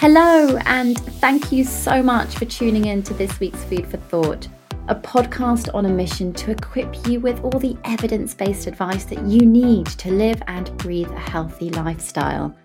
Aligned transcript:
Hello, 0.00 0.56
and 0.64 0.98
thank 1.20 1.52
you 1.52 1.62
so 1.62 2.02
much 2.02 2.36
for 2.36 2.46
tuning 2.46 2.86
in 2.86 3.02
to 3.02 3.12
this 3.12 3.38
week's 3.38 3.62
Food 3.64 3.86
for 3.86 3.98
Thought, 3.98 4.48
a 4.88 4.94
podcast 4.94 5.68
on 5.74 5.84
a 5.84 5.90
mission 5.90 6.32
to 6.32 6.52
equip 6.52 7.06
you 7.06 7.20
with 7.20 7.38
all 7.44 7.58
the 7.60 7.76
evidence 7.84 8.32
based 8.32 8.66
advice 8.66 9.04
that 9.04 9.22
you 9.26 9.40
need 9.40 9.84
to 9.84 10.10
live 10.10 10.42
and 10.46 10.74
breathe 10.78 11.10
a 11.10 11.18
healthy 11.18 11.68
lifestyle. 11.68 12.56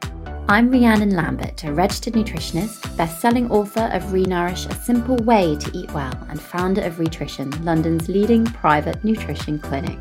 I'm 0.48 0.72
Rhiannon 0.72 1.10
Lambert, 1.10 1.66
a 1.66 1.74
registered 1.74 2.14
nutritionist, 2.14 2.96
best 2.96 3.20
selling 3.20 3.52
author 3.52 3.90
of 3.92 4.02
Renourish 4.14 4.70
A 4.72 4.76
Simple 4.86 5.18
Way 5.18 5.58
to 5.58 5.78
Eat 5.78 5.92
Well, 5.92 6.18
and 6.30 6.42
founder 6.42 6.84
of 6.84 7.00
Rhitrition, 7.00 7.52
London's 7.66 8.08
leading 8.08 8.46
private 8.46 9.04
nutrition 9.04 9.60
clinic. 9.60 10.00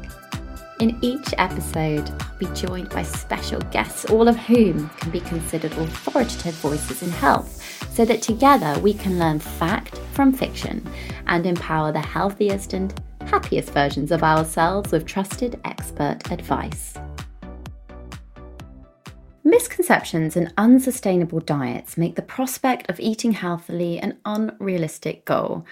In 0.81 0.99
each 1.03 1.33
episode, 1.39 2.11
I'll 2.21 2.39
be 2.39 2.47
joined 2.47 2.91
by 2.91 3.05
special 3.05 3.61
guests, 3.71 4.07
all 4.07 4.27
of 4.27 4.37
whom 4.37 4.89
can 4.99 5.13
be 5.13 5.21
considered 5.21 5.73
authoritative 5.73 6.55
voices 6.55 7.01
in 7.01 7.11
health, 7.11 7.63
so 7.93 8.05
that 8.05 8.23
together 8.23 8.77
we 8.81 8.93
can 8.93 9.21
learn 9.21 9.39
fact 9.39 9.99
from 10.13 10.33
fiction 10.33 10.85
and 11.29 11.47
empower 11.47 11.93
the 11.93 12.01
healthiest 12.01 12.73
and 12.73 12.93
happiest 13.27 13.71
versions 13.71 14.11
of 14.11 14.25
ourselves 14.25 14.91
with 14.91 15.07
trusted 15.07 15.61
expert 15.65 16.19
advice. 16.33 16.95
Misconceptions 19.45 20.37
and 20.37 20.53
unsustainable 20.59 21.41
diets 21.41 21.97
make 21.97 22.17
the 22.17 22.23
prospect 22.23 22.91
of 22.91 22.99
eating 22.99 23.31
healthily 23.31 24.01
an 24.01 24.19
unrealistic 24.25 25.25
goal. 25.25 25.65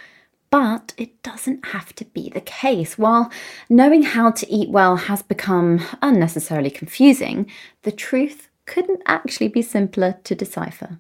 But 0.53 0.93
it 0.99 1.23
doesn't 1.23 1.65
have 1.69 1.95
to 1.95 2.05
be 2.05 2.29
the 2.29 2.43
case. 2.43 2.99
While 2.99 3.33
knowing 3.71 4.03
how 4.03 4.31
to 4.33 4.53
eat 4.53 4.69
well 4.69 4.97
has 4.97 5.23
become 5.23 5.81
unnecessarily 6.03 6.69
confusing, 6.69 7.51
the 7.85 7.91
truth 7.91 8.51
couldn't 8.67 9.01
actually 9.07 9.49
be 9.49 9.63
simpler 9.63 10.19
to 10.25 10.35
decipher. 10.35 10.99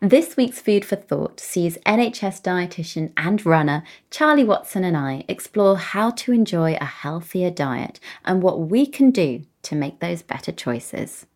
This 0.00 0.38
week's 0.38 0.58
Food 0.58 0.86
for 0.86 0.96
Thought 0.96 1.38
sees 1.38 1.76
NHS 1.84 2.40
dietitian 2.40 3.12
and 3.14 3.44
runner 3.44 3.84
Charlie 4.10 4.44
Watson 4.44 4.84
and 4.84 4.96
I 4.96 5.24
explore 5.28 5.76
how 5.76 6.08
to 6.12 6.32
enjoy 6.32 6.78
a 6.80 6.84
healthier 6.86 7.50
diet 7.50 8.00
and 8.24 8.42
what 8.42 8.68
we 8.70 8.86
can 8.86 9.10
do 9.10 9.42
to 9.64 9.74
make 9.74 10.00
those 10.00 10.22
better 10.22 10.50
choices. 10.50 11.26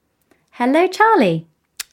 Hello, 0.53 0.87
Charlie. 0.87 1.47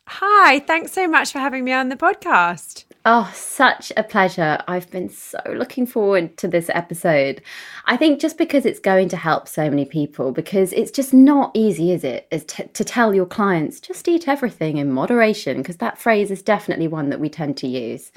Hi, 0.07 0.59
thanks 0.59 0.93
so 0.93 1.05
much 1.05 1.33
for 1.33 1.39
having 1.39 1.65
me 1.65 1.73
on 1.73 1.89
the 1.89 1.97
podcast. 1.97 2.85
Oh, 3.09 3.31
such 3.33 3.93
a 3.95 4.03
pleasure. 4.03 4.61
I've 4.67 4.91
been 4.91 5.07
so 5.07 5.39
looking 5.53 5.85
forward 5.85 6.35
to 6.39 6.47
this 6.49 6.69
episode. 6.73 7.41
I 7.85 7.95
think 7.95 8.19
just 8.19 8.37
because 8.37 8.65
it's 8.65 8.81
going 8.81 9.07
to 9.07 9.15
help 9.15 9.47
so 9.47 9.69
many 9.69 9.85
people, 9.85 10.33
because 10.33 10.73
it's 10.73 10.91
just 10.91 11.13
not 11.13 11.51
easy, 11.53 11.93
is 11.93 12.03
it, 12.03 12.27
is 12.31 12.43
t- 12.43 12.65
to 12.65 12.83
tell 12.83 13.15
your 13.15 13.25
clients 13.25 13.79
just 13.79 14.09
eat 14.09 14.27
everything 14.27 14.75
in 14.75 14.91
moderation, 14.91 15.55
because 15.59 15.77
that 15.77 15.97
phrase 15.97 16.31
is 16.31 16.41
definitely 16.41 16.89
one 16.89 17.09
that 17.09 17.21
we 17.21 17.29
tend 17.29 17.55
to 17.57 17.67
use. 17.67 18.11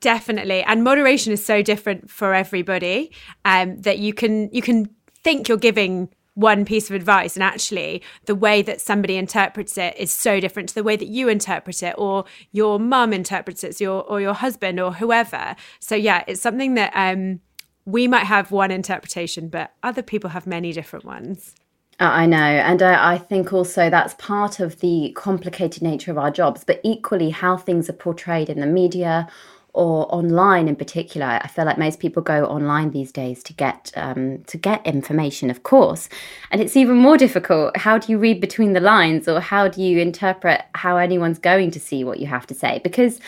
Definitely. 0.00 0.64
And 0.64 0.82
moderation 0.82 1.32
is 1.32 1.44
so 1.44 1.62
different 1.62 2.10
for 2.10 2.34
everybody 2.34 3.12
um, 3.44 3.80
that 3.82 4.00
you 4.00 4.12
can 4.12 4.52
you 4.52 4.60
can 4.60 4.88
think 5.22 5.48
you're 5.48 5.56
giving 5.56 6.08
one 6.40 6.64
piece 6.64 6.88
of 6.90 6.96
advice. 6.96 7.36
And 7.36 7.42
actually 7.42 8.02
the 8.26 8.34
way 8.34 8.62
that 8.62 8.80
somebody 8.80 9.16
interprets 9.16 9.76
it 9.78 9.94
is 9.96 10.12
so 10.12 10.40
different 10.40 10.70
to 10.70 10.74
the 10.74 10.82
way 10.82 10.96
that 10.96 11.08
you 11.08 11.28
interpret 11.28 11.82
it 11.82 11.94
or 11.98 12.24
your 12.52 12.78
mum 12.80 13.12
interprets 13.12 13.62
it 13.64 13.80
your 13.80 14.02
or 14.04 14.20
your 14.20 14.34
husband 14.34 14.80
or 14.80 14.92
whoever. 14.94 15.54
So 15.78 15.94
yeah 15.94 16.24
it's 16.26 16.40
something 16.40 16.74
that 16.74 16.92
um 16.94 17.40
we 17.84 18.06
might 18.06 18.26
have 18.26 18.50
one 18.50 18.70
interpretation 18.70 19.48
but 19.48 19.72
other 19.82 20.02
people 20.02 20.30
have 20.30 20.46
many 20.46 20.72
different 20.72 21.04
ones. 21.04 21.54
Uh, 22.00 22.04
I 22.04 22.24
know. 22.26 22.38
And 22.38 22.82
uh, 22.82 22.96
I 22.98 23.18
think 23.18 23.52
also 23.52 23.90
that's 23.90 24.14
part 24.14 24.58
of 24.58 24.80
the 24.80 25.12
complicated 25.16 25.82
nature 25.82 26.10
of 26.10 26.16
our 26.16 26.30
jobs, 26.30 26.64
but 26.64 26.80
equally 26.82 27.28
how 27.28 27.58
things 27.58 27.90
are 27.90 27.94
portrayed 27.94 28.48
in 28.48 28.60
the 28.60 28.66
media 28.66 29.28
or 29.72 30.12
online 30.14 30.68
in 30.68 30.76
particular. 30.76 31.38
I 31.42 31.48
feel 31.48 31.64
like 31.64 31.78
most 31.78 32.00
people 32.00 32.22
go 32.22 32.44
online 32.46 32.90
these 32.90 33.12
days 33.12 33.42
to 33.44 33.52
get 33.52 33.92
um, 33.96 34.42
to 34.44 34.58
get 34.58 34.84
information, 34.86 35.50
of 35.50 35.62
course, 35.62 36.08
and 36.50 36.60
it's 36.60 36.76
even 36.76 36.96
more 36.96 37.16
difficult. 37.16 37.76
How 37.76 37.98
do 37.98 38.10
you 38.12 38.18
read 38.18 38.40
between 38.40 38.72
the 38.72 38.80
lines, 38.80 39.28
or 39.28 39.40
how 39.40 39.68
do 39.68 39.82
you 39.82 39.98
interpret 39.98 40.62
how 40.74 40.96
anyone's 40.96 41.38
going 41.38 41.70
to 41.72 41.80
see 41.80 42.04
what 42.04 42.18
you 42.18 42.26
have 42.26 42.46
to 42.48 42.54
say? 42.54 42.80
Because 42.82 43.20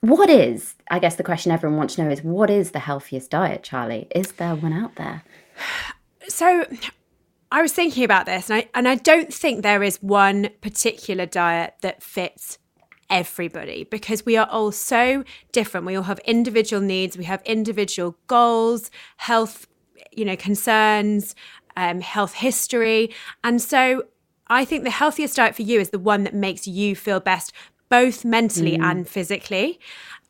what 0.00 0.30
is, 0.30 0.74
I 0.90 0.98
guess, 0.98 1.16
the 1.16 1.24
question 1.24 1.52
everyone 1.52 1.78
wants 1.78 1.96
to 1.96 2.04
know 2.04 2.10
is, 2.10 2.22
what 2.22 2.50
is 2.50 2.70
the 2.70 2.78
healthiest 2.78 3.30
diet, 3.30 3.62
Charlie? 3.62 4.06
Is 4.14 4.32
there 4.32 4.54
one 4.54 4.72
out 4.72 4.94
there? 4.96 5.22
So 6.28 6.66
I 7.50 7.62
was 7.62 7.72
thinking 7.72 8.04
about 8.04 8.26
this 8.26 8.50
and 8.50 8.58
I 8.58 8.68
and 8.74 8.88
I 8.88 8.96
don't 8.96 9.32
think 9.32 9.62
there 9.62 9.82
is 9.82 10.02
one 10.02 10.50
particular 10.60 11.26
diet 11.26 11.74
that 11.80 12.02
fits 12.02 12.58
everybody 13.10 13.84
because 13.84 14.24
we 14.26 14.36
are 14.36 14.48
all 14.50 14.72
so 14.72 15.24
different. 15.52 15.86
We 15.86 15.96
all 15.96 16.04
have 16.04 16.18
individual 16.20 16.82
needs, 16.82 17.16
we 17.16 17.24
have 17.24 17.42
individual 17.44 18.16
goals, 18.26 18.90
health, 19.16 19.66
you 20.12 20.24
know, 20.24 20.36
concerns, 20.36 21.34
um, 21.76 22.00
health 22.00 22.34
history. 22.34 23.10
And 23.44 23.60
so 23.60 24.04
I 24.48 24.64
think 24.64 24.84
the 24.84 24.90
healthiest 24.90 25.36
diet 25.36 25.54
for 25.54 25.62
you 25.62 25.80
is 25.80 25.90
the 25.90 25.98
one 25.98 26.24
that 26.24 26.34
makes 26.34 26.66
you 26.66 26.96
feel 26.96 27.20
best, 27.20 27.52
both 27.88 28.24
mentally 28.24 28.76
and 28.76 29.08
physically. 29.08 29.80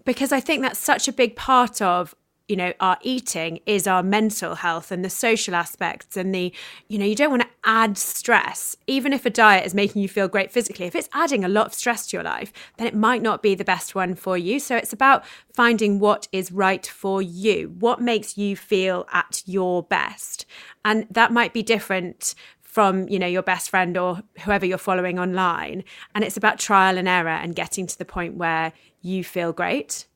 Because 0.04 0.32
I 0.32 0.40
think 0.40 0.62
that's 0.62 0.78
such 0.78 1.08
a 1.08 1.12
big 1.12 1.36
part 1.36 1.82
of 1.82 2.14
you 2.48 2.56
know 2.56 2.72
our 2.80 2.98
eating 3.02 3.60
is 3.66 3.86
our 3.86 4.02
mental 4.02 4.54
health 4.56 4.92
and 4.92 5.04
the 5.04 5.10
social 5.10 5.54
aspects 5.54 6.16
and 6.16 6.34
the 6.34 6.52
you 6.88 6.98
know 6.98 7.04
you 7.04 7.14
don't 7.14 7.30
want 7.30 7.42
to 7.42 7.48
add 7.64 7.98
stress. 7.98 8.76
Even 8.86 9.12
if 9.12 9.26
a 9.26 9.30
diet 9.30 9.66
is 9.66 9.74
making 9.74 10.02
you 10.02 10.08
feel 10.08 10.28
great 10.28 10.52
physically 10.52 10.86
if 10.86 10.94
it's 10.94 11.08
adding 11.12 11.44
a 11.44 11.48
lot 11.48 11.66
of 11.66 11.74
stress 11.74 12.06
to 12.06 12.16
your 12.16 12.24
life 12.24 12.52
then 12.76 12.86
it 12.86 12.94
might 12.94 13.22
not 13.22 13.42
be 13.42 13.54
the 13.54 13.64
best 13.64 13.94
one 13.94 14.14
for 14.14 14.38
you. 14.38 14.60
So 14.60 14.76
it's 14.76 14.92
about 14.92 15.24
finding 15.52 15.98
what 15.98 16.28
is 16.32 16.52
right 16.52 16.86
for 16.86 17.20
you 17.20 17.74
what 17.78 18.00
makes 18.00 18.38
you 18.38 18.56
feel 18.56 19.06
at 19.12 19.42
your 19.46 19.82
best. 19.82 20.46
And 20.84 21.06
that 21.10 21.32
might 21.32 21.52
be 21.52 21.62
different 21.62 22.34
from 22.60 23.08
you 23.08 23.18
know 23.18 23.26
your 23.26 23.42
best 23.42 23.70
friend 23.70 23.96
or 23.96 24.22
whoever 24.40 24.66
you're 24.66 24.78
following 24.78 25.18
online. 25.18 25.82
And 26.14 26.22
it's 26.22 26.36
about 26.36 26.58
trial 26.58 26.98
and 26.98 27.08
error 27.08 27.28
and 27.28 27.56
getting 27.56 27.86
to 27.86 27.98
the 27.98 28.04
point 28.04 28.36
where 28.36 28.72
you 29.02 29.24
feel 29.24 29.52
great 29.52 30.06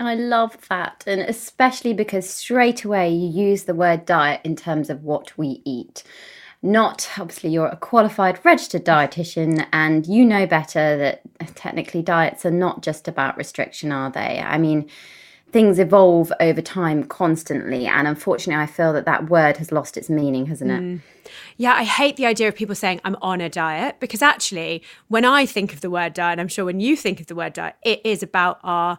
I 0.00 0.14
love 0.14 0.56
that. 0.68 1.04
And 1.06 1.20
especially 1.20 1.92
because 1.92 2.28
straight 2.28 2.84
away 2.84 3.10
you 3.10 3.28
use 3.28 3.64
the 3.64 3.74
word 3.74 4.06
diet 4.06 4.40
in 4.44 4.56
terms 4.56 4.90
of 4.90 5.02
what 5.02 5.36
we 5.36 5.62
eat. 5.64 6.02
Not 6.62 7.08
obviously, 7.16 7.50
you're 7.50 7.66
a 7.66 7.76
qualified 7.76 8.44
registered 8.44 8.84
dietitian 8.84 9.66
and 9.72 10.06
you 10.06 10.24
know 10.24 10.46
better 10.46 10.96
that 10.98 11.22
technically 11.54 12.02
diets 12.02 12.44
are 12.44 12.50
not 12.50 12.82
just 12.82 13.08
about 13.08 13.36
restriction, 13.38 13.92
are 13.92 14.10
they? 14.10 14.40
I 14.44 14.58
mean, 14.58 14.88
things 15.52 15.78
evolve 15.78 16.32
over 16.38 16.60
time 16.60 17.04
constantly. 17.04 17.86
And 17.86 18.06
unfortunately, 18.06 18.62
I 18.62 18.66
feel 18.66 18.92
that 18.92 19.06
that 19.06 19.30
word 19.30 19.56
has 19.56 19.72
lost 19.72 19.96
its 19.96 20.10
meaning, 20.10 20.46
hasn't 20.46 20.70
it? 20.70 20.80
Mm. 20.80 21.00
Yeah, 21.56 21.74
I 21.74 21.84
hate 21.84 22.16
the 22.16 22.26
idea 22.26 22.48
of 22.48 22.54
people 22.54 22.74
saying 22.74 23.00
I'm 23.04 23.16
on 23.22 23.40
a 23.40 23.48
diet 23.48 23.96
because 24.00 24.22
actually, 24.22 24.82
when 25.08 25.24
I 25.24 25.46
think 25.46 25.72
of 25.72 25.80
the 25.80 25.90
word 25.90 26.14
diet, 26.14 26.38
I'm 26.38 26.48
sure 26.48 26.64
when 26.64 26.80
you 26.80 26.96
think 26.96 27.20
of 27.20 27.26
the 27.26 27.34
word 27.34 27.54
diet, 27.54 27.76
it 27.82 28.00
is 28.04 28.22
about 28.22 28.60
our 28.62 28.98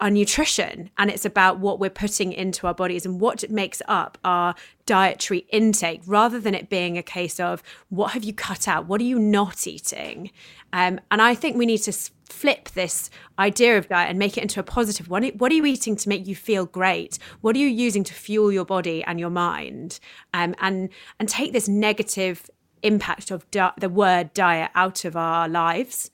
our 0.00 0.10
nutrition 0.10 0.90
and 0.98 1.10
it's 1.10 1.24
about 1.24 1.58
what 1.58 1.78
we're 1.78 1.90
putting 1.90 2.32
into 2.32 2.66
our 2.66 2.74
bodies 2.74 3.04
and 3.04 3.20
what 3.20 3.48
makes 3.50 3.82
up 3.88 4.18
our 4.24 4.54
dietary 4.86 5.46
intake 5.50 6.00
rather 6.06 6.40
than 6.40 6.54
it 6.54 6.68
being 6.68 6.96
a 6.96 7.02
case 7.02 7.38
of 7.40 7.62
what 7.88 8.12
have 8.12 8.24
you 8.24 8.32
cut 8.32 8.68
out? 8.68 8.86
What 8.86 9.00
are 9.00 9.04
you 9.04 9.18
not 9.18 9.66
eating? 9.66 10.30
Um, 10.72 11.00
and 11.10 11.22
i 11.22 11.34
think 11.34 11.56
we 11.56 11.66
need 11.66 11.78
to 11.78 11.92
flip 12.28 12.68
this 12.70 13.10
idea 13.38 13.78
of 13.78 13.88
diet 13.88 14.10
and 14.10 14.18
make 14.18 14.36
it 14.36 14.42
into 14.42 14.60
a 14.60 14.62
positive 14.62 15.08
one. 15.08 15.24
What 15.38 15.50
are 15.50 15.54
you 15.54 15.66
eating 15.66 15.96
to 15.96 16.08
make 16.08 16.26
you 16.26 16.36
feel 16.36 16.66
great? 16.66 17.18
What 17.40 17.56
are 17.56 17.58
you 17.58 17.66
using 17.66 18.04
to 18.04 18.14
fuel 18.14 18.52
your 18.52 18.64
body 18.64 19.02
and 19.04 19.18
your 19.18 19.30
mind? 19.30 19.98
Um, 20.34 20.54
and 20.60 20.90
and 21.18 21.28
take 21.28 21.52
this 21.52 21.68
negative 21.68 22.50
impact 22.82 23.30
of 23.30 23.50
di- 23.50 23.72
the 23.78 23.88
word 23.88 24.32
diet 24.34 24.70
out 24.74 25.04
of 25.04 25.16
our 25.16 25.48
lives 25.48 26.10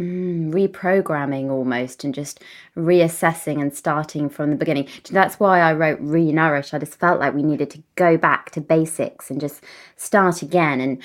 Mm, 0.00 0.52
reprogramming 0.52 1.50
almost 1.50 2.02
and 2.02 2.12
just 2.12 2.40
reassessing 2.76 3.60
and 3.60 3.72
starting 3.72 4.28
from 4.28 4.50
the 4.50 4.56
beginning. 4.56 4.88
That's 5.08 5.38
why 5.38 5.60
I 5.60 5.72
wrote 5.72 6.04
Renourish. 6.04 6.74
I 6.74 6.78
just 6.78 6.98
felt 6.98 7.20
like 7.20 7.32
we 7.32 7.44
needed 7.44 7.70
to 7.70 7.82
go 7.94 8.16
back 8.16 8.50
to 8.52 8.60
basics 8.60 9.30
and 9.30 9.40
just 9.40 9.62
start 9.96 10.42
again. 10.42 10.80
And 10.80 11.00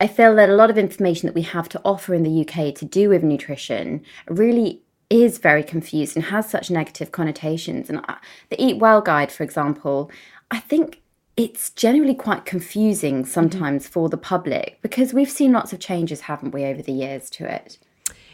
I 0.00 0.08
feel 0.08 0.34
that 0.34 0.50
a 0.50 0.56
lot 0.56 0.70
of 0.70 0.76
information 0.76 1.28
that 1.28 1.36
we 1.36 1.42
have 1.42 1.68
to 1.68 1.80
offer 1.84 2.14
in 2.14 2.24
the 2.24 2.40
UK 2.40 2.74
to 2.74 2.84
do 2.84 3.08
with 3.10 3.22
nutrition 3.22 4.02
really 4.26 4.82
is 5.08 5.38
very 5.38 5.62
confused 5.62 6.16
and 6.16 6.24
has 6.24 6.50
such 6.50 6.68
negative 6.68 7.12
connotations. 7.12 7.88
And 7.88 8.04
the 8.48 8.60
Eat 8.60 8.78
Well 8.78 9.02
guide, 9.02 9.30
for 9.30 9.44
example, 9.44 10.10
I 10.50 10.58
think 10.58 11.00
it's 11.36 11.70
generally 11.70 12.16
quite 12.16 12.44
confusing 12.44 13.24
sometimes 13.24 13.86
for 13.86 14.08
the 14.08 14.16
public 14.16 14.80
because 14.82 15.14
we've 15.14 15.30
seen 15.30 15.52
lots 15.52 15.72
of 15.72 15.78
changes, 15.78 16.22
haven't 16.22 16.52
we, 16.52 16.64
over 16.64 16.82
the 16.82 16.92
years 16.92 17.30
to 17.30 17.44
it. 17.44 17.78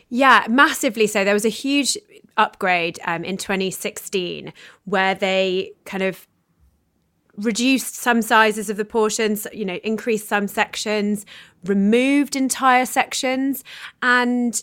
Yeah, 0.08 0.46
massively 0.48 1.06
so. 1.06 1.24
There 1.24 1.34
was 1.34 1.44
a 1.44 1.50
huge 1.50 1.96
upgrade 2.36 2.98
um, 3.04 3.24
in 3.24 3.36
2016 3.36 4.52
where 4.84 5.14
they 5.14 5.72
kind 5.84 6.02
of 6.02 6.26
reduced 7.36 7.94
some 7.94 8.20
sizes 8.22 8.68
of 8.68 8.76
the 8.76 8.84
portions, 8.84 9.46
you 9.52 9.64
know, 9.64 9.78
increased 9.84 10.28
some 10.28 10.48
sections, 10.48 11.24
removed 11.64 12.34
entire 12.34 12.86
sections. 12.86 13.62
And 14.02 14.62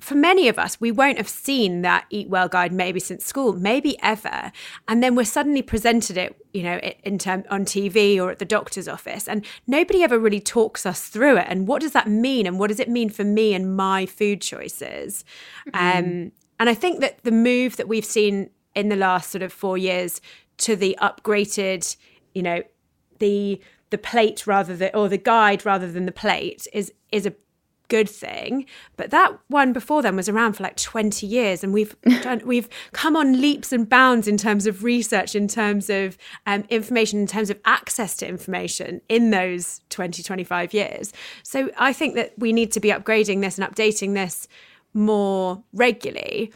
for 0.00 0.14
many 0.14 0.48
of 0.48 0.58
us, 0.58 0.80
we 0.80 0.90
won't 0.90 1.18
have 1.18 1.28
seen 1.28 1.82
that 1.82 2.06
Eat 2.10 2.28
Well 2.28 2.48
guide 2.48 2.72
maybe 2.72 3.00
since 3.00 3.24
school, 3.24 3.52
maybe 3.52 3.96
ever. 4.02 4.52
And 4.88 5.02
then 5.02 5.14
we're 5.14 5.24
suddenly 5.24 5.62
presented 5.62 6.16
it, 6.16 6.36
you 6.52 6.62
know, 6.62 6.78
in 7.04 7.18
term, 7.18 7.44
on 7.50 7.64
TV 7.64 8.18
or 8.18 8.30
at 8.30 8.38
the 8.38 8.44
doctor's 8.44 8.88
office. 8.88 9.28
And 9.28 9.44
nobody 9.66 10.02
ever 10.02 10.18
really 10.18 10.40
talks 10.40 10.86
us 10.86 11.08
through 11.08 11.38
it. 11.38 11.46
And 11.48 11.68
what 11.68 11.82
does 11.82 11.92
that 11.92 12.08
mean? 12.08 12.46
And 12.46 12.58
what 12.58 12.68
does 12.68 12.80
it 12.80 12.88
mean 12.88 13.10
for 13.10 13.24
me 13.24 13.54
and 13.54 13.76
my 13.76 14.06
food 14.06 14.40
choices? 14.40 15.24
Mm-hmm. 15.68 15.98
Um, 15.98 16.32
and 16.58 16.68
I 16.68 16.74
think 16.74 17.00
that 17.00 17.22
the 17.22 17.32
move 17.32 17.76
that 17.76 17.88
we've 17.88 18.04
seen 18.04 18.50
in 18.74 18.88
the 18.88 18.96
last 18.96 19.30
sort 19.30 19.42
of 19.42 19.52
four 19.52 19.78
years 19.78 20.20
to 20.58 20.76
the 20.76 20.96
upgraded, 21.00 21.96
you 22.34 22.42
know, 22.42 22.62
the 23.18 23.60
the 23.90 23.98
plate 23.98 24.46
rather 24.46 24.76
than 24.76 24.90
or 24.94 25.08
the 25.08 25.18
guide 25.18 25.66
rather 25.66 25.90
than 25.90 26.06
the 26.06 26.12
plate 26.12 26.66
is 26.72 26.92
is 27.10 27.26
a 27.26 27.34
good 27.90 28.08
thing. 28.08 28.64
But 28.96 29.10
that 29.10 29.38
one 29.48 29.74
before 29.74 30.00
then 30.00 30.16
was 30.16 30.28
around 30.28 30.54
for 30.54 30.62
like 30.62 30.76
20 30.76 31.26
years. 31.26 31.62
And 31.62 31.74
we've 31.74 31.94
done, 32.22 32.40
we've 32.46 32.68
come 32.92 33.16
on 33.16 33.38
leaps 33.38 33.72
and 33.72 33.86
bounds 33.86 34.26
in 34.26 34.38
terms 34.38 34.66
of 34.66 34.82
research, 34.82 35.34
in 35.34 35.46
terms 35.46 35.90
of 35.90 36.16
um, 36.46 36.64
information, 36.70 37.20
in 37.20 37.26
terms 37.26 37.50
of 37.50 37.58
access 37.66 38.16
to 38.18 38.26
information 38.26 39.02
in 39.10 39.30
those 39.30 39.82
20, 39.90 40.22
25 40.22 40.72
years. 40.72 41.12
So 41.42 41.70
I 41.76 41.92
think 41.92 42.14
that 42.14 42.32
we 42.38 42.54
need 42.54 42.72
to 42.72 42.80
be 42.80 42.88
upgrading 42.88 43.42
this 43.42 43.58
and 43.58 43.68
updating 43.68 44.14
this 44.14 44.48
more 44.94 45.62
regularly. 45.74 46.52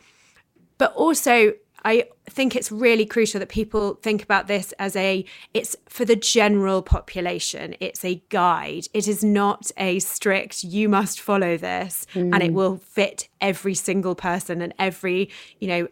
But 0.79 0.95
also, 0.95 1.53
I 1.85 2.09
think 2.25 2.57
it's 2.57 2.73
really 2.73 3.05
crucial 3.05 3.39
that 3.41 3.51
people 3.51 3.95
think 4.03 4.23
about 4.23 4.47
this 4.47 4.73
as 4.79 4.97
a 4.97 5.25
it's 5.53 5.77
for 5.89 6.05
the 6.05 6.17
general 6.17 6.81
population. 6.81 7.77
It's 7.79 8.05
a 8.05 8.23
guide. 8.31 8.87
It 8.95 9.07
is 9.07 9.23
not 9.23 9.71
a 9.77 9.99
strict 9.99 10.65
you 10.65 10.89
must 10.89 11.21
follow 11.21 11.57
this 11.59 12.07
mm. 12.15 12.33
and 12.33 12.43
it 12.43 12.53
mm. 12.53 12.55
will 12.55 12.79
fit 12.79 13.29
every 13.41 13.75
single 13.75 14.15
person 14.15 14.63
and 14.63 14.73
every, 14.79 15.29
you 15.61 15.69
know, 15.69 15.89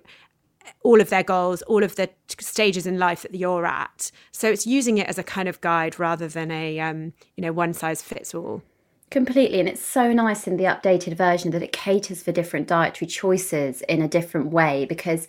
all 0.83 1.01
of 1.01 1.11
their 1.11 1.23
goals, 1.23 1.61
all 1.63 1.83
of 1.83 1.97
the 1.97 2.09
stages 2.41 2.87
in 2.87 2.99
life 2.99 3.23
that 3.23 3.35
you're 3.35 3.67
at. 3.67 4.11
So 4.31 4.49
it's 4.49 4.67
using 4.67 4.99
it 4.99 5.09
as 5.09 5.19
a 5.19 5.23
kind 5.23 5.49
of 5.49 5.61
guide 5.61 5.99
rather 5.99 6.29
than 6.29 6.51
a 6.51 6.81
um, 6.81 7.13
you 7.37 7.43
know, 7.43 7.53
one 7.53 7.75
size 7.75 8.01
fits 8.01 8.35
all. 8.35 8.63
Completely. 9.11 9.61
And 9.61 9.69
it's 9.69 9.85
so 9.85 10.11
nice 10.11 10.47
in 10.47 10.57
the 10.57 10.65
updated 10.65 11.19
version 11.19 11.51
that 11.51 11.63
it 11.63 11.71
caters 11.71 12.23
for 12.23 12.33
different 12.33 12.67
dietary 12.67 13.07
choices 13.07 13.83
in 13.83 14.01
a 14.01 14.09
different 14.09 14.53
way 14.53 14.87
because 14.87 15.29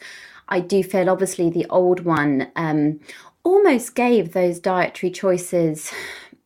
I 0.50 0.60
do 0.60 0.84
feel 0.84 1.10
obviously 1.10 1.50
the 1.50 1.66
old 1.70 2.02
one 2.02 2.52
um, 2.56 3.00
almost 3.44 3.96
gave 3.96 4.34
those 4.34 4.60
dietary 4.60 5.12
choices 5.12 5.92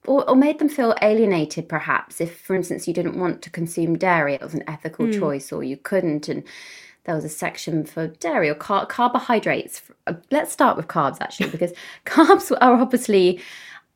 or, 0.05 0.27
or, 0.29 0.35
made 0.35 0.59
them 0.59 0.69
feel 0.69 0.95
alienated 1.01 1.67
perhaps 1.67 2.21
if 2.21 2.39
for 2.39 2.55
instance 2.55 2.87
you 2.87 2.93
didn't 2.93 3.19
want 3.19 3.41
to 3.41 3.49
consume 3.49 3.97
dairy 3.97 4.33
it 4.33 4.41
was 4.41 4.53
an 4.53 4.63
ethical 4.67 5.05
mm. 5.05 5.19
choice 5.19 5.51
or 5.51 5.63
you 5.63 5.77
couldn't 5.77 6.29
and 6.29 6.43
there 7.03 7.13
was 7.13 7.25
a 7.25 7.29
section 7.29 7.85
for 7.85 8.07
dairy 8.07 8.49
or 8.49 8.55
car- 8.55 8.85
carbohydrates 8.85 9.81
uh, 10.07 10.13
let's 10.31 10.51
start 10.51 10.77
with 10.77 10.87
carbs 10.87 11.17
actually 11.21 11.49
because 11.49 11.73
carbs 12.05 12.51
are 12.61 12.81
obviously 12.81 13.39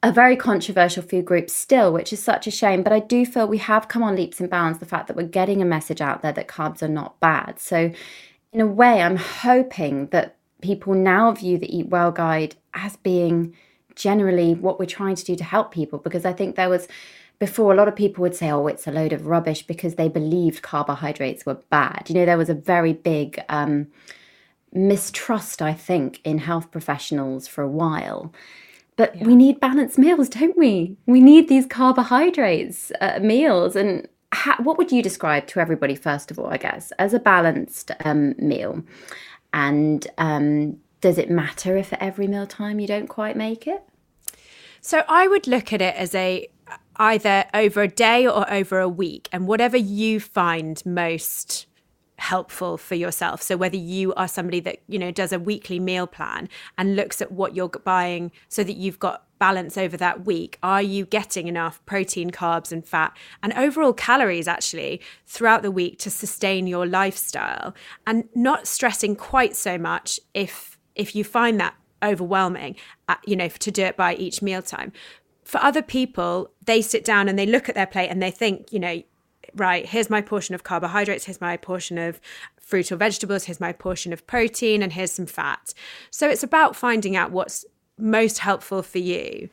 a 0.04 0.12
very 0.12 0.36
controversial 0.36 1.04
food 1.04 1.26
group 1.26 1.48
still, 1.48 1.94
which 1.94 2.12
is 2.12 2.22
such 2.22 2.48
a 2.48 2.52
shame. 2.52 2.82
But 2.82 2.94
I 2.94 3.00
do 3.00 3.26
feel 3.26 3.48
we 3.48 3.60
have 3.60 3.88
come 3.88 4.02
on 4.02 4.16
leaps 4.16 4.40
and 4.40 4.50
bounds 4.50 4.80
the 4.80 4.86
fact 4.86 5.08
that 5.08 5.16
we're 5.16 5.28
getting 5.28 5.62
a 5.62 5.66
message 5.66 6.02
out 6.02 6.24
there 6.24 6.32
that 6.32 6.48
carbs 6.48 6.82
are 6.82 6.88
not 6.88 7.20
bad. 7.20 7.60
So 7.60 7.92
in 8.54 8.62
a 8.62 8.68
way, 8.68 9.02
I'm 9.02 9.18
hoping 9.18 10.08
that 10.08 10.36
people 10.62 10.94
now 10.94 11.32
view 11.32 11.58
the 11.58 11.76
Eat 11.76 11.88
Well 11.88 12.12
guide 12.12 12.56
as 12.74 12.96
being 12.98 13.56
generally 13.96 14.54
what 14.54 14.80
we're 14.80 14.86
trying 14.86 15.16
to 15.16 15.24
do 15.24 15.36
to 15.36 15.44
help 15.44 15.72
people 15.72 16.00
because 16.00 16.26
I 16.26 16.34
think 16.34 16.56
there 16.56 16.70
was 16.70 16.88
before 17.40 17.74
a 17.74 17.76
lot 17.76 17.88
of 17.88 17.96
people 17.96 18.22
would 18.22 18.36
say 18.36 18.50
oh 18.50 18.68
it's 18.68 18.88
a 18.88 18.92
load 18.92 19.12
of 19.12 19.28
rubbish 19.28 19.66
because 19.68 19.96
they 19.96 20.08
believed 20.08 20.62
carbohydrates 20.62 21.46
were 21.46 21.60
bad. 21.70 22.04
You 22.08 22.16
know 22.16 22.26
there 22.26 22.38
was 22.38 22.50
a 22.50 22.54
very 22.54 22.94
big 22.94 23.44
um, 23.50 23.88
mistrust 24.74 25.62
i 25.62 25.74
think 25.74 26.22
in 26.24 26.38
health 26.38 26.72
professionals 26.72 27.48
for 27.48 27.62
a 27.62 27.68
while. 27.68 28.32
But 28.96 29.16
yeah. 29.16 29.26
we 29.26 29.36
need 29.36 29.60
balanced 29.60 29.98
meals 29.98 30.30
don't 30.30 30.58
we? 30.58 30.96
We 31.06 31.20
need 31.20 31.50
these 31.50 31.66
carbohydrates 31.66 32.92
uh, 33.02 33.20
meals 33.22 33.76
and 33.76 34.08
how, 34.32 34.56
what 34.64 34.78
would 34.78 34.92
you 34.92 35.04
describe 35.04 35.48
to 35.48 35.60
everybody, 35.60 35.96
first 35.96 36.32
of 36.32 36.40
all, 36.40 36.48
I 36.48 36.58
guess, 36.58 36.92
as 36.98 37.14
a 37.14 37.20
balanced 37.20 37.92
um, 38.06 38.36
meal? 38.38 38.84
And 39.54 40.08
um, 40.18 40.78
does 41.02 41.18
it 41.18 41.30
matter 41.30 41.76
if 41.76 41.92
at 41.92 42.02
every 42.02 42.28
meal 42.28 42.48
time 42.48 42.80
you 42.80 42.88
don't 42.88 43.08
quite 43.08 43.36
make 43.36 43.68
it? 43.68 43.84
So 44.80 45.04
I 45.08 45.28
would 45.28 45.48
look 45.48 45.74
at 45.74 45.82
it 45.82 45.96
as 45.96 46.16
a 46.16 46.48
either 46.96 47.46
over 47.54 47.82
a 47.82 47.88
day 47.88 48.28
or 48.28 48.52
over 48.52 48.80
a 48.80 48.90
week, 48.90 49.28
and 49.32 49.48
whatever 49.48 49.78
you 49.78 50.20
find 50.20 50.84
most 50.86 51.66
helpful 52.18 52.78
for 52.78 52.96
yourself. 52.96 53.42
So 53.42 53.58
whether 53.58 53.78
you 53.78 54.14
are 54.14 54.28
somebody 54.28 54.60
that, 54.62 54.78
you 54.88 55.00
know, 55.00 55.10
does 55.10 55.34
a 55.34 55.40
weekly 55.40 55.80
meal 55.80 56.06
plan 56.06 56.48
and 56.78 56.96
looks 56.96 57.22
at 57.22 57.32
what 57.32 57.56
you're 57.56 57.68
buying 57.68 58.32
so 58.48 58.64
that 58.64 58.76
you've 58.76 59.00
got 59.00 59.26
balance 59.42 59.76
over 59.76 59.98
that 59.98 60.24
week, 60.24 60.60
are 60.62 60.84
you 60.84 61.04
getting 61.04 61.48
enough 61.48 61.84
protein, 61.88 62.30
carbs 62.30 62.72
and 62.72 62.88
fat 62.88 63.18
and 63.42 63.52
overall 63.54 63.92
calories 63.92 64.48
actually 64.48 65.02
throughout 65.26 65.64
the 65.64 65.72
week 65.72 65.98
to 65.98 66.12
sustain 66.12 66.68
your 66.68 66.86
lifestyle 66.86 67.74
and 68.06 68.30
not 68.36 68.68
stressing 68.68 69.16
quite 69.16 69.56
so 69.56 69.80
much 69.80 70.20
if 70.36 70.78
if 70.94 71.16
you 71.16 71.24
find 71.24 71.60
that 71.60 71.74
overwhelming, 72.04 72.76
uh, 73.10 73.16
you 73.26 73.36
know, 73.36 73.48
to 73.48 73.72
do 73.72 73.84
it 73.84 73.98
by 73.98 74.14
each 74.16 74.44
mealtime. 74.44 74.92
For 75.44 75.60
other 75.60 75.82
people, 75.82 76.52
they 76.66 76.84
sit 76.84 77.04
down 77.04 77.28
and 77.28 77.40
they 77.40 77.48
look 77.48 77.68
at 77.68 77.74
their 77.74 77.88
plate 77.88 78.10
and 78.10 78.22
they 78.22 78.32
think, 78.32 78.72
you 78.72 78.80
know, 78.80 79.02
right, 79.56 79.88
here's 79.88 80.10
my 80.10 80.22
portion 80.22 80.54
of 80.54 80.64
carbohydrates, 80.64 81.26
here's 81.26 81.42
my 81.42 81.58
portion 81.58 81.98
of 81.98 82.22
fruit 82.60 82.92
or 82.92 82.96
vegetables, 82.96 83.46
here's 83.46 83.60
my 83.60 83.74
portion 83.74 84.14
of 84.14 84.28
protein, 84.28 84.84
and 84.84 84.94
here's 84.94 85.12
some 85.12 85.26
fat. 85.26 85.74
So 86.12 86.30
it's 86.30 86.44
about 86.44 86.76
finding 86.76 87.16
out 87.16 87.32
what's 87.32 87.66
most 88.02 88.40
helpful 88.40 88.82
for 88.82 89.00
you. 89.00 89.50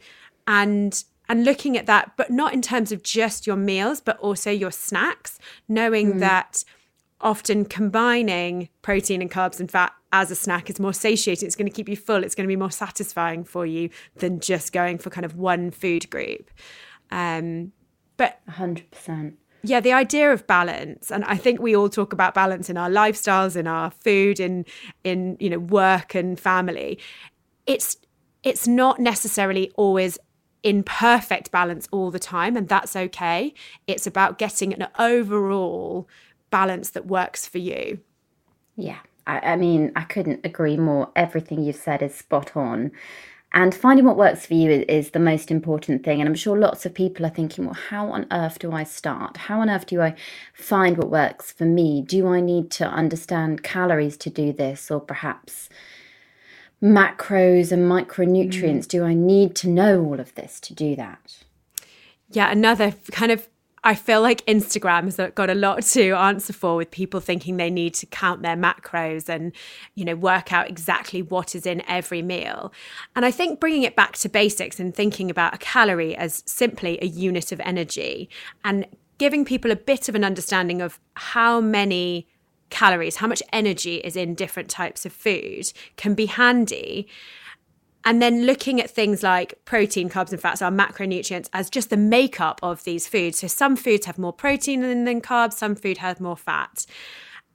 And 0.47 1.05
and 1.29 1.45
looking 1.45 1.77
at 1.77 1.87
that 1.87 2.13
but 2.17 2.31
not 2.31 2.55
in 2.55 2.63
terms 2.63 2.91
of 2.91 3.03
just 3.03 3.47
your 3.47 3.57
meals 3.57 4.01
but 4.01 4.19
also 4.19 4.51
your 4.51 4.71
snacks 4.71 5.39
knowing 5.69 6.15
mm. 6.15 6.21
that 6.21 6.65
often 7.21 7.65
combining 7.65 8.69
protein 8.83 9.21
and 9.21 9.31
carbs 9.31 9.61
and 9.61 9.71
fat 9.71 9.93
as 10.13 10.31
a 10.31 10.35
snack 10.35 10.71
is 10.71 10.81
more 10.81 10.93
satiating 10.93 11.47
it's 11.47 11.57
going 11.57 11.71
to 11.71 11.75
keep 11.75 11.89
you 11.89 11.97
full 11.97 12.25
it's 12.25 12.35
going 12.35 12.47
to 12.47 12.49
be 12.49 12.57
more 12.57 12.71
satisfying 12.71 13.45
for 13.45 13.67
you 13.67 13.91
than 14.17 14.41
just 14.41 14.73
going 14.73 14.97
for 14.97 15.11
kind 15.11 15.25
of 15.25 15.37
one 15.37 15.71
food 15.71 16.09
group. 16.11 16.51
Um 17.11 17.73
but 18.17 18.41
100% 18.51 19.35
yeah 19.63 19.81
the 19.81 19.93
idea 19.93 20.33
of 20.33 20.47
balance 20.47 21.11
and 21.11 21.25
i 21.25 21.37
think 21.37 21.61
we 21.61 21.75
all 21.75 21.89
talk 21.89 22.13
about 22.13 22.33
balance 22.33 22.71
in 22.71 22.77
our 22.77 22.89
lifestyles 22.89 23.57
in 23.57 23.67
our 23.67 23.91
food 23.91 24.39
in 24.39 24.65
in 25.05 25.37
you 25.41 25.51
know 25.51 25.59
work 25.59 26.15
and 26.15 26.39
family. 26.39 26.99
It's 27.67 27.97
it's 28.49 28.67
not 28.67 28.99
necessarily 28.99 29.71
always 29.77 30.19
in 30.63 30.83
perfect 30.83 31.51
balance 31.53 31.87
all 31.93 32.11
the 32.11 32.19
time 32.19 32.57
and 32.57 32.69
that's 32.69 32.97
okay 32.97 33.55
it's 33.87 34.07
about 34.07 34.39
getting 34.39 34.75
an 34.75 34.89
overall 34.99 36.09
balance 36.51 36.91
that 36.91 37.07
works 37.07 37.47
for 37.47 37.59
you 37.59 38.01
yeah 38.75 38.99
I, 39.29 39.53
I 39.53 39.57
mean, 39.57 39.93
I 39.95 40.03
couldn't 40.03 40.45
agree 40.45 40.77
more. 40.77 41.11
Everything 41.15 41.63
you've 41.63 41.77
said 41.77 42.03
is 42.03 42.15
spot 42.15 42.57
on. 42.57 42.91
And 43.53 43.75
finding 43.75 44.05
what 44.05 44.19
works 44.19 44.45
for 44.45 44.55
you 44.55 44.71
is, 44.71 44.85
is, 44.89 45.11
the 45.13 45.19
most 45.19 45.51
important 45.51 46.05
thing. 46.05 46.21
And 46.21 46.29
I'm 46.29 46.35
sure 46.35 46.59
lots 46.59 46.85
of 46.85 46.93
people 46.93 47.25
are 47.25 47.31
thinking, 47.31 47.65
well, 47.65 47.75
how 47.75 48.11
on 48.11 48.27
earth 48.31 48.59
do 48.59 48.73
I 48.73 48.85
start? 48.85 49.37
How 49.37 49.61
on 49.61 49.71
earth 49.71 49.87
do 49.87 50.03
I 50.03 50.15
find 50.53 50.99
what 50.99 51.11
works 51.11 51.53
for 51.53 51.65
me? 51.65 52.03
Do 52.03 52.27
I 52.27 52.41
need 52.41 52.71
to 52.73 52.87
understand 52.87 53.63
calories 53.63 54.19
to 54.19 54.31
do 54.31 54.53
this? 54.53 54.91
Or 54.91 55.01
perhaps 55.01 55.71
macros 56.83 57.73
and 57.73 57.91
micronutrients? 57.91 58.85
Mm. 58.85 58.89
Do 58.89 59.05
I 59.05 59.15
need 59.15 59.55
to 59.57 59.69
know 59.69 60.03
all 60.05 60.21
of 60.21 60.35
this 60.35 60.61
to 60.61 60.75
do 60.75 60.97
that? 60.97 61.45
Yeah, 62.31 62.51
another 62.51 62.95
kind 63.11 63.33
of 63.33 63.49
I 63.85 63.95
feel 63.95 64.21
like 64.21 64.45
Instagram 64.47 65.05
has 65.05 65.21
got 65.35 65.51
a 65.51 65.55
lot 65.55 65.83
to 65.83 66.13
answer 66.13 66.53
for 66.53 66.77
with 66.77 66.91
people 66.91 67.21
thinking 67.21 67.57
they 67.57 67.71
need 67.71 67.95
to 67.95 68.07
count 68.07 68.43
their 68.43 68.57
macros 68.57 69.29
and, 69.29 69.53
you 69.95 70.05
know, 70.05 70.17
work 70.17 70.53
out 70.53 70.69
exactly 70.69 71.23
what 71.23 71.55
is 71.55 71.65
in 71.65 71.83
every 71.89 72.21
meal. 72.23 72.73
And 73.15 73.25
I 73.25 73.31
think 73.31 73.61
bringing 73.61 73.85
it 73.85 73.97
back 73.97 74.17
to 74.19 74.29
basics 74.29 74.81
and 74.81 74.95
thinking 74.95 75.31
about 75.31 75.55
a 75.55 75.59
calorie 75.59 76.17
as 76.17 76.43
simply 76.47 76.99
a 77.01 77.07
unit 77.07 77.53
of 77.53 77.61
energy 77.61 78.29
and 78.65 78.87
giving 79.19 79.45
people 79.45 79.71
a 79.71 79.77
bit 79.77 80.09
of 80.09 80.15
an 80.15 80.25
understanding 80.25 80.81
of 80.81 80.99
how 81.15 81.61
many 81.61 82.27
calories, 82.71 83.17
how 83.17 83.27
much 83.27 83.43
energy 83.53 83.97
is 83.97 84.17
in 84.17 84.35
different 84.35 84.69
types 84.69 85.07
of 85.07 85.13
food 85.13 85.73
can 85.97 86.15
be 86.15 86.27
handy. 86.27 87.09
And 88.05 88.23
then 88.23 88.47
looking 88.47 88.81
at 88.81 88.91
things 88.91 89.23
like 89.23 89.63
protein, 89.65 90.09
carbs, 90.09 90.31
and 90.31 90.41
fats, 90.41 90.63
our 90.63 90.71
macronutrients, 90.71 91.49
as 91.53 91.69
just 91.69 91.91
the 91.91 91.97
makeup 91.97 92.61
of 92.63 92.85
these 92.85 93.09
foods. 93.09 93.41
So 93.41 93.49
some 93.49 93.77
foods 93.77 94.07
have 94.07 94.19
more 94.19 94.33
protein 94.33 94.81
than, 94.81 95.05
than 95.05 95.21
carbs, 95.21 95.55
some 95.55 95.75
food 95.75 95.99
has 95.99 96.21
more 96.21 96.37
fat. 96.37 96.87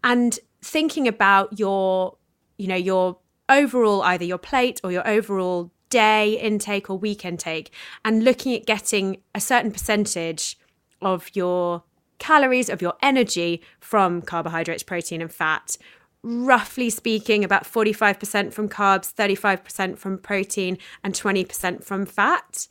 And 0.03 0.38
thinking 0.62 1.08
about 1.08 1.58
your, 1.58 2.17
you 2.58 2.67
know, 2.67 2.75
your 2.75 3.17
overall 3.50 4.01
either 4.03 4.25
your 4.25 4.38
plate 4.38 4.79
or 4.84 4.91
your 4.91 5.08
overall 5.08 5.72
day 5.89 6.39
intake 6.39 6.89
or 6.89 6.98
week 6.98 7.24
intake, 7.24 7.72
and 8.03 8.24
looking 8.24 8.53
at 8.53 8.65
getting 8.65 9.22
a 9.34 9.39
certain 9.39 9.72
percentage 9.72 10.58
of 11.01 11.29
your 11.34 11.84
calories, 12.29 12.69
of 12.69 12.81
your 12.81 12.95
energy 13.01 13.61
from 13.79 14.21
carbohydrates, 14.21 14.83
protein, 14.83 15.21
and 15.21 15.31
fat 15.31 15.77
roughly 16.23 16.89
speaking, 16.89 17.43
about 17.43 17.65
45% 17.65 18.53
from 18.53 18.69
carbs, 18.69 19.13
35% 19.13 19.97
from 19.97 20.17
protein, 20.17 20.77
and 21.03 21.13
20% 21.13 21.83
from 21.83 22.05
fat. 22.05 22.67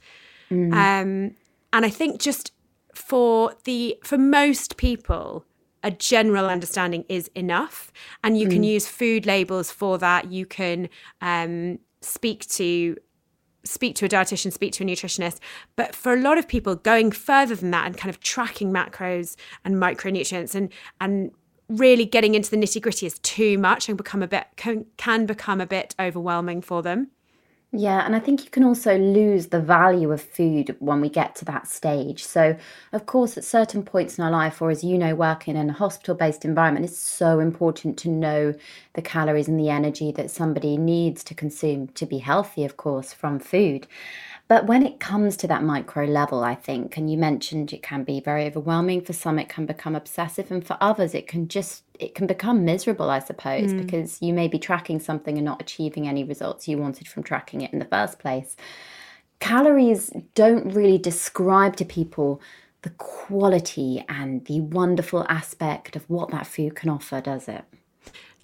Mm. 0.51 0.73
Um, 0.73 1.37
and 1.73 1.85
I 1.85 1.91
think 1.91 2.21
just 2.21 2.53
for 2.95 3.55
the 3.65 3.99
for 4.03 4.19
most 4.19 4.77
people, 4.77 5.45
a 5.83 5.91
general 5.91 6.47
understanding 6.47 7.05
is 7.09 7.29
enough, 7.35 7.93
and 8.23 8.39
you 8.39 8.47
mm. 8.47 8.53
can 8.53 8.63
use 8.63 8.87
food 8.87 9.27
labels 9.27 9.71
for 9.71 9.99
that. 9.99 10.31
You 10.31 10.47
can 10.47 10.89
um, 11.21 11.79
speak 12.01 12.47
to 12.51 12.97
speak 13.65 13.95
to 13.97 14.07
a 14.07 14.09
dietitian, 14.09 14.53
speak 14.53 14.73
to 14.75 14.85
a 14.85 14.87
nutritionist. 14.87 15.39
But 15.77 15.95
for 15.95 16.13
a 16.13 16.21
lot 16.21 16.39
of 16.39 16.49
people, 16.49 16.75
going 16.75 17.13
further 17.13 17.55
than 17.55 17.71
that 17.71 17.87
and 17.87 17.97
kind 17.97 18.11
of 18.11 18.21
tracking 18.21 18.73
macros 18.73 19.37
and 19.65 19.77
micronutrients 19.77 20.55
and 20.55 20.73
and 21.01 21.33
really 21.69 22.05
getting 22.05 22.35
into 22.35 22.51
the 22.51 22.57
nitty 22.57 22.83
gritty 22.83 23.07
is 23.07 23.19
too 23.21 23.57
much 23.57 23.89
and 23.89 23.97
become 23.97 24.23
a 24.23 24.29
bit 24.29 24.47
can, 24.57 24.85
can 24.97 25.27
become 25.27 25.61
a 25.61 25.67
bit 25.67 25.95
overwhelming 25.99 26.61
for 26.61 26.83
them. 26.83 27.11
Yeah, 27.75 28.05
and 28.05 28.15
I 28.15 28.19
think 28.19 28.45
you 28.45 28.51
can 28.51 28.65
also 28.65 28.99
lose 28.99 29.47
the 29.47 29.59
value 29.59 30.13
of 30.13 30.21
food 30.21 30.77
when 30.79 31.01
we 31.01 31.09
get 31.09 31.35
to 31.37 31.47
that 31.47 31.67
stage. 31.67 32.23
So, 32.23 32.55
of 32.93 33.07
course, 33.07 33.39
at 33.39 33.45
certain 33.45 33.83
points 33.83 34.19
in 34.19 34.25
our 34.25 34.31
life, 34.31 34.61
or 34.61 34.69
as 34.71 34.85
you 34.85 34.99
know, 34.99 35.15
working 35.15 35.57
in 35.57 35.71
a 35.71 35.73
hospital 35.73 36.15
based 36.15 36.45
environment, 36.45 36.85
it's 36.85 36.99
so 36.99 37.41
important 37.41 37.97
to 38.01 38.11
know 38.11 38.55
the 38.93 39.01
calories 39.01 39.49
and 39.49 39.59
the 39.59 39.71
energy 39.71 40.13
that 40.13 40.31
somebody 40.31 40.77
needs 40.77 41.25
to 41.25 41.35
consume 41.35 41.89
to 41.89 42.05
be 42.05 42.19
healthy, 42.19 42.67
of 42.67 42.77
course, 42.77 43.15
from 43.15 43.39
food. 43.39 43.87
But 44.49 44.67
when 44.67 44.85
it 44.85 45.01
comes 45.01 45.35
to 45.39 45.47
that 45.47 45.63
micro 45.63 46.05
level, 46.05 46.45
I 46.45 46.55
think, 46.55 46.99
and 46.99 47.11
you 47.11 47.17
mentioned 47.17 47.73
it 47.73 47.83
can 47.83 48.05
be 48.05 48.21
very 48.21 48.45
overwhelming. 48.45 49.01
For 49.01 49.15
some, 49.15 49.39
it 49.39 49.49
can 49.49 49.65
become 49.65 49.95
obsessive, 49.95 50.51
and 50.51 50.67
for 50.67 50.77
others, 50.79 51.15
it 51.15 51.27
can 51.27 51.49
just 51.49 51.85
it 52.03 52.15
can 52.15 52.27
become 52.27 52.65
miserable, 52.65 53.09
I 53.09 53.21
suppose, 53.21 53.73
mm. 53.73 53.79
because 53.79 54.21
you 54.21 54.33
may 54.33 54.49
be 54.49 54.59
tracking 54.59 54.99
something 54.99 55.39
and 55.39 55.45
not 55.45 55.61
achieving 55.61 56.09
any 56.09 56.25
results 56.25 56.67
you 56.67 56.79
wanted 56.79 57.07
from 57.09 57.23
tracking 57.23 57.61
it 57.61 57.73
in 57.73 57.79
the 57.79 57.85
first 57.85 58.19
place. 58.19 58.57
Calories 59.39 60.11
don't 60.35 60.75
really 60.75 60.99
describe 60.99 61.77
to 61.77 61.85
people 61.85 62.41
the 62.83 62.91
quality 62.91 64.05
and 64.09 64.45
the 64.47 64.61
wonderful 64.61 65.25
aspect 65.29 65.95
of 65.95 66.09
what 66.11 66.31
that 66.31 66.47
food 66.47 66.75
can 66.75 66.91
offer, 66.91 67.21
does 67.21 67.49
it? 67.49 67.65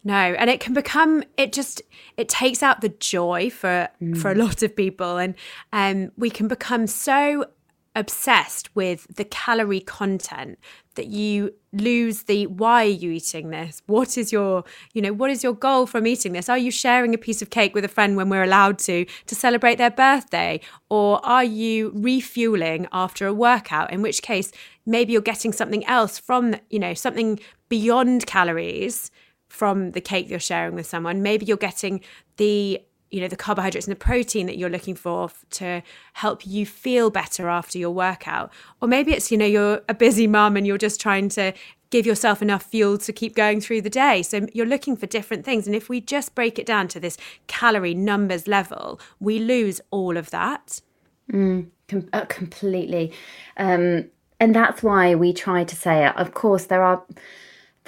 No, 0.04 0.14
and 0.14 0.48
it 0.48 0.60
can 0.60 0.74
become 0.74 1.24
it 1.36 1.52
just 1.52 1.82
it 2.16 2.28
takes 2.28 2.62
out 2.62 2.80
the 2.80 2.88
joy 2.88 3.50
for 3.50 3.88
mm. 4.00 4.16
for 4.16 4.30
a 4.30 4.34
mm. 4.34 4.38
lot 4.38 4.62
of 4.62 4.74
people, 4.76 5.16
and 5.16 5.34
um, 5.72 6.12
we 6.16 6.30
can 6.30 6.46
become 6.46 6.86
so 6.86 7.46
obsessed 7.95 8.75
with 8.75 9.07
the 9.16 9.25
calorie 9.25 9.80
content 9.80 10.59
that 10.95 11.07
you 11.07 11.54
lose 11.73 12.25
the 12.25 12.47
why 12.47 12.85
are 12.85 12.88
you 12.88 13.11
eating 13.11 13.50
this? 13.50 13.83
What 13.87 14.18
is 14.18 14.33
your 14.33 14.64
you 14.95 15.02
know 15.02 15.12
what 15.12 15.30
is 15.30 15.42
your 15.42 15.54
goal 15.54 15.87
from 15.87 16.07
eating 16.07 16.33
this? 16.33 16.49
Are 16.49 16.59
you 16.59 16.71
sharing 16.71 17.14
a 17.14 17.18
piece 17.18 17.42
of 17.42 17.50
cake 17.50 17.75
with 17.75 17.85
a 17.85 17.88
friend 17.88 18.16
when 18.16 18.28
we're 18.28 18.42
allowed 18.42 18.78
to 18.80 19.04
to 19.04 19.35
celebrate 19.35 19.76
their 19.76 19.90
birthday? 19.90 20.61
Or 20.88 21.25
are 21.25 21.45
you 21.45 21.92
refueling 21.95 22.87
after 22.92 23.26
a 23.26 23.35
workout? 23.35 23.92
In 23.92 24.02
which 24.02 24.23
case 24.23 24.52
maybe 24.87 25.12
you're 25.12 25.23
getting 25.23 25.52
something 25.52 25.85
else 25.87 26.18
from 26.18 26.57
you 26.71 26.78
know 26.78 26.95
something 26.95 27.38
beyond 27.68 28.26
calories 28.26 29.11
from 29.49 29.92
the 29.92 30.00
cake 30.00 30.28
you're 30.28 30.38
sharing 30.38 30.75
with 30.75 30.87
someone. 30.87 31.23
Maybe 31.23 31.47
you're 31.47 31.57
getting 31.57 32.02
the 32.37 32.80
you 33.10 33.20
know 33.20 33.28
the 33.28 33.36
carbohydrates 33.36 33.86
and 33.86 33.92
the 33.92 33.98
protein 33.98 34.46
that 34.46 34.58
you're 34.58 34.70
looking 34.70 34.94
for 34.94 35.30
to 35.50 35.82
help 36.14 36.46
you 36.46 36.66
feel 36.66 37.10
better 37.10 37.48
after 37.48 37.78
your 37.78 37.90
workout. 37.90 38.52
Or 38.80 38.88
maybe 38.88 39.12
it's 39.12 39.30
you 39.30 39.38
know 39.38 39.46
you're 39.46 39.82
a 39.88 39.94
busy 39.94 40.26
mum 40.26 40.56
and 40.56 40.66
you're 40.66 40.78
just 40.78 41.00
trying 41.00 41.28
to 41.30 41.52
give 41.90 42.04
yourself 42.04 42.42
enough 42.42 42.64
fuel 42.64 42.98
to 42.98 43.12
keep 43.12 43.34
going 43.34 43.60
through 43.60 43.80
the 43.80 43.90
day. 43.90 44.22
So 44.22 44.46
you're 44.52 44.66
looking 44.66 44.94
for 44.94 45.06
different 45.06 45.46
things. 45.46 45.66
And 45.66 45.74
if 45.74 45.88
we 45.88 46.02
just 46.02 46.34
break 46.34 46.58
it 46.58 46.66
down 46.66 46.86
to 46.88 47.00
this 47.00 47.16
calorie 47.46 47.94
numbers 47.94 48.46
level 48.46 49.00
we 49.20 49.38
lose 49.38 49.80
all 49.90 50.16
of 50.16 50.30
that. 50.30 50.80
Mm, 51.32 51.68
com- 51.88 52.08
uh, 52.12 52.26
completely. 52.26 53.12
Um, 53.56 54.10
and 54.40 54.54
that's 54.54 54.82
why 54.82 55.14
we 55.14 55.32
try 55.32 55.64
to 55.64 55.76
say 55.76 56.06
it 56.06 56.16
of 56.16 56.34
course 56.34 56.66
there 56.66 56.82
are 56.82 57.04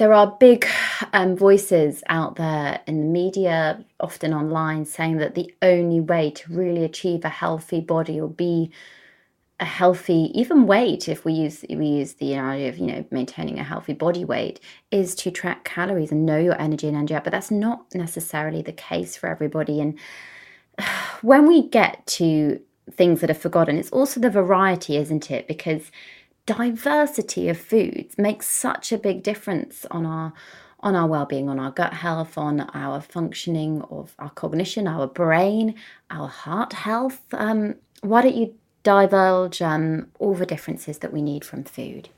there 0.00 0.14
are 0.14 0.34
big 0.40 0.66
um, 1.12 1.36
voices 1.36 2.02
out 2.08 2.36
there 2.36 2.80
in 2.86 3.02
the 3.02 3.06
media, 3.06 3.84
often 4.00 4.32
online, 4.32 4.86
saying 4.86 5.18
that 5.18 5.34
the 5.34 5.54
only 5.60 6.00
way 6.00 6.30
to 6.30 6.50
really 6.50 6.84
achieve 6.84 7.22
a 7.22 7.28
healthy 7.28 7.80
body 7.80 8.18
or 8.18 8.26
be 8.26 8.70
a 9.60 9.64
healthy, 9.66 10.32
even 10.34 10.66
weight, 10.66 11.06
if 11.06 11.26
we 11.26 11.34
use 11.34 11.66
we 11.68 11.84
use 11.84 12.14
the 12.14 12.38
idea 12.38 12.70
of 12.70 12.78
you 12.78 12.86
know 12.86 13.04
maintaining 13.10 13.58
a 13.58 13.62
healthy 13.62 13.92
body 13.92 14.24
weight, 14.24 14.58
is 14.90 15.14
to 15.16 15.30
track 15.30 15.64
calories 15.64 16.10
and 16.10 16.24
know 16.24 16.38
your 16.38 16.58
energy 16.58 16.88
and 16.88 16.96
energy. 16.96 17.14
Out. 17.14 17.24
But 17.24 17.32
that's 17.32 17.50
not 17.50 17.84
necessarily 17.94 18.62
the 18.62 18.72
case 18.72 19.18
for 19.18 19.28
everybody. 19.28 19.82
And 19.82 19.98
when 21.20 21.46
we 21.46 21.68
get 21.68 22.06
to 22.06 22.58
things 22.90 23.20
that 23.20 23.28
are 23.28 23.34
forgotten, 23.34 23.76
it's 23.76 23.90
also 23.90 24.18
the 24.18 24.30
variety, 24.30 24.96
isn't 24.96 25.30
it? 25.30 25.46
Because 25.46 25.90
diversity 26.54 27.48
of 27.48 27.58
foods 27.58 28.18
makes 28.18 28.48
such 28.48 28.90
a 28.90 28.98
big 28.98 29.22
difference 29.22 29.86
on 29.90 30.04
our 30.04 30.32
on 30.80 30.96
our 30.96 31.06
well-being 31.06 31.48
on 31.48 31.60
our 31.60 31.70
gut 31.70 31.92
health 31.92 32.36
on 32.36 32.60
our 32.74 33.00
functioning 33.00 33.82
of 33.82 34.14
our 34.18 34.30
cognition 34.30 34.88
our 34.88 35.06
brain 35.06 35.74
our 36.10 36.26
heart 36.28 36.72
health. 36.72 37.22
Um, 37.32 37.76
why 38.00 38.22
don't 38.22 38.34
you 38.34 38.54
divulge 38.82 39.62
um, 39.62 40.08
all 40.18 40.34
the 40.34 40.46
differences 40.46 40.98
that 40.98 41.12
we 41.12 41.22
need 41.22 41.44
from 41.44 41.62
food? 41.62 42.08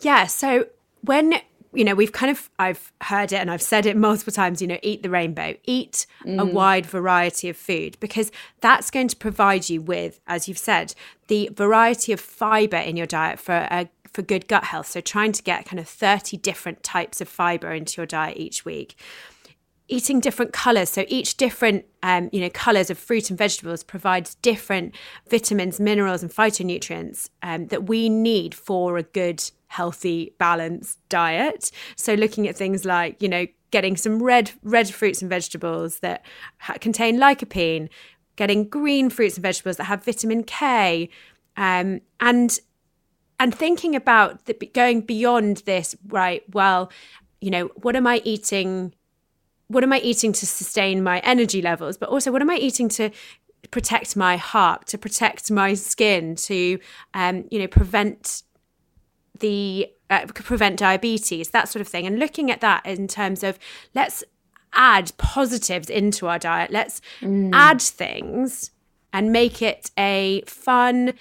Yeah 0.00 0.26
so 0.26 0.66
when 1.00 1.34
you 1.76 1.84
know, 1.84 1.94
we've 1.94 2.12
kind 2.12 2.30
of, 2.30 2.48
I've 2.58 2.92
heard 3.02 3.32
it 3.32 3.36
and 3.36 3.50
I've 3.50 3.62
said 3.62 3.86
it 3.86 3.96
multiple 3.96 4.32
times, 4.32 4.60
you 4.60 4.68
know, 4.68 4.78
eat 4.82 5.02
the 5.02 5.10
rainbow, 5.10 5.54
eat 5.64 6.06
mm. 6.24 6.40
a 6.40 6.44
wide 6.44 6.86
variety 6.86 7.48
of 7.48 7.56
food, 7.56 7.96
because 8.00 8.32
that's 8.60 8.90
going 8.90 9.08
to 9.08 9.16
provide 9.16 9.68
you 9.68 9.80
with, 9.82 10.20
as 10.26 10.48
you've 10.48 10.58
said, 10.58 10.94
the 11.28 11.50
variety 11.52 12.12
of 12.12 12.20
fiber 12.20 12.76
in 12.76 12.96
your 12.96 13.06
diet 13.06 13.38
for 13.38 13.66
a 13.70 13.88
for 14.12 14.22
good 14.22 14.48
gut 14.48 14.64
health. 14.64 14.86
So 14.86 15.02
trying 15.02 15.32
to 15.32 15.42
get 15.42 15.66
kind 15.66 15.78
of 15.78 15.86
30 15.86 16.38
different 16.38 16.82
types 16.82 17.20
of 17.20 17.28
fiber 17.28 17.72
into 17.72 18.00
your 18.00 18.06
diet 18.06 18.38
each 18.38 18.64
week 18.64 18.96
eating 19.88 20.20
different 20.20 20.52
colors 20.52 20.90
so 20.90 21.04
each 21.08 21.36
different 21.36 21.84
um, 22.02 22.28
you 22.32 22.40
know 22.40 22.50
colors 22.50 22.90
of 22.90 22.98
fruit 22.98 23.30
and 23.30 23.38
vegetables 23.38 23.84
provides 23.84 24.34
different 24.36 24.94
vitamins 25.28 25.78
minerals 25.78 26.22
and 26.22 26.32
phytonutrients 26.32 27.30
um, 27.42 27.68
that 27.68 27.86
we 27.86 28.08
need 28.08 28.54
for 28.54 28.98
a 28.98 29.02
good 29.02 29.50
healthy 29.68 30.34
balanced 30.38 30.98
diet. 31.08 31.70
So 31.96 32.14
looking 32.14 32.48
at 32.48 32.56
things 32.56 32.84
like 32.84 33.20
you 33.22 33.28
know 33.28 33.46
getting 33.70 33.96
some 33.96 34.22
red 34.22 34.52
red 34.62 34.88
fruits 34.88 35.20
and 35.20 35.28
vegetables 35.28 36.00
that 36.00 36.24
ha- 36.58 36.76
contain 36.80 37.18
lycopene 37.18 37.88
getting 38.36 38.68
green 38.68 39.08
fruits 39.08 39.36
and 39.36 39.42
vegetables 39.42 39.76
that 39.76 39.84
have 39.84 40.04
vitamin 40.04 40.44
k 40.44 41.08
um, 41.56 42.00
and 42.20 42.60
and 43.40 43.54
thinking 43.54 43.96
about 43.96 44.44
the, 44.44 44.54
going 44.72 45.00
beyond 45.00 45.58
this 45.66 45.96
right 46.08 46.42
well 46.52 46.90
you 47.40 47.50
know 47.50 47.66
what 47.76 47.96
am 47.96 48.06
i 48.06 48.22
eating 48.24 48.92
what 49.68 49.82
am 49.82 49.92
I 49.92 49.98
eating 49.98 50.32
to 50.32 50.46
sustain 50.46 51.02
my 51.02 51.18
energy 51.20 51.60
levels, 51.60 51.96
but 51.96 52.08
also 52.08 52.30
what 52.30 52.42
am 52.42 52.50
I 52.50 52.56
eating 52.56 52.88
to 52.90 53.10
protect 53.70 54.16
my 54.16 54.36
heart, 54.36 54.86
to 54.86 54.98
protect 54.98 55.50
my 55.50 55.74
skin, 55.74 56.36
to 56.36 56.78
um, 57.14 57.44
you 57.50 57.58
know 57.58 57.66
prevent 57.66 58.42
the 59.40 59.90
uh, 60.10 60.26
prevent 60.26 60.78
diabetes, 60.78 61.50
that 61.50 61.68
sort 61.68 61.80
of 61.80 61.88
thing, 61.88 62.06
and 62.06 62.18
looking 62.18 62.50
at 62.50 62.60
that 62.60 62.84
in 62.86 63.08
terms 63.08 63.42
of 63.42 63.58
let's 63.94 64.24
add 64.72 65.12
positives 65.16 65.88
into 65.88 66.26
our 66.26 66.38
diet, 66.38 66.70
let's 66.70 67.00
mm. 67.20 67.50
add 67.52 67.80
things 67.80 68.70
and 69.12 69.32
make 69.32 69.62
it 69.62 69.90
a 69.98 70.42
fun, 70.46 71.14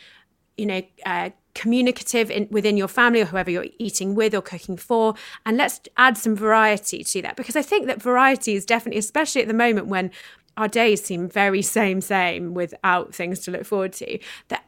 you 0.58 0.66
know. 0.66 0.82
Uh, 1.06 1.30
communicative 1.56 2.30
in, 2.30 2.48
within 2.52 2.78
your 2.78 2.88
family 2.88 3.22
or 3.22 3.26
whoever 3.26 3.50
you're 3.50 3.66
eating 3.80 4.14
with 4.14 4.36
or 4.36 4.42
cooking 4.42 4.78
for. 4.78 5.16
And 5.46 5.58
let's 5.58 5.80
add 5.98 6.18
some 6.18 6.36
variety 6.36 7.04
to 7.04 7.22
that 7.24 7.38
because 7.38 7.56
I 7.56 7.62
think 7.62 7.88
that 7.88 8.02
variety 8.02 8.56
is 8.56 8.66
definitely, 8.66 9.00
especially 9.00 9.42
at 9.42 9.48
the 9.48 9.54
moment 9.54 9.88
when 9.88 10.12
our 10.58 10.68
days 10.68 11.04
seem 11.04 11.28
very 11.28 11.62
same, 11.62 12.02
same 12.02 12.54
without 12.54 13.16
things 13.16 13.40
to 13.42 13.52
look 13.52 13.66
forward 13.66 13.94
to, 13.94 14.20
that 14.50 14.66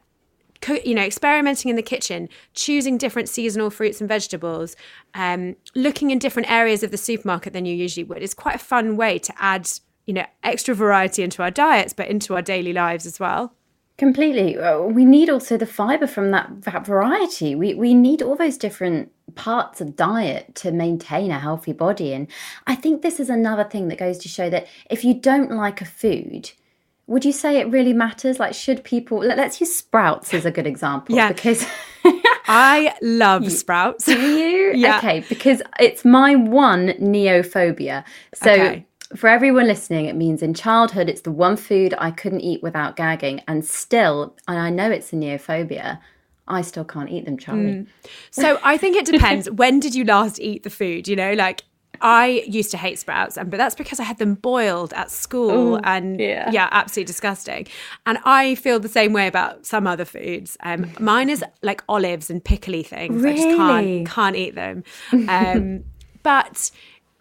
you 0.84 0.94
know, 0.94 1.02
experimenting 1.02 1.70
in 1.70 1.76
the 1.76 1.82
kitchen, 1.82 2.28
choosing 2.54 2.98
different 2.98 3.28
seasonal 3.28 3.70
fruits 3.70 4.00
and 4.00 4.08
vegetables, 4.08 4.76
um, 5.14 5.56
looking 5.74 6.10
in 6.10 6.18
different 6.18 6.50
areas 6.50 6.82
of 6.82 6.90
the 6.90 6.96
supermarket 6.96 7.52
than 7.52 7.64
you 7.64 7.74
usually 7.74 8.04
would 8.04 8.22
is 8.22 8.34
quite 8.34 8.56
a 8.56 8.58
fun 8.58 8.96
way 8.96 9.18
to 9.18 9.32
add, 9.38 9.70
you 10.06 10.14
know, 10.14 10.26
extra 10.42 10.74
variety 10.74 11.22
into 11.22 11.42
our 11.42 11.50
diets, 11.50 11.92
but 11.92 12.08
into 12.08 12.34
our 12.34 12.42
daily 12.42 12.72
lives 12.72 13.06
as 13.06 13.20
well. 13.20 13.54
Completely. 13.98 14.56
Uh, 14.56 14.82
we 14.82 15.04
need 15.04 15.28
also 15.28 15.56
the 15.56 15.66
fiber 15.66 16.06
from 16.06 16.30
that, 16.30 16.62
that 16.62 16.86
variety. 16.86 17.56
We, 17.56 17.74
we 17.74 17.94
need 17.94 18.22
all 18.22 18.36
those 18.36 18.56
different 18.56 19.10
parts 19.34 19.80
of 19.80 19.96
diet 19.96 20.54
to 20.56 20.70
maintain 20.70 21.32
a 21.32 21.40
healthy 21.40 21.72
body. 21.72 22.12
And 22.12 22.28
I 22.66 22.76
think 22.76 23.02
this 23.02 23.18
is 23.18 23.28
another 23.28 23.64
thing 23.64 23.88
that 23.88 23.98
goes 23.98 24.18
to 24.18 24.28
show 24.28 24.48
that 24.50 24.68
if 24.88 25.04
you 25.04 25.14
don't 25.14 25.50
like 25.50 25.80
a 25.80 25.84
food, 25.84 26.52
would 27.08 27.24
you 27.24 27.32
say 27.32 27.58
it 27.58 27.68
really 27.70 27.92
matters? 27.92 28.38
Like, 28.38 28.54
should 28.54 28.84
people, 28.84 29.18
let's 29.18 29.60
use 29.60 29.74
sprouts 29.74 30.32
as 30.32 30.44
a 30.44 30.50
good 30.50 30.66
example. 30.66 31.16
Yeah. 31.16 31.32
Because 31.32 31.66
I 32.04 32.94
love 33.02 33.50
sprouts. 33.50 34.04
Do 34.04 34.20
you? 34.20 34.72
yeah. 34.76 34.98
Okay. 34.98 35.24
Because 35.28 35.60
it's 35.80 36.04
my 36.04 36.36
one 36.36 36.88
neophobia. 37.00 38.04
So, 38.34 38.52
okay 38.52 38.84
for 39.16 39.28
everyone 39.28 39.66
listening, 39.66 40.04
it 40.04 40.16
means 40.16 40.42
in 40.42 40.52
childhood, 40.52 41.08
it's 41.08 41.22
the 41.22 41.32
one 41.32 41.56
food 41.56 41.94
I 41.98 42.10
couldn't 42.10 42.42
eat 42.42 42.62
without 42.62 42.96
gagging. 42.96 43.40
And 43.48 43.64
still, 43.64 44.36
and 44.46 44.58
I 44.58 44.70
know 44.70 44.90
it's 44.90 45.12
a 45.12 45.16
neophobia, 45.16 45.98
I 46.46 46.62
still 46.62 46.84
can't 46.84 47.10
eat 47.10 47.24
them, 47.24 47.38
Charlie. 47.38 47.62
Mm. 47.62 47.86
So 48.30 48.58
I 48.62 48.76
think 48.76 48.96
it 48.96 49.06
depends. 49.06 49.50
when 49.50 49.80
did 49.80 49.94
you 49.94 50.04
last 50.04 50.40
eat 50.40 50.62
the 50.62 50.70
food? 50.70 51.06
You 51.06 51.16
know, 51.16 51.32
like 51.34 51.62
I 52.00 52.44
used 52.46 52.70
to 52.72 52.76
hate 52.76 52.98
sprouts, 52.98 53.36
and 53.36 53.50
but 53.50 53.56
that's 53.56 53.74
because 53.74 54.00
I 54.00 54.04
had 54.04 54.18
them 54.18 54.34
boiled 54.34 54.92
at 54.92 55.10
school, 55.10 55.74
Ooh, 55.74 55.80
and 55.84 56.20
yeah. 56.20 56.50
yeah. 56.50 56.68
absolutely 56.70 57.06
disgusting. 57.06 57.66
And 58.06 58.18
I 58.24 58.54
feel 58.56 58.80
the 58.80 58.88
same 58.88 59.12
way 59.12 59.26
about 59.26 59.66
some 59.66 59.86
other 59.86 60.04
foods. 60.04 60.56
Um, 60.62 60.90
mine 60.98 61.30
is 61.30 61.44
like 61.62 61.82
olives 61.88 62.30
and 62.30 62.44
pickly 62.44 62.82
things. 62.82 63.22
Really? 63.22 63.40
I 63.40 63.44
just 63.44 63.56
can't 63.56 64.08
can't 64.08 64.36
eat 64.36 64.54
them. 64.54 64.84
Um, 65.28 65.84
but 66.22 66.70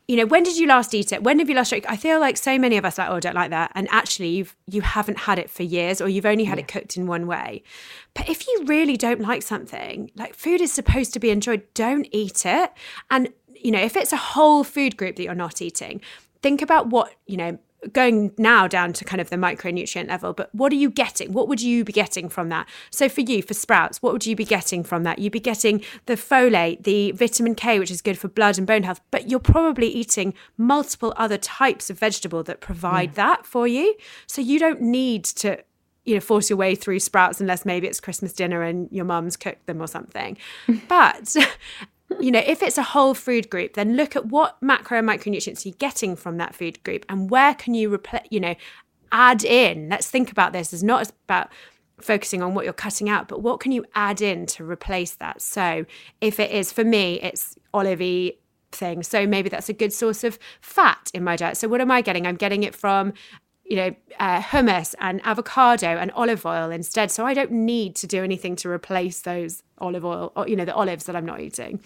you 0.07 0.15
know, 0.15 0.25
when 0.25 0.43
did 0.43 0.57
you 0.57 0.67
last 0.67 0.93
eat 0.93 1.11
it? 1.11 1.21
When 1.21 1.39
have 1.39 1.49
you 1.49 1.55
last 1.55 1.69
tried? 1.69 1.85
I 1.85 1.97
feel 1.97 2.19
like 2.21 2.37
so 2.37 2.57
many 2.57 2.77
of 2.77 2.85
us 2.85 2.97
like, 2.97 3.09
oh, 3.09 3.15
I 3.15 3.19
don't 3.19 3.35
like 3.35 3.49
that. 3.49 3.73
And 3.75 3.89
actually 3.91 4.29
you've 4.29 4.55
you 4.65 4.81
haven't 4.81 5.17
had 5.17 5.37
it 5.37 5.49
for 5.49 5.63
years 5.63 5.99
or 5.99 6.07
you've 6.07 6.25
only 6.25 6.45
had 6.45 6.57
yeah. 6.57 6.63
it 6.63 6.67
cooked 6.69 6.95
in 6.95 7.07
one 7.07 7.27
way. 7.27 7.61
But 8.13 8.29
if 8.29 8.47
you 8.47 8.63
really 8.65 8.95
don't 8.95 9.19
like 9.19 9.43
something, 9.43 10.09
like 10.15 10.33
food 10.33 10.61
is 10.61 10.71
supposed 10.71 11.13
to 11.13 11.19
be 11.19 11.29
enjoyed, 11.29 11.63
don't 11.73 12.07
eat 12.11 12.45
it. 12.45 12.71
And, 13.11 13.33
you 13.61 13.71
know, 13.71 13.81
if 13.81 13.95
it's 13.95 14.13
a 14.13 14.17
whole 14.17 14.63
food 14.63 14.97
group 14.97 15.15
that 15.15 15.23
you're 15.23 15.35
not 15.35 15.61
eating, 15.61 16.01
think 16.41 16.61
about 16.61 16.87
what, 16.87 17.13
you 17.25 17.37
know, 17.37 17.57
going 17.93 18.33
now 18.37 18.67
down 18.67 18.91
to 18.91 19.05
kind 19.05 19.21
of 19.21 19.29
the 19.29 19.35
micronutrient 19.35 20.07
level, 20.07 20.33
but 20.33 20.53
what 20.53 20.71
are 20.71 20.75
you 20.75 20.89
getting? 20.89 21.31
What 21.31 21.47
would 21.47 21.61
you 21.61 21.83
be 21.83 21.93
getting 21.93 22.27
from 22.27 22.49
that? 22.49 22.67
So 22.89 23.07
for 23.07 23.21
you, 23.21 23.41
for 23.41 23.53
sprouts, 23.53 24.01
what 24.01 24.13
would 24.13 24.25
you 24.25 24.35
be 24.35 24.45
getting 24.45 24.83
from 24.83 25.03
that? 25.03 25.19
You'd 25.19 25.31
be 25.33 25.39
getting 25.39 25.83
the 26.07 26.15
folate, 26.15 26.83
the 26.83 27.11
vitamin 27.11 27.55
K, 27.55 27.79
which 27.79 27.91
is 27.91 28.01
good 28.01 28.17
for 28.17 28.27
blood 28.27 28.57
and 28.57 28.65
bone 28.65 28.83
health, 28.83 29.01
but 29.11 29.29
you're 29.29 29.39
probably 29.39 29.87
eating 29.87 30.33
multiple 30.57 31.13
other 31.17 31.37
types 31.37 31.89
of 31.89 31.99
vegetable 31.99 32.43
that 32.43 32.61
provide 32.61 33.09
yeah. 33.09 33.27
that 33.27 33.45
for 33.45 33.67
you. 33.67 33.95
So 34.25 34.41
you 34.41 34.59
don't 34.59 34.81
need 34.81 35.23
to 35.25 35.63
you 36.03 36.13
know 36.13 36.21
force 36.21 36.49
your 36.49 36.57
way 36.57 36.73
through 36.73 36.99
sprouts 36.99 37.41
unless 37.41 37.65
maybe 37.65 37.85
it's 37.85 37.99
christmas 37.99 38.31
dinner 38.31 38.61
and 38.61 38.87
your 38.93 39.03
mum's 39.03 39.35
cooked 39.35 39.65
them 39.65 39.81
or 39.81 39.87
something 39.87 40.37
but 40.87 41.35
you 42.19 42.31
know, 42.31 42.41
if 42.45 42.63
it's 42.63 42.77
a 42.77 42.83
whole 42.83 43.13
food 43.13 43.49
group, 43.49 43.73
then 43.73 43.95
look 43.95 44.15
at 44.15 44.27
what 44.27 44.57
macro 44.61 44.99
and 44.99 45.07
micronutrients 45.07 45.65
you're 45.65 45.75
getting 45.77 46.15
from 46.15 46.37
that 46.37 46.55
food 46.55 46.81
group 46.83 47.05
and 47.09 47.29
where 47.29 47.53
can 47.53 47.73
you 47.73 47.93
replace, 47.93 48.27
you 48.29 48.39
know, 48.39 48.55
add 49.11 49.43
in. 49.43 49.89
Let's 49.89 50.09
think 50.09 50.31
about 50.31 50.53
this. 50.53 50.73
It's 50.73 50.83
not 50.83 51.11
about 51.25 51.49
focusing 51.99 52.41
on 52.41 52.53
what 52.53 52.63
you're 52.63 52.73
cutting 52.73 53.09
out, 53.09 53.27
but 53.27 53.41
what 53.41 53.59
can 53.59 53.71
you 53.71 53.85
add 53.95 54.21
in 54.21 54.45
to 54.45 54.63
replace 54.63 55.15
that? 55.15 55.41
So 55.41 55.85
if 56.21 56.39
it 56.39 56.51
is 56.51 56.71
for 56.71 56.83
me, 56.83 57.19
it's 57.21 57.55
olivey 57.73 58.37
thing. 58.71 59.03
So 59.03 59.25
maybe 59.25 59.49
that's 59.49 59.69
a 59.69 59.73
good 59.73 59.93
source 59.93 60.23
of 60.23 60.37
fat 60.61 61.11
in 61.13 61.23
my 61.23 61.35
diet. 61.35 61.57
So 61.57 61.67
what 61.67 61.81
am 61.81 61.91
I 61.91 62.01
getting? 62.01 62.27
I'm 62.27 62.35
getting 62.35 62.63
it 62.63 62.75
from 62.75 63.13
you 63.69 63.75
know, 63.75 63.95
uh, 64.19 64.41
hummus 64.41 64.95
and 64.99 65.21
avocado 65.23 65.87
and 65.87 66.11
olive 66.11 66.45
oil 66.45 66.71
instead. 66.71 67.11
So 67.11 67.25
I 67.25 67.33
don't 67.33 67.51
need 67.51 67.95
to 67.97 68.07
do 68.07 68.23
anything 68.23 68.55
to 68.57 68.69
replace 68.69 69.21
those 69.21 69.63
olive 69.79 70.05
oil, 70.05 70.31
or, 70.35 70.47
you 70.47 70.55
know, 70.55 70.65
the 70.65 70.73
olives 70.73 71.05
that 71.05 71.15
I'm 71.15 71.25
not 71.25 71.41
eating. 71.41 71.81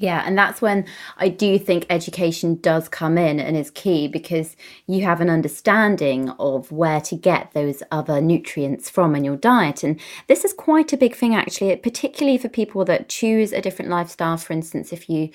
Yeah, 0.00 0.22
and 0.24 0.38
that's 0.38 0.62
when 0.62 0.86
I 1.16 1.28
do 1.28 1.58
think 1.58 1.84
education 1.90 2.54
does 2.60 2.88
come 2.88 3.18
in 3.18 3.40
and 3.40 3.56
is 3.56 3.72
key 3.72 4.06
because 4.06 4.54
you 4.86 5.02
have 5.02 5.20
an 5.20 5.28
understanding 5.28 6.30
of 6.38 6.70
where 6.70 7.00
to 7.00 7.16
get 7.16 7.50
those 7.52 7.82
other 7.90 8.20
nutrients 8.20 8.88
from 8.88 9.16
in 9.16 9.24
your 9.24 9.34
diet. 9.34 9.82
And 9.82 9.98
this 10.28 10.44
is 10.44 10.52
quite 10.52 10.92
a 10.92 10.96
big 10.96 11.16
thing, 11.16 11.34
actually, 11.34 11.74
particularly 11.74 12.38
for 12.38 12.48
people 12.48 12.84
that 12.84 13.08
choose 13.08 13.52
a 13.52 13.60
different 13.60 13.90
lifestyle. 13.90 14.36
For 14.36 14.52
instance, 14.52 14.92
if 14.92 15.10
you 15.10 15.30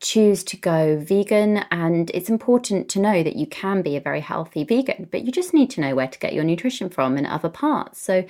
choose 0.00 0.44
to 0.44 0.56
go 0.56 0.96
vegan 0.98 1.58
and 1.72 2.10
it's 2.14 2.30
important 2.30 2.88
to 2.88 3.00
know 3.00 3.22
that 3.24 3.34
you 3.34 3.46
can 3.46 3.82
be 3.82 3.96
a 3.96 4.00
very 4.00 4.20
healthy 4.20 4.62
vegan 4.62 5.08
but 5.10 5.24
you 5.24 5.32
just 5.32 5.52
need 5.52 5.68
to 5.68 5.80
know 5.80 5.94
where 5.94 6.06
to 6.06 6.18
get 6.20 6.32
your 6.32 6.44
nutrition 6.44 6.88
from 6.88 7.16
in 7.18 7.26
other 7.26 7.48
parts. 7.48 8.00
So 8.00 8.24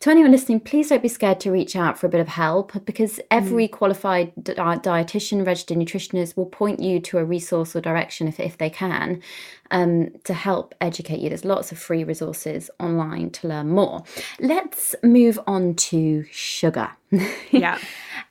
to 0.00 0.10
anyone 0.10 0.32
listening 0.32 0.58
please 0.58 0.88
don't 0.88 1.02
be 1.02 1.08
scared 1.08 1.38
to 1.40 1.52
reach 1.52 1.76
out 1.76 1.96
for 1.98 2.06
a 2.06 2.10
bit 2.10 2.20
of 2.20 2.28
help 2.28 2.84
because 2.84 3.20
every 3.30 3.68
mm. 3.68 3.70
qualified 3.72 4.32
di- 4.42 4.54
dietitian 4.54 5.46
registered 5.46 5.78
nutritionist 5.78 6.36
will 6.36 6.46
point 6.46 6.80
you 6.80 6.98
to 7.00 7.18
a 7.18 7.24
resource 7.24 7.76
or 7.76 7.80
direction 7.80 8.26
if, 8.26 8.40
if 8.40 8.58
they 8.58 8.70
can 8.70 9.22
um, 9.70 10.10
to 10.24 10.34
help 10.34 10.74
educate 10.80 11.20
you. 11.20 11.28
There's 11.28 11.44
lots 11.44 11.70
of 11.70 11.78
free 11.78 12.02
resources 12.02 12.70
online 12.80 13.30
to 13.30 13.48
learn 13.48 13.68
more. 13.68 14.02
Let's 14.40 14.96
move 15.04 15.38
on 15.46 15.74
to 15.74 16.24
sugar. 16.30 16.90
Yeah. 17.50 17.78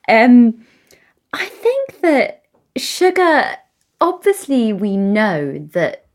Um 0.10 0.66
i 1.34 1.46
think 1.46 2.02
that 2.02 2.43
sugar, 2.78 3.58
obviously, 4.02 4.74
we 4.74 4.98
know 4.98 5.60
that 5.74 6.06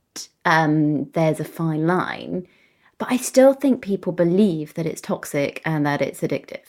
um, 0.44 1.10
there's 1.12 1.40
a 1.40 1.44
fine 1.44 1.86
line, 1.86 2.46
but 2.98 3.10
I 3.10 3.16
still 3.16 3.54
think 3.54 3.82
people 3.82 4.12
believe 4.12 4.74
that 4.74 4.86
it's 4.86 5.00
toxic 5.00 5.62
and 5.64 5.86
that 5.86 6.02
it's 6.02 6.20
addictive. 6.20 6.64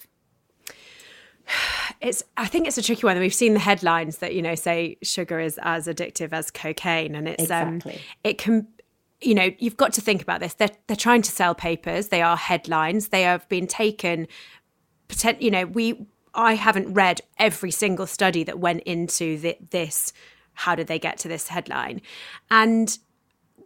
It's. 2.01 2.23
I 2.37 2.45
think 2.45 2.67
it's 2.67 2.77
a 2.77 2.83
tricky 2.83 3.05
one. 3.05 3.19
We've 3.19 3.33
seen 3.33 3.53
the 3.53 3.59
headlines 3.59 4.19
that 4.19 4.33
you 4.35 4.41
know 4.41 4.55
say 4.55 4.97
sugar 5.01 5.39
is 5.39 5.59
as 5.63 5.87
addictive 5.87 6.31
as 6.31 6.51
cocaine, 6.51 7.15
and 7.15 7.27
it's 7.27 7.49
um, 7.51 7.75
exactly. 7.75 7.95
um, 7.95 7.99
it 8.23 8.37
can 8.37 8.67
you 9.21 9.35
know, 9.35 9.51
you've 9.59 9.77
got 9.77 9.93
to 9.93 10.01
think 10.01 10.21
about 10.21 10.39
this. 10.39 10.53
They're 10.53 10.69
they're 10.87 10.95
trying 10.95 11.21
to 11.23 11.31
sell 11.31 11.53
papers. 11.53 12.07
They 12.07 12.21
are 12.21 12.37
headlines. 12.37 13.09
They 13.09 13.23
have 13.23 13.47
been 13.49 13.67
taken. 13.67 14.27
Pretend, 15.07 15.41
you 15.41 15.51
know, 15.51 15.65
we 15.65 16.05
I 16.33 16.53
haven't 16.55 16.93
read 16.93 17.21
every 17.37 17.71
single 17.71 18.07
study 18.07 18.43
that 18.43 18.59
went 18.59 18.81
into 18.83 19.37
the, 19.37 19.57
this. 19.69 20.13
How 20.53 20.75
did 20.75 20.87
they 20.87 20.99
get 20.99 21.17
to 21.19 21.27
this 21.27 21.47
headline? 21.47 22.01
And 22.51 22.97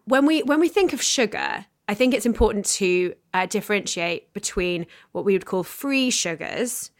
when 0.06 0.26
we 0.26 0.44
when 0.44 0.60
we 0.60 0.70
think 0.70 0.94
of 0.94 1.02
sugar, 1.02 1.66
I 1.88 1.94
think 1.94 2.14
it's 2.14 2.26
important 2.26 2.66
to 2.66 3.14
uh, 3.34 3.46
differentiate 3.46 4.34
between 4.34 4.86
what 5.12 5.26
we 5.26 5.34
would 5.34 5.46
call 5.46 5.64
free 5.64 6.10
sugars. 6.12 6.92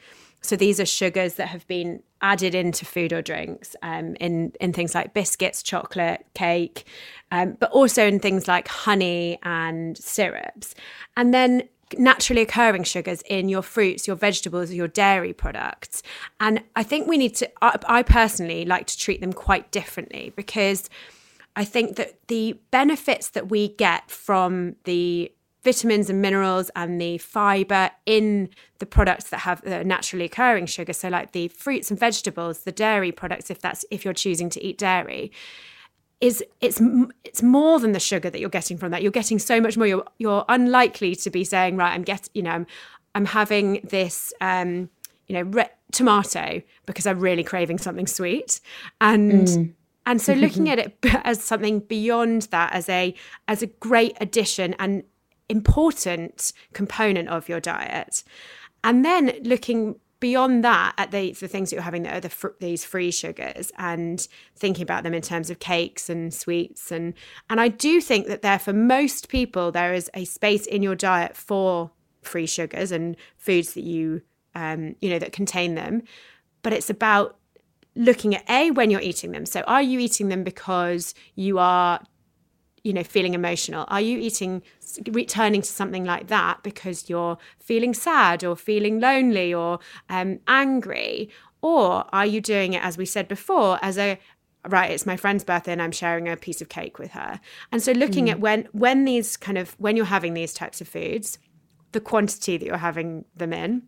So 0.42 0.56
these 0.58 0.80
are 0.80 0.86
sugars 0.86 1.36
that 1.36 1.48
have 1.48 1.66
been 1.68 2.04
added 2.22 2.54
into 2.54 2.86
food 2.86 3.14
or 3.14 3.22
drinks, 3.22 3.76
um, 3.82 4.16
in 4.16 4.54
in 4.60 4.74
things 4.74 4.94
like 4.94 5.14
biscuits, 5.14 5.64
chocolate, 5.64 6.26
cake, 6.34 6.86
um, 7.32 7.56
but 7.60 7.72
also 7.72 8.06
in 8.06 8.20
things 8.20 8.48
like 8.48 8.68
honey 8.68 9.40
and 9.44 9.98
syrups. 9.98 10.76
And 11.16 11.34
then 11.34 11.64
naturally 11.98 12.42
occurring 12.42 12.84
sugars 12.84 13.22
in 13.30 13.50
your 13.50 13.62
fruits, 13.62 14.08
your 14.08 14.16
vegetables, 14.16 14.72
your 14.72 14.88
dairy 14.88 15.34
products. 15.34 16.04
And 16.40 16.64
I 16.76 16.84
think 16.84 17.08
we 17.08 17.18
need 17.18 17.36
to, 17.36 17.50
I, 17.62 17.78
I 17.88 18.04
personally 18.04 18.66
like 18.66 18.88
to 18.88 18.98
treat 18.98 19.22
them 19.22 19.34
quite 19.34 19.72
differently 19.72 20.34
because 20.36 20.90
I 21.56 21.66
think 21.66 21.98
that 21.98 22.16
the 22.28 22.60
benefits 22.72 23.30
that 23.30 23.50
we 23.50 23.70
get 23.70 24.10
from 24.10 24.76
the 24.86 25.32
vitamins 25.64 26.10
and 26.10 26.22
minerals 26.22 26.70
and 26.76 27.00
the 27.00 27.18
fiber 27.18 27.90
in 28.06 28.50
the 28.80 28.86
products 28.86 29.30
that 29.30 29.40
have 29.40 29.62
the 29.62 29.84
naturally 29.84 30.26
occurring 30.26 30.66
sugar 30.66 30.92
so 30.92 31.08
like 31.08 31.32
the 31.32 31.48
fruits 31.48 31.90
and 31.90 31.98
vegetables 31.98 32.60
the 32.60 32.72
dairy 32.72 33.14
products 33.14 33.50
if 33.50 33.62
that's 33.62 33.86
if 33.90 34.04
you're 34.04 34.14
choosing 34.14 34.50
to 34.50 34.62
eat 34.62 34.78
dairy 34.78 35.32
is 36.24 36.42
it's 36.62 36.82
it's 37.26 37.44
more 37.44 37.82
than 37.82 37.92
the 37.92 38.00
sugar 38.00 38.30
that 38.30 38.40
you're 38.40 38.50
getting 38.50 38.78
from 38.78 38.92
that. 38.92 39.04
You're 39.04 39.12
getting 39.12 39.40
so 39.40 39.60
much 39.60 39.76
more. 39.76 39.86
You're 39.86 40.06
you're 40.20 40.46
unlikely 40.48 41.16
to 41.18 41.30
be 41.30 41.44
saying, 41.44 41.76
right, 41.76 41.94
I'm 41.94 42.04
getting, 42.04 42.30
you 42.34 42.42
know, 42.42 42.52
I'm 42.52 42.68
I'm 43.14 43.26
having 43.26 43.82
this, 43.84 44.32
um, 44.40 44.90
you 45.28 45.36
know, 45.36 45.42
re- 45.42 45.70
tomato 45.92 46.62
because 46.86 47.06
I'm 47.06 47.20
really 47.20 47.44
craving 47.44 47.78
something 47.78 48.08
sweet, 48.08 48.62
and 49.02 49.76
and 50.06 50.22
so 50.22 50.34
looking 50.34 50.70
at 50.74 50.80
it 50.80 50.98
as 51.26 51.44
something 51.44 51.82
beyond 51.82 52.44
that, 52.52 52.72
as 52.72 52.88
a 52.88 53.14
as 53.50 53.62
a 53.62 53.68
great 53.68 54.16
addition 54.22 54.76
and 54.80 55.04
important 55.50 56.54
component 56.72 57.28
of 57.28 57.50
your 57.50 57.60
diet, 57.60 58.24
and 58.82 59.04
then 59.04 59.34
looking 59.44 60.00
beyond 60.24 60.64
that 60.64 60.94
at 60.98 61.12
the, 61.12 61.34
the 61.34 61.50
things 61.50 61.70
that 61.70 61.76
you're 61.76 61.84
having 61.84 62.04
that 62.04 62.16
are 62.16 62.22
the 62.22 62.30
fr- 62.30 62.56
these 62.62 62.86
free 62.86 63.12
sugars 63.12 63.74
and 63.78 64.26
thinking 64.56 64.82
about 64.82 65.04
them 65.04 65.14
in 65.14 65.22
terms 65.22 65.50
of 65.50 65.60
cakes 65.60 66.10
and 66.10 66.34
sweets 66.34 66.94
and 66.94 67.14
and 67.50 67.60
I 67.60 67.68
do 67.68 68.00
think 68.00 68.28
that 68.28 68.42
there 68.42 68.58
for 68.58 68.72
most 68.72 69.28
people 69.28 69.70
there 69.70 69.94
is 69.94 70.10
a 70.14 70.24
space 70.24 70.66
in 70.66 70.82
your 70.82 70.96
diet 70.96 71.36
for 71.36 71.92
free 72.22 72.46
sugars 72.46 72.90
and 72.94 73.18
foods 73.36 73.74
that 73.74 73.84
you 73.84 74.22
um 74.56 74.96
you 75.02 75.10
know 75.10 75.20
that 75.20 75.34
contain 75.34 75.76
them 75.76 76.04
but 76.62 76.72
it's 76.72 76.90
about 76.90 77.38
looking 77.96 78.34
at 78.34 78.50
a 78.50 78.72
when 78.72 78.90
you're 78.90 79.02
eating 79.02 79.32
them. 79.32 79.46
So 79.46 79.62
are 79.62 79.82
you 79.82 80.00
eating 80.00 80.30
them 80.30 80.44
because 80.44 81.14
you 81.36 81.60
are 81.60 82.02
you 82.84 82.94
know 82.94 83.04
feeling 83.04 83.34
emotional? 83.34 83.86
Are 83.88 84.02
you 84.02 84.20
eating 84.20 84.62
returning 85.12 85.62
to 85.62 85.68
something 85.68 86.04
like 86.04 86.28
that 86.28 86.64
because 86.64 87.10
you're 87.10 87.38
feeling 87.60 87.94
sad 87.94 88.44
or 88.44 88.56
feeling 88.56 89.00
lonely 89.00 89.54
or 89.54 89.80
um, 90.10 90.40
angry? 90.48 91.30
Or 91.62 92.06
are 92.12 92.26
you 92.26 92.42
doing 92.42 92.74
it 92.74 92.84
as 92.84 92.98
we 92.98 93.06
said 93.06 93.28
before 93.28 93.80
as 93.82 93.98
a 93.98 94.20
right 94.68 94.92
it's 94.92 95.06
my 95.06 95.18
friend's 95.18 95.44
birthday 95.44 95.74
and 95.74 95.82
i'm 95.82 95.92
sharing 95.92 96.30
a 96.30 96.38
piece 96.38 96.62
of 96.62 96.70
cake 96.70 97.00
with 97.00 97.12
her. 97.12 97.40
And 97.72 97.82
so 97.82 97.92
looking 97.92 98.30
at 98.30 98.40
when 98.40 98.68
when 98.72 99.06
these 99.06 99.38
kind 99.38 99.58
of 99.58 99.76
when 99.80 99.96
you're 99.96 100.06
having 100.06 100.34
these 100.34 100.54
types 100.54 100.82
of 100.82 100.88
foods 100.88 101.38
the 101.92 102.00
quantity 102.00 102.58
that 102.58 102.66
you're 102.66 102.78
having 102.78 103.26
them 103.36 103.54
in 103.54 103.84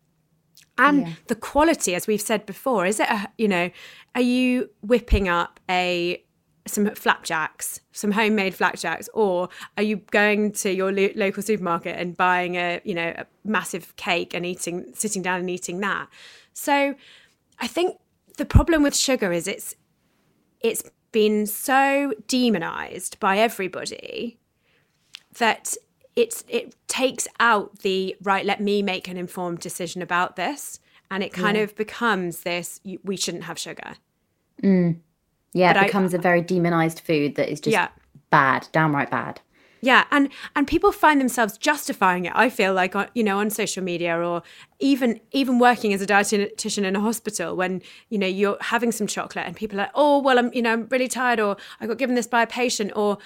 and 0.77 1.15
the 1.27 1.35
quality 1.35 1.95
as 1.95 2.07
we've 2.07 2.21
said 2.21 2.45
before 2.45 2.85
is 2.85 2.99
it 2.99 3.09
a, 3.09 3.27
you 3.37 3.47
know 3.47 3.69
are 4.13 4.21
you 4.21 4.69
whipping 4.81 5.27
up 5.29 5.59
a 5.69 6.23
some 6.67 6.89
flapjacks 6.95 7.79
some 7.91 8.11
homemade 8.11 8.55
flapjacks 8.55 9.07
or 9.13 9.49
are 9.77 9.83
you 9.83 9.97
going 10.11 10.51
to 10.51 10.71
your 10.71 10.91
lo- 10.91 11.09
local 11.15 11.43
supermarket 11.43 11.95
and 11.97 12.17
buying 12.17 12.55
a 12.55 12.81
you 12.83 12.95
know 12.95 13.13
a 13.17 13.25
massive 13.43 13.95
cake 13.97 14.33
and 14.33 14.45
eating 14.45 14.85
sitting 14.93 15.21
down 15.21 15.39
and 15.39 15.49
eating 15.49 15.79
that? 15.79 16.07
So 16.53 16.95
i 17.59 17.67
think 17.67 17.97
the 18.37 18.45
problem 18.45 18.83
with 18.83 18.95
sugar 18.95 19.31
is 19.31 19.47
it's 19.47 19.75
it's 20.61 20.83
been 21.11 21.45
so 21.45 22.13
demonized 22.27 23.19
by 23.19 23.37
everybody 23.37 24.37
that 25.37 25.73
it's 26.15 26.43
it 26.47 26.75
takes 26.87 27.27
out 27.39 27.79
the 27.79 28.15
right 28.21 28.45
let 28.45 28.59
me 28.59 28.81
make 28.81 29.07
an 29.07 29.17
informed 29.17 29.59
decision 29.59 30.01
about 30.01 30.35
this 30.35 30.79
and 31.11 31.23
it 31.23 31.31
kind 31.31 31.57
of 31.57 31.75
becomes 31.75 32.41
this 32.41 32.79
you, 32.83 32.99
we 33.03 33.15
shouldn't 33.15 33.43
have 33.45 33.57
sugar 33.57 33.95
mm. 34.61 34.97
Yeah, 35.55 35.71
But 35.73 35.83
it 35.83 35.85
becomes 35.87 36.13
a 36.13 36.17
very 36.17 36.41
demonized 36.41 36.99
food 36.99 37.35
that 37.35 37.49
is 37.49 37.59
just 37.61 37.71
Yeah. 37.73 37.87
bad, 38.29 38.67
downright 38.71 39.09
bad. 39.09 39.39
yeah 39.81 40.03
and 40.15 40.29
and 40.55 40.67
people 40.67 40.91
find 40.91 41.17
themselves 41.21 41.57
justifying 41.69 42.25
it 42.25 42.33
i 42.43 42.49
feel 42.49 42.73
like 42.73 42.95
on 42.95 43.05
you 43.17 43.23
know 43.27 43.37
on 43.43 43.49
social 43.51 43.83
media 43.83 44.13
or 44.29 44.41
even 44.79 45.19
even 45.31 45.59
working 45.59 45.93
as 45.93 46.01
a 46.01 46.07
dietitian 46.07 46.83
in 46.89 46.95
a 46.95 46.99
hospital 47.09 47.55
when 47.61 47.81
you 48.09 48.17
know 48.21 48.25
you're 48.39 48.57
having 48.73 48.91
some 48.99 49.05
chocolate 49.15 49.45
and 49.45 49.55
people 49.55 49.77
are 49.79 49.83
like 49.83 49.91
oh 50.03 50.15
well 50.25 50.39
i'm 50.39 50.49
you 50.57 50.61
know 50.65 50.73
i'm 50.73 50.87
really 50.89 51.07
tired 51.07 51.39
or 51.39 51.55
i 51.81 51.85
got 51.85 51.97
given 51.99 52.15
this 52.15 52.25
by 52.35 52.41
a 52.41 52.47
patient 52.47 52.89
or 52.95 53.17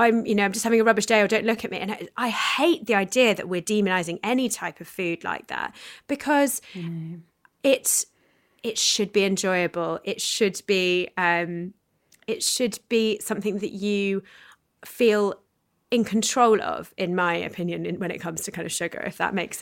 i'm 0.00 0.24
you 0.24 0.34
know 0.34 0.44
i'm 0.46 0.52
just 0.52 0.64
having 0.64 0.80
a 0.80 0.84
rubbish 0.90 1.06
day 1.06 1.20
or 1.20 1.28
don't 1.34 1.44
look 1.44 1.64
at 1.66 1.70
me 1.70 1.78
and 1.78 1.90
i, 1.92 2.08
I 2.16 2.28
hate 2.30 2.86
the 2.86 2.94
idea 2.94 3.34
that 3.34 3.46
we're 3.52 3.60
demonizing 3.74 4.18
any 4.24 4.48
type 4.48 4.80
of 4.80 4.88
food 4.88 5.22
like 5.22 5.48
that 5.48 5.74
because 6.06 6.62
it 7.62 8.04
it 8.62 8.78
should 8.78 9.12
be 9.12 9.24
enjoyable 9.24 9.98
it 10.04 10.20
should 10.20 10.60
be 10.66 11.08
um 11.16 11.72
it 12.26 12.42
should 12.42 12.78
be 12.88 13.18
something 13.20 13.58
that 13.58 13.72
you 13.72 14.22
feel 14.84 15.34
in 15.90 16.04
control 16.04 16.60
of 16.62 16.94
in 16.96 17.14
my 17.14 17.34
opinion 17.34 17.84
in, 17.84 17.98
when 17.98 18.10
it 18.10 18.18
comes 18.18 18.42
to 18.42 18.50
kind 18.50 18.66
of 18.66 18.72
sugar 18.72 19.02
if 19.06 19.16
that 19.18 19.34
makes 19.34 19.58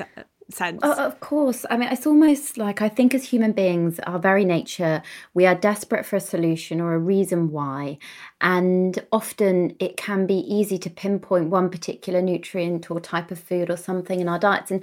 sense 0.51 0.81
Oh, 0.83 0.93
of 1.05 1.21
course. 1.21 1.67
I 1.69 1.77
mean, 1.77 1.91
it's 1.91 2.07
almost 2.07 2.57
like 2.57 2.81
I 2.81 2.89
think 2.89 3.15
as 3.15 3.25
human 3.25 3.53
beings, 3.53 3.99
our 4.01 4.19
very 4.19 4.45
nature, 4.45 5.03
we 5.35 5.45
are 5.45 5.55
desperate 5.55 6.07
for 6.07 6.17
a 6.17 6.21
solution 6.21 6.81
or 6.81 6.95
a 6.95 6.99
reason 6.99 7.51
why. 7.51 7.99
And 8.41 8.99
often 9.13 9.77
it 9.79 9.97
can 9.97 10.27
be 10.27 10.39
easy 10.39 10.79
to 10.79 10.91
pinpoint 10.91 11.51
one 11.51 11.69
particular 11.69 12.23
nutrient 12.23 12.91
or 12.91 12.99
type 12.99 13.31
of 13.31 13.39
food 13.39 13.69
or 13.69 13.77
something 13.77 14.21
in 14.21 14.29
our 14.29 14.39
diets. 14.39 14.71
And 14.71 14.83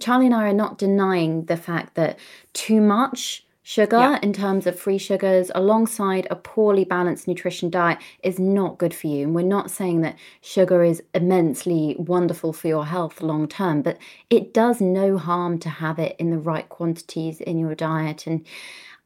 Charlie 0.00 0.26
and 0.26 0.34
I 0.34 0.48
are 0.48 0.52
not 0.52 0.78
denying 0.78 1.44
the 1.44 1.56
fact 1.56 1.94
that 1.94 2.18
too 2.52 2.80
much 2.80 3.45
sugar 3.68 3.98
Yeah. 3.98 4.18
in 4.22 4.32
terms 4.32 4.64
of 4.68 4.78
free 4.78 4.96
sugars 4.96 5.50
alongside 5.52 6.24
a 6.30 6.36
poorly 6.36 6.84
balanced 6.84 7.26
nutrition 7.26 7.68
diet 7.68 7.98
is 8.22 8.38
not 8.38 8.78
good 8.78 8.94
for 8.94 9.08
you. 9.08 9.24
And 9.24 9.34
we're 9.34 9.42
not 9.58 9.72
saying 9.72 10.02
that 10.02 10.14
sugar 10.40 10.84
is 10.84 11.02
immensely 11.14 11.96
wonderful 11.98 12.52
for 12.52 12.68
your 12.68 12.86
health 12.86 13.20
long 13.20 13.48
term 13.48 13.82
but 13.82 13.98
it 14.30 14.54
does 14.54 14.80
no 14.80 15.18
harm 15.18 15.58
to 15.58 15.68
have 15.68 15.98
it 15.98 16.14
in 16.20 16.30
the 16.30 16.38
right 16.38 16.68
quantities 16.68 17.40
in 17.40 17.58
your 17.58 17.74
diet. 17.74 18.24
And 18.28 18.46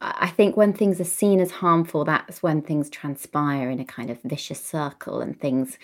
I 0.02 0.14
I 0.26 0.28
think 0.28 0.58
when 0.58 0.74
things 0.74 1.00
are 1.00 1.04
seen 1.20 1.40
as 1.40 1.52
harmful, 1.52 2.04
that's 2.04 2.42
when 2.42 2.60
things 2.60 2.90
transpire 2.90 3.70
in 3.70 3.80
a 3.80 3.84
kind 3.86 4.10
of 4.10 4.20
vicious 4.22 4.62
circle 4.62 5.22
and 5.22 5.40
things 5.40 5.78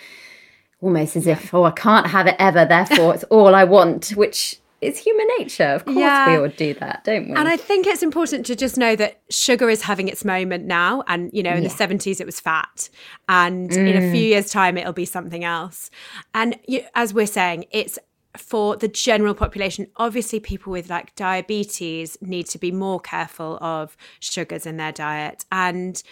almost 0.82 1.16
as 1.16 1.26
if, 1.26 1.54
oh, 1.54 1.64
I 1.64 1.70
can't 1.70 2.08
have 2.08 2.26
it 2.26 2.36
ever, 2.38 2.66
therefore 2.66 3.14
it's 3.14 3.24
all 3.24 3.54
I 3.54 3.64
want, 3.64 4.10
which 4.10 4.60
is 4.80 4.98
human 4.98 5.26
nature. 5.38 5.64
Of 5.64 5.84
course, 5.84 5.96
Yeah. 5.96 6.30
we 6.30 6.36
all 6.36 6.48
do 6.48 6.74
that, 6.74 7.04
don't 7.04 7.28
we? 7.28 7.34
and 7.34 7.48
I 7.48 7.56
think 7.56 7.86
it's 7.86 8.02
important 8.02 8.46
to 8.46 8.56
just 8.56 8.76
know 8.76 8.94
that 8.96 9.20
sugar 9.30 9.70
is 9.70 9.82
having 9.82 10.08
its 10.08 10.24
moment 10.24 10.64
now. 10.64 11.02
And, 11.06 11.30
you 11.32 11.42
know, 11.42 11.52
in 11.52 11.62
Yeah. 11.62 11.68
the 11.68 11.74
70s, 11.74 12.20
it 12.20 12.26
was 12.26 12.40
fat. 12.40 12.88
And 13.28 13.72
in 13.72 13.96
a 13.96 14.12
few 14.12 14.24
mm. 14.24 14.28
years' 14.28 14.50
time, 14.50 14.76
it'll 14.76 14.92
be 14.92 15.06
something 15.06 15.44
else. 15.44 15.90
And 16.34 16.58
you, 16.66 16.84
as 16.94 17.14
we're 17.14 17.26
saying, 17.26 17.66
it's 17.70 17.98
for 18.36 18.76
the 18.76 18.88
general 18.88 19.34
population. 19.34 19.86
Obviously, 19.96 20.40
people 20.40 20.70
with 20.70 20.90
like 20.90 21.14
diabetes 21.14 22.18
need 22.20 22.46
to 22.48 22.58
be 22.58 22.70
more 22.70 23.00
careful 23.00 23.58
of 23.62 23.96
sugars 24.20 24.66
in 24.66 24.76
their 24.76 24.92
diet. 24.92 25.46
And 25.50 26.02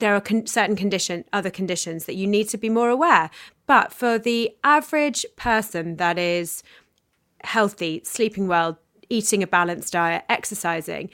there 0.00 0.16
are 0.16 0.20
con- 0.20 0.46
certain 0.46 0.74
condition 0.76 1.24
other 1.32 1.50
conditions 1.50 2.06
that 2.06 2.16
you 2.16 2.26
need 2.26 2.48
to 2.48 2.58
be 2.58 2.68
more 2.68 2.88
aware 2.88 3.30
but 3.66 3.92
for 3.92 4.18
the 4.18 4.50
average 4.64 5.24
person 5.36 5.96
that 5.96 6.18
is 6.18 6.64
healthy 7.44 8.02
sleeping 8.04 8.46
well 8.46 8.78
eating 9.08 9.42
a 9.42 9.46
balanced 9.46 9.92
diet 9.92 10.24
exercising 10.28 11.10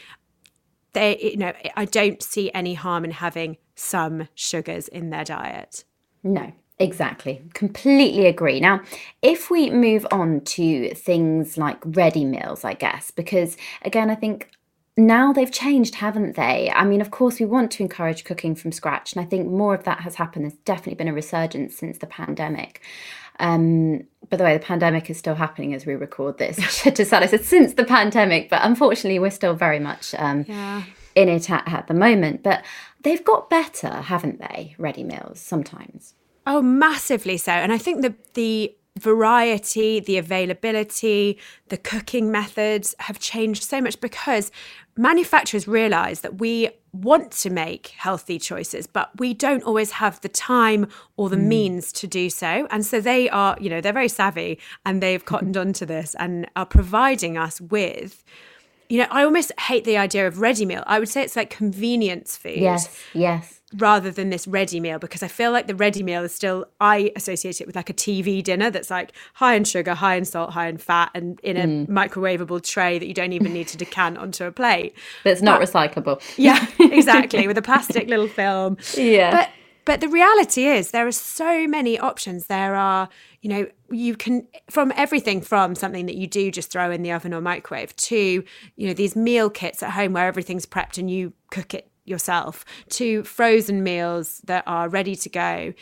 they 0.93 1.19
you 1.19 1.37
know 1.37 1.53
i 1.77 1.85
don't 1.85 2.23
see 2.23 2.51
any 2.53 2.75
harm 2.75 3.05
in 3.05 3.11
having 3.11 3.57
some 3.75 4.29
sugars 4.35 4.89
in 4.89 5.11
their 5.11 5.25
diet 5.25 5.85
No, 6.23 6.53
exactly. 6.79 7.41
Completely 7.55 8.27
agree. 8.27 8.59
Now, 8.61 8.81
if 9.23 9.51
we 9.51 9.71
move 9.71 10.05
on 10.11 10.41
to 10.57 10.93
things 10.95 11.57
like 11.57 11.79
ready 11.85 12.25
meals, 12.25 12.65
I 12.65 12.75
guess, 12.75 13.11
because 13.13 13.57
again, 13.83 14.11
I 14.11 14.17
think 14.17 14.51
now 14.97 15.33
they've 15.33 15.53
changed, 15.53 15.97
haven't 15.97 16.37
they? 16.37 16.71
I 16.71 16.85
mean, 16.85 17.01
of 17.01 17.11
course, 17.11 17.39
we 17.39 17.47
want 17.47 17.71
to 17.73 17.83
encourage 17.83 18.25
cooking 18.25 18.55
from 18.55 18.73
scratch, 18.73 19.13
and 19.13 19.25
I 19.25 19.29
think 19.29 19.47
more 19.47 19.75
of 19.75 19.85
that 19.85 20.01
has 20.01 20.15
happened. 20.15 20.45
There's 20.45 20.59
definitely 20.65 20.95
been 20.95 21.09
a 21.09 21.13
resurgence 21.13 21.77
since 21.77 21.99
the 21.99 22.07
pandemic. 22.07 22.81
Um, 23.39 24.05
by 24.31 24.39
the 24.39 24.45
way, 24.45 24.55
the 24.55 24.65
pandemic 24.65 25.11
is 25.11 25.19
still 25.19 25.35
happening 25.35 25.75
as 25.75 25.85
we 25.85 25.95
record 25.95 26.39
this. 26.39 26.59
I 26.59 26.63
should 26.63 26.97
said 26.97 27.23
I 27.23 27.27
said 27.27 27.45
since 27.45 27.75
the 27.75 27.85
pandemic, 27.85 28.49
but 28.49 28.61
unfortunately, 28.63 29.19
we're 29.19 29.31
still 29.31 29.55
very 29.55 29.79
much 29.79 30.15
um, 30.19 30.47
yeah. 30.49 30.85
in 31.15 31.29
it 31.29 31.51
at, 31.51 31.71
at 31.71 31.89
the 31.89 31.95
moment. 31.95 32.43
But 32.43 32.65
they've 33.03 33.25
got 33.25 33.51
better, 33.51 33.91
haven't 33.91 34.41
they? 34.41 34.75
Ready 34.79 35.05
meals 35.05 35.41
sometimes. 35.41 36.15
Oh, 36.47 36.63
massively 36.63 37.37
so. 37.37 37.53
And 37.53 37.73
I 37.73 37.79
think 37.79 38.01
the 38.01 38.15
the 38.33 38.75
variety, 38.99 40.01
the 40.01 40.19
availability, 40.19 41.39
the 41.69 41.77
cooking 41.77 42.31
methods 42.31 42.95
have 43.01 43.19
changed 43.19 43.63
so 43.63 43.81
much 43.81 44.01
because 44.01 44.51
manufacturers 44.97 45.69
realize 45.69 46.21
that 46.21 46.39
we 46.39 46.71
want 46.93 47.31
to 47.31 47.51
make 47.51 47.89
healthy 47.89 48.39
choices, 48.39 48.87
but 48.87 49.11
we 49.19 49.35
don't 49.35 49.63
always 49.65 49.93
have 49.93 50.21
the 50.23 50.29
time 50.29 50.89
or 51.17 51.29
the 51.29 51.37
mm. 51.37 51.47
means 51.47 51.93
to 51.93 52.07
do 52.07 52.31
so. 52.31 52.67
And 52.71 52.87
so 52.87 53.01
they 53.01 53.29
are, 53.29 53.57
you 53.61 53.69
know, 53.69 53.81
they're 53.81 53.93
very 53.93 54.09
savvy 54.09 54.59
and 54.85 55.03
they've 55.03 55.25
cottoned 55.33 55.57
onto 55.57 55.85
this 55.85 56.15
and 56.19 56.49
are 56.57 56.67
providing 56.67 57.37
us 57.37 57.61
with 57.61 58.25
you 58.89 58.99
know, 58.99 59.09
I 59.11 59.25
almost 59.25 59.51
hate 59.59 59.85
the 59.85 59.97
idea 59.97 60.29
of 60.29 60.41
ready 60.41 60.65
meal. 60.65 60.85
I 60.87 61.01
would 61.01 61.09
say 61.09 61.23
it's 61.23 61.35
like 61.35 61.51
convenience 61.51 62.37
food 62.37 62.59
Yes, 62.59 63.03
yes. 63.15 63.56
Rather 63.75 64.11
than 64.11 64.31
this 64.31 64.47
ready 64.47 64.79
meal 64.79 64.99
because 64.99 65.23
I 65.23 65.29
feel 65.29 65.51
like 65.51 65.67
the 65.67 65.75
ready 65.75 66.03
meal 66.03 66.23
is 66.23 66.35
still 66.35 66.67
I 66.81 67.13
associate 67.17 67.61
it 67.61 67.67
with 67.67 67.75
like 67.75 67.91
a 67.91 67.95
TV 67.95 68.43
dinner 68.43 68.71
that's 68.71 68.91
like 68.91 69.13
high 69.35 69.55
in 69.55 69.65
sugar, 69.65 69.95
high 69.95 70.15
in 70.15 70.25
salt, 70.25 70.51
high 70.51 70.69
in 70.69 70.79
fat, 70.79 71.11
and 71.15 71.41
in 71.41 71.57
a 71.57 71.63
hmm. 71.63 71.99
microwavable 71.99 72.63
tray 72.63 72.99
that 72.99 73.07
you 73.07 73.15
don't 73.15 73.33
even 73.33 73.53
need 73.53 73.69
to 73.69 73.77
decant 73.77 74.19
onto 74.19 74.45
a 74.45 74.53
plate. 74.53 74.95
But 75.25 75.33
it's 75.33 75.43
not 75.43 75.61
recyclable. 75.61 76.23
Yeah, 76.37 76.67
exactly, 76.79 77.47
with 77.47 77.59
a 77.59 77.63
plastic 77.71 78.09
little 78.09 78.29
film. 78.29 78.77
Yeah. 78.95 79.31
But 79.31 79.51
but 79.85 80.01
the 80.01 80.09
reality 80.09 80.67
is 80.67 80.91
there 80.91 81.07
are 81.07 81.13
so 81.13 81.67
many 81.67 81.99
options. 81.99 82.47
There 82.47 82.75
are, 82.75 83.09
you 83.41 83.49
know, 83.49 83.67
you 83.91 84.17
can 84.17 84.47
from 84.69 84.93
everything 84.97 85.41
from 85.41 85.75
something 85.75 86.07
that 86.07 86.17
you 86.17 86.27
do 86.27 86.51
just 86.51 86.71
throw 86.71 86.91
in 86.91 87.03
the 87.03 87.13
oven 87.13 87.33
or 87.33 87.41
microwave 87.41 87.95
to, 87.97 88.45
you 88.77 88.87
know, 88.87 88.93
these 88.93 89.17
meal 89.17 89.49
kits 89.49 89.83
at 89.83 89.93
home 89.93 90.13
where 90.13 90.27
everything's 90.27 90.67
prepped 90.67 90.99
and 90.99 91.11
you 91.11 91.33
cook 91.51 91.73
it 91.73 91.91
yourself 92.07 92.65
to 92.91 93.23
frozen 93.25 93.83
meals 93.83 94.41
that 94.45 94.65
are 94.67 94.89
ready 94.89 95.17
to 95.17 95.29
go. 95.29 95.73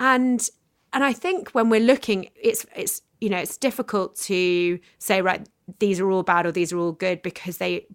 And 0.00 0.48
and 0.92 1.02
I 1.02 1.12
think 1.12 1.50
when 1.50 1.68
we're 1.68 1.80
looking 1.80 2.30
it's 2.36 2.66
it's 2.74 3.02
you 3.20 3.30
know, 3.30 3.38
it's 3.38 3.56
difficult 3.56 4.16
to 4.16 4.78
say 4.98 5.22
right 5.22 5.48
these 5.78 5.98
are 5.98 6.10
all 6.10 6.22
bad 6.22 6.44
or 6.44 6.52
these 6.52 6.72
are 6.72 6.78
all 6.78 6.92
good 6.92 7.22
because 7.22 7.56
they 7.56 7.86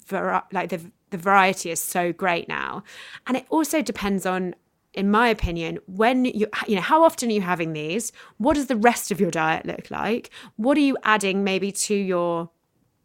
like 0.52 0.69
the 0.69 0.82
the 1.12 1.17
variety 1.17 1.71
is 1.71 1.82
so 1.82 2.13
great 2.13 2.47
now. 2.47 2.84
And 3.28 3.38
it 3.38 3.45
also 3.49 3.82
depends 3.82 4.25
on 4.25 4.56
in 4.93 5.12
my 5.12 5.28
opinion, 5.28 5.80
when 5.86 6.25
you 6.25 6.47
you 6.67 6.75
know 6.75 6.82
how 6.82 7.04
often 7.04 7.30
are 7.30 7.34
you 7.34 7.41
having 7.41 7.73
these? 7.73 8.12
What 8.38 8.56
does 8.56 8.67
the 8.67 8.75
rest 8.75 9.12
of 9.12 9.19
your 9.19 9.32
diet 9.32 9.65
look 9.65 9.91
like? 9.91 10.32
What 10.56 10.78
are 10.78 10.82
you 10.82 10.97
adding 11.04 11.43
maybe 11.43 11.71
to 11.71 11.95
your 11.95 12.49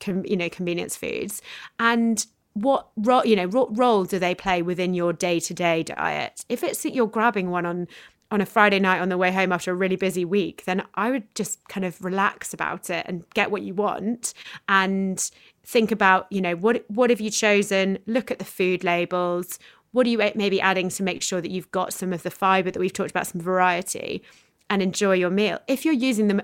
you 0.07 0.37
know 0.37 0.49
convenience 0.49 0.97
foods? 0.97 1.42
And 1.79 2.25
what 2.55 2.88
role 2.97 3.25
you 3.27 3.37
know 3.37 3.49
what 3.49 3.77
role 3.77 4.05
do 4.05 4.19
they 4.19 4.35
play 4.35 4.62
within 4.62 4.95
your 4.95 5.12
day-to-day 5.12 5.85
diet? 5.85 6.45
If 6.49 6.62
it's 6.62 6.83
that 6.83 6.95
you're 6.95 7.07
grabbing 7.07 7.51
one 7.51 7.67
on 7.67 7.88
on 8.31 8.40
a 8.40 8.47
Friday 8.47 8.81
night 8.81 9.01
on 9.01 9.11
the 9.11 9.19
way 9.19 9.31
home 9.31 9.53
after 9.53 9.71
a 9.71 9.75
really 9.75 9.97
busy 9.97 10.25
week, 10.25 10.64
then 10.64 10.83
I 10.95 11.11
would 11.11 11.33
just 11.35 11.69
kind 11.69 11.85
of 11.85 12.03
relax 12.03 12.53
about 12.53 12.90
it 12.90 13.05
and 13.07 13.23
get 13.35 13.51
what 13.51 13.62
you 13.62 13.75
want 13.75 14.35
and 14.69 15.31
think 15.62 15.93
about, 15.93 16.27
you 16.31 16.40
know, 16.40 16.57
what 16.57 16.85
what 16.88 17.11
have 17.11 17.21
you 17.21 17.31
chosen? 17.31 17.99
Look 18.07 18.31
at 18.31 18.38
the 18.38 18.45
food 18.45 18.83
labels 18.83 19.59
what 19.95 20.09
are 20.09 20.11
you 20.11 20.19
maybe 20.35 20.61
adding 20.61 20.88
to 20.88 21.05
make 21.05 21.23
sure 21.23 21.40
that 21.40 21.53
you've 21.53 21.71
got 21.71 21.93
some 21.93 22.12
of 22.12 22.25
the 22.25 22.31
fiber 22.31 22.69
that 22.69 22.81
we've 22.81 22.93
talked 22.93 23.12
about, 23.12 23.29
some 23.29 23.40
variety, 23.40 24.25
and 24.69 24.83
enjoy 24.83 25.12
your 25.12 25.31
meal? 25.31 25.61
If 25.69 25.85
you're 25.85 25.95
using 25.95 26.27
them 26.27 26.43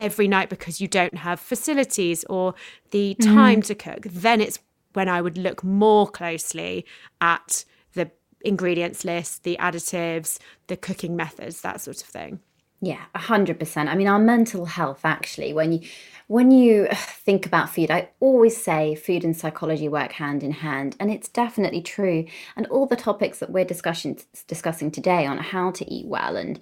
every 0.00 0.28
night 0.28 0.50
because 0.50 0.82
you 0.82 0.86
don't 0.86 1.16
have 1.16 1.40
facilities 1.40 2.24
or 2.24 2.54
the 2.90 3.16
mm-hmm. 3.18 3.34
time 3.34 3.62
mm. 3.62 3.66
to 3.68 3.74
cook, 3.74 4.02
then 4.02 4.42
it's 4.42 4.58
when 4.92 5.08
I 5.08 5.20
would 5.20 5.38
look 5.38 5.62
more 5.64 6.08
closely 6.08 6.84
at 7.20 7.64
the 7.94 8.10
ingredients 8.42 9.04
list, 9.04 9.44
the 9.44 9.56
additives, 9.60 10.38
the 10.66 10.76
cooking 10.76 11.16
methods, 11.16 11.60
that 11.60 11.80
sort 11.80 12.02
of 12.02 12.08
thing. 12.08 12.40
Yeah, 12.82 13.04
100%. 13.14 13.88
I 13.88 13.94
mean, 13.94 14.08
our 14.08 14.18
mental 14.18 14.64
health 14.64 15.00
actually, 15.04 15.52
when 15.52 15.72
you 15.72 15.80
when 16.28 16.50
you 16.50 16.88
think 16.92 17.44
about 17.44 17.68
food, 17.68 17.90
I 17.90 18.08
always 18.20 18.56
say 18.56 18.94
food 18.94 19.22
and 19.22 19.36
psychology 19.36 19.88
work 19.88 20.12
hand 20.12 20.42
in 20.42 20.52
hand, 20.52 20.96
and 20.98 21.10
it's 21.10 21.28
definitely 21.28 21.82
true. 21.82 22.24
And 22.56 22.66
all 22.68 22.86
the 22.86 22.96
topics 22.96 23.40
that 23.40 23.50
we're 23.50 23.66
discussing 23.66 24.18
discussing 24.46 24.90
today 24.90 25.26
on 25.26 25.36
how 25.38 25.72
to 25.72 25.92
eat 25.92 26.06
well 26.06 26.36
and 26.36 26.58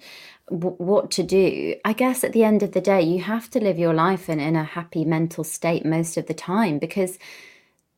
what 0.49 1.09
to 1.11 1.23
do, 1.23 1.75
I 1.85 1.93
guess 1.93 2.25
at 2.25 2.33
the 2.33 2.43
end 2.43 2.63
of 2.63 2.73
the 2.73 2.81
day, 2.81 3.01
you 3.01 3.21
have 3.21 3.49
to 3.51 3.59
live 3.61 3.79
your 3.79 3.93
life 3.93 4.27
in, 4.27 4.41
in 4.41 4.57
a 4.57 4.63
happy 4.65 5.05
mental 5.05 5.45
state 5.45 5.85
most 5.85 6.17
of 6.17 6.25
the 6.25 6.33
time 6.33 6.79
because 6.79 7.17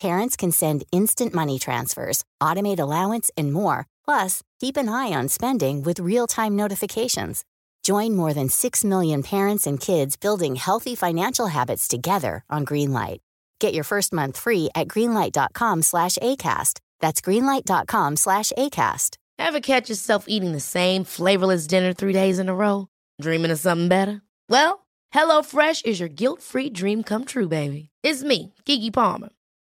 Parents 0.00 0.34
can 0.34 0.50
send 0.50 0.84
instant 0.90 1.34
money 1.34 1.58
transfers, 1.58 2.24
automate 2.42 2.78
allowance, 2.80 3.30
and 3.36 3.52
more. 3.52 3.86
Plus, 4.06 4.42
keep 4.58 4.78
an 4.78 4.88
eye 4.88 5.12
on 5.12 5.28
spending 5.28 5.82
with 5.82 6.00
real 6.00 6.26
time 6.26 6.56
notifications. 6.56 7.44
Join 7.82 8.16
more 8.16 8.32
than 8.32 8.48
6 8.48 8.84
million 8.84 9.22
parents 9.22 9.66
and 9.66 9.78
kids 9.78 10.16
building 10.16 10.56
healthy 10.56 10.94
financial 10.94 11.48
habits 11.48 11.86
together 11.86 12.44
on 12.48 12.64
Greenlight. 12.64 13.18
Get 13.58 13.74
your 13.74 13.84
first 13.84 14.12
month 14.12 14.38
free 14.38 14.70
at 14.74 14.88
greenlight.com 14.88 15.82
slash 15.82 16.16
ACAST. 16.22 16.80
That's 17.00 17.20
greenlight.com 17.20 18.16
slash 18.16 18.52
ACAST. 18.56 19.16
Ever 19.38 19.60
catch 19.60 19.90
yourself 19.90 20.26
eating 20.28 20.52
the 20.52 20.60
same 20.60 21.04
flavorless 21.04 21.66
dinner 21.66 21.92
three 21.92 22.12
days 22.14 22.38
in 22.38 22.48
a 22.48 22.54
row? 22.54 22.88
Dreaming 23.20 23.50
of 23.50 23.58
something 23.58 23.88
better? 23.88 24.22
Well, 24.48 24.86
HelloFresh 25.14 25.84
is 25.84 26.00
your 26.00 26.08
guilt 26.10 26.42
free 26.42 26.70
dream 26.70 27.02
come 27.02 27.24
true, 27.26 27.48
baby. 27.48 27.90
It's 28.02 28.22
me, 28.22 28.54
Keke 28.66 28.92
Palmer. 28.92 29.30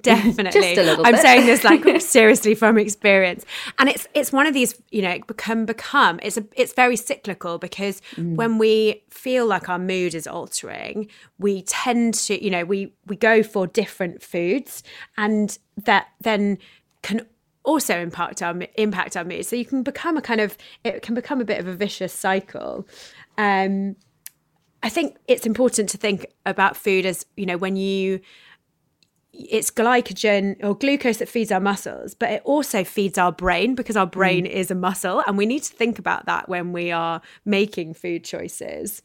definitely 0.02 0.78
i'm 0.78 1.12
bit. 1.12 1.22
saying 1.22 1.46
this 1.46 1.64
like 1.64 2.00
seriously 2.00 2.54
from 2.54 2.78
experience 2.78 3.44
and 3.78 3.88
it's 3.88 4.06
it's 4.14 4.32
one 4.32 4.46
of 4.46 4.54
these 4.54 4.80
you 4.90 5.02
know 5.02 5.18
become 5.26 5.66
become 5.66 6.18
it's 6.22 6.36
a 6.36 6.44
it's 6.56 6.72
very 6.72 6.96
cyclical 6.96 7.58
because 7.58 8.00
mm. 8.16 8.34
when 8.36 8.58
we 8.58 9.02
feel 9.10 9.46
like 9.46 9.68
our 9.68 9.78
mood 9.78 10.14
is 10.14 10.26
altering 10.26 11.08
we 11.38 11.62
tend 11.62 12.14
to 12.14 12.42
you 12.42 12.50
know 12.50 12.64
we 12.64 12.92
we 13.06 13.16
go 13.16 13.42
for 13.42 13.66
different 13.66 14.22
foods 14.22 14.82
and 15.16 15.58
that 15.76 16.08
then 16.20 16.58
can 17.02 17.26
also 17.64 18.00
impact 18.00 18.42
our 18.42 18.58
impact 18.76 19.16
our 19.16 19.24
mood 19.24 19.44
so 19.44 19.54
you 19.54 19.66
can 19.66 19.82
become 19.82 20.16
a 20.16 20.22
kind 20.22 20.40
of 20.40 20.56
it 20.84 21.02
can 21.02 21.14
become 21.14 21.40
a 21.40 21.44
bit 21.44 21.60
of 21.60 21.66
a 21.66 21.74
vicious 21.74 22.12
cycle 22.12 22.86
um 23.36 23.94
i 24.82 24.88
think 24.88 25.16
it's 25.28 25.44
important 25.44 25.88
to 25.88 25.98
think 25.98 26.26
about 26.46 26.76
food 26.76 27.04
as 27.04 27.26
you 27.36 27.44
know 27.44 27.58
when 27.58 27.76
you 27.76 28.20
it's 29.32 29.70
glycogen 29.70 30.62
or 30.62 30.76
glucose 30.76 31.18
that 31.18 31.28
feeds 31.28 31.52
our 31.52 31.60
muscles, 31.60 32.14
but 32.14 32.30
it 32.30 32.42
also 32.44 32.82
feeds 32.84 33.16
our 33.16 33.32
brain 33.32 33.74
because 33.74 33.96
our 33.96 34.06
brain 34.06 34.44
mm. 34.44 34.50
is 34.50 34.70
a 34.70 34.74
muscle. 34.74 35.22
And 35.26 35.38
we 35.38 35.46
need 35.46 35.62
to 35.62 35.72
think 35.72 35.98
about 35.98 36.26
that 36.26 36.48
when 36.48 36.72
we 36.72 36.90
are 36.90 37.20
making 37.44 37.94
food 37.94 38.24
choices. 38.24 39.02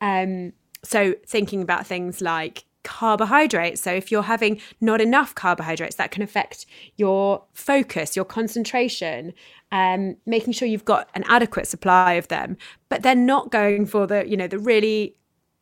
Um, 0.00 0.52
so, 0.84 1.14
thinking 1.26 1.62
about 1.62 1.86
things 1.86 2.20
like 2.20 2.64
carbohydrates. 2.84 3.80
So, 3.80 3.92
if 3.92 4.10
you're 4.10 4.22
having 4.22 4.60
not 4.80 5.00
enough 5.00 5.34
carbohydrates, 5.34 5.96
that 5.96 6.10
can 6.10 6.22
affect 6.22 6.66
your 6.96 7.44
focus, 7.52 8.16
your 8.16 8.24
concentration, 8.24 9.32
um, 9.70 10.16
making 10.26 10.54
sure 10.54 10.66
you've 10.66 10.84
got 10.84 11.08
an 11.14 11.24
adequate 11.28 11.66
supply 11.66 12.14
of 12.14 12.28
them, 12.28 12.56
but 12.88 13.02
then 13.02 13.26
not 13.26 13.50
going 13.50 13.86
for 13.86 14.06
the, 14.06 14.28
you 14.28 14.36
know, 14.36 14.48
the 14.48 14.58
really 14.58 15.16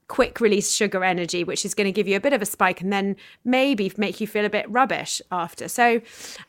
quick 0.08 0.40
release 0.40 0.72
sugar 0.72 1.02
energy, 1.02 1.42
which 1.44 1.64
is 1.64 1.74
going 1.74 1.86
to 1.86 1.92
give 1.92 2.06
you 2.06 2.16
a 2.16 2.20
bit 2.20 2.32
of 2.32 2.42
a 2.42 2.46
spike 2.46 2.80
and 2.80 2.92
then 2.92 3.16
maybe 3.44 3.92
make 3.96 4.20
you 4.20 4.26
feel 4.26 4.44
a 4.44 4.50
bit 4.50 4.70
rubbish 4.70 5.20
after. 5.32 5.68
So, 5.68 6.00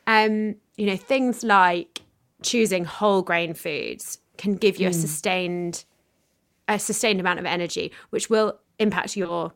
um, 0.05 0.55
you 0.75 0.85
know, 0.85 0.97
things 0.97 1.43
like 1.43 2.01
choosing 2.43 2.85
whole 2.85 3.21
grain 3.21 3.53
foods 3.53 4.19
can 4.37 4.55
give 4.55 4.77
you 4.77 4.87
mm. 4.87 4.91
a 4.91 4.93
sustained 4.93 5.85
a 6.67 6.77
sustained 6.77 7.19
amount 7.19 7.39
of 7.39 7.45
energy, 7.45 7.91
which 8.09 8.29
will 8.29 8.59
impact 8.79 9.15
your 9.15 9.53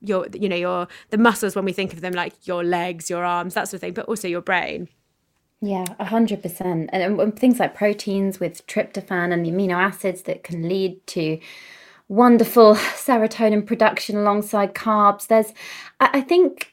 your 0.00 0.26
you 0.32 0.48
know 0.48 0.56
your 0.56 0.88
the 1.10 1.18
muscles 1.18 1.54
when 1.54 1.64
we 1.64 1.72
think 1.72 1.92
of 1.92 2.00
them 2.00 2.12
like 2.12 2.46
your 2.46 2.62
legs, 2.62 3.10
your 3.10 3.24
arms, 3.24 3.54
that 3.54 3.68
sort 3.68 3.74
of 3.74 3.80
thing, 3.80 3.94
but 3.94 4.06
also 4.06 4.28
your 4.28 4.42
brain. 4.42 4.88
Yeah, 5.60 5.86
a 5.98 6.04
hundred 6.04 6.42
percent. 6.42 6.90
And 6.92 7.36
things 7.36 7.58
like 7.58 7.74
proteins 7.74 8.38
with 8.38 8.66
tryptophan 8.66 9.32
and 9.32 9.44
the 9.44 9.50
amino 9.50 9.74
acids 9.74 10.22
that 10.22 10.44
can 10.44 10.68
lead 10.68 11.04
to 11.08 11.40
wonderful 12.08 12.74
serotonin 12.74 13.66
production 13.66 14.16
alongside 14.16 14.74
carbs. 14.74 15.26
There's, 15.26 15.52
I 16.00 16.20
think 16.20 16.72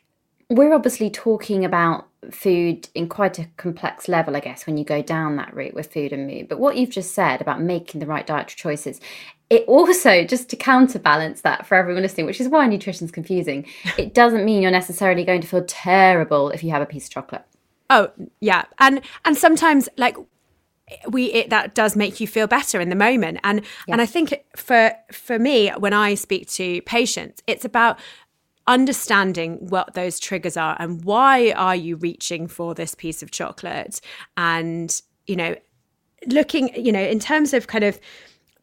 we're 0.50 0.74
obviously 0.74 1.10
talking 1.10 1.66
about 1.66 2.08
food 2.32 2.88
in 2.96 3.10
quite 3.10 3.40
a 3.40 3.50
complex 3.58 4.08
level, 4.08 4.36
I 4.36 4.40
guess, 4.40 4.66
when 4.66 4.78
you 4.78 4.86
go 4.86 5.02
down 5.02 5.36
that 5.38 5.54
route 5.54 5.74
with 5.74 5.92
food 5.92 6.14
and 6.14 6.28
mood. 6.28 6.48
But 6.48 6.60
what 6.60 6.78
you've 6.78 6.90
just 6.90 7.14
said 7.14 7.42
about 7.42 7.62
making 7.62 8.00
the 8.00 8.06
right 8.06 8.26
dietary 8.26 8.56
choices, 8.56 9.02
it 9.50 9.64
also, 9.68 10.24
just 10.24 10.50
to 10.50 10.56
counterbalance 10.56 11.42
that 11.42 11.66
for 11.66 11.76
everyone 11.76 12.04
listening, 12.04 12.26
which 12.26 12.42
is 12.42 12.48
why 12.48 12.66
nutrition's 12.68 13.12
confusing, 13.12 13.66
it 13.98 14.14
doesn't 14.14 14.46
mean 14.46 14.62
you're 14.62 14.72
necessarily 14.72 15.24
going 15.24 15.42
to 15.42 15.48
feel 15.48 15.66
terrible 15.66 16.50
if 16.50 16.64
you 16.64 16.72
have 16.72 16.82
a 16.82 16.88
piece 16.88 17.06
of 17.06 17.12
chocolate. 17.12 17.44
Oh, 17.90 18.12
yeah. 18.40 18.64
And 18.80 19.02
and 19.26 19.38
sometimes 19.38 19.90
like 19.98 20.18
we 21.10 21.26
it, 21.26 21.50
that 21.50 21.76
does 21.76 21.96
make 21.96 22.20
you 22.20 22.28
feel 22.28 22.48
better 22.48 22.80
in 22.80 22.90
the 22.90 22.96
moment 22.96 23.40
and 23.44 23.62
yeah. 23.88 23.94
and 23.94 24.02
i 24.02 24.06
think 24.06 24.34
for 24.56 24.92
for 25.12 25.40
me 25.40 25.70
when 25.78 25.94
i 25.94 26.14
speak 26.14 26.48
to 26.50 26.82
patients 26.84 27.42
it's 27.48 27.66
about 27.66 28.00
understanding 28.68 29.58
what 29.68 29.94
those 29.94 30.20
triggers 30.20 30.56
are 30.56 30.78
and 30.80 31.04
why 31.04 31.52
are 31.52 31.76
you 31.76 31.98
reaching 31.98 32.48
for 32.48 32.74
this 32.74 32.96
piece 32.96 33.22
of 33.22 33.32
chocolate 33.32 34.00
and 34.38 35.02
you 35.28 35.36
know 35.36 35.56
looking 36.28 36.74
you 36.76 36.92
know 36.92 37.02
in 37.02 37.20
terms 37.20 37.54
of 37.54 37.68
kind 37.68 37.84
of 37.84 38.00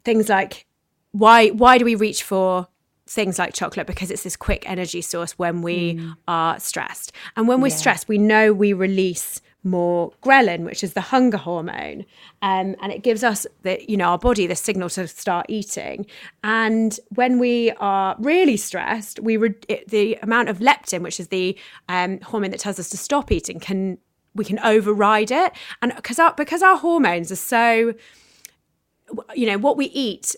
things 0.04 0.28
like 0.28 0.66
why 1.12 1.48
why 1.48 1.76
do 1.76 1.84
we 1.84 1.94
reach 1.94 2.22
for 2.22 2.66
things 3.10 3.38
like 3.38 3.52
chocolate 3.52 3.86
because 3.86 4.10
it's 4.10 4.22
this 4.22 4.36
quick 4.36 4.68
energy 4.70 5.00
source 5.00 5.32
when 5.32 5.62
we 5.62 5.94
mm. 5.94 6.14
are 6.28 6.58
stressed 6.60 7.12
and 7.36 7.48
when 7.48 7.60
we're 7.60 7.68
yeah. 7.68 7.76
stressed 7.76 8.08
we 8.08 8.18
know 8.18 8.52
we 8.52 8.72
release 8.72 9.40
more 9.62 10.12
ghrelin, 10.22 10.64
which 10.64 10.82
is 10.82 10.94
the 10.94 11.00
hunger 11.00 11.36
hormone, 11.36 12.06
um, 12.42 12.74
and 12.80 12.92
it 12.92 13.02
gives 13.02 13.22
us 13.22 13.46
the 13.62 13.82
you 13.88 13.96
know 13.96 14.06
our 14.06 14.18
body 14.18 14.46
the 14.46 14.56
signal 14.56 14.88
to 14.90 15.06
start 15.06 15.46
eating. 15.48 16.06
And 16.42 16.98
when 17.10 17.38
we 17.38 17.72
are 17.72 18.16
really 18.18 18.56
stressed, 18.56 19.20
we 19.20 19.36
re- 19.36 19.54
it, 19.68 19.88
the 19.88 20.18
amount 20.22 20.48
of 20.48 20.58
leptin, 20.58 21.02
which 21.02 21.20
is 21.20 21.28
the 21.28 21.58
um, 21.88 22.20
hormone 22.20 22.50
that 22.52 22.60
tells 22.60 22.78
us 22.78 22.88
to 22.90 22.96
stop 22.96 23.30
eating, 23.30 23.60
can 23.60 23.98
we 24.34 24.44
can 24.44 24.58
override 24.60 25.30
it, 25.30 25.52
and 25.82 25.94
because 25.94 26.18
our 26.18 26.32
because 26.34 26.62
our 26.62 26.76
hormones 26.78 27.30
are 27.30 27.36
so, 27.36 27.94
you 29.34 29.46
know, 29.46 29.58
what 29.58 29.76
we 29.76 29.86
eat 29.86 30.36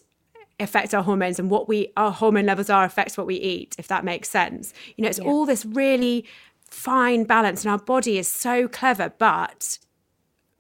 affects 0.62 0.94
our 0.94 1.02
hormones 1.02 1.38
and 1.38 1.50
what 1.50 1.68
we 1.68 1.92
our 1.96 2.12
hormone 2.12 2.46
levels 2.46 2.70
are 2.70 2.84
affects 2.84 3.16
what 3.16 3.26
we 3.26 3.36
eat 3.36 3.74
if 3.78 3.88
that 3.88 4.04
makes 4.04 4.28
sense 4.30 4.72
you 4.96 5.02
know 5.02 5.08
it's 5.08 5.18
yeah. 5.18 5.24
all 5.24 5.46
this 5.46 5.64
really 5.64 6.24
fine 6.68 7.24
balance 7.24 7.64
and 7.64 7.70
our 7.70 7.78
body 7.78 8.18
is 8.18 8.28
so 8.28 8.66
clever 8.66 9.12
but 9.18 9.78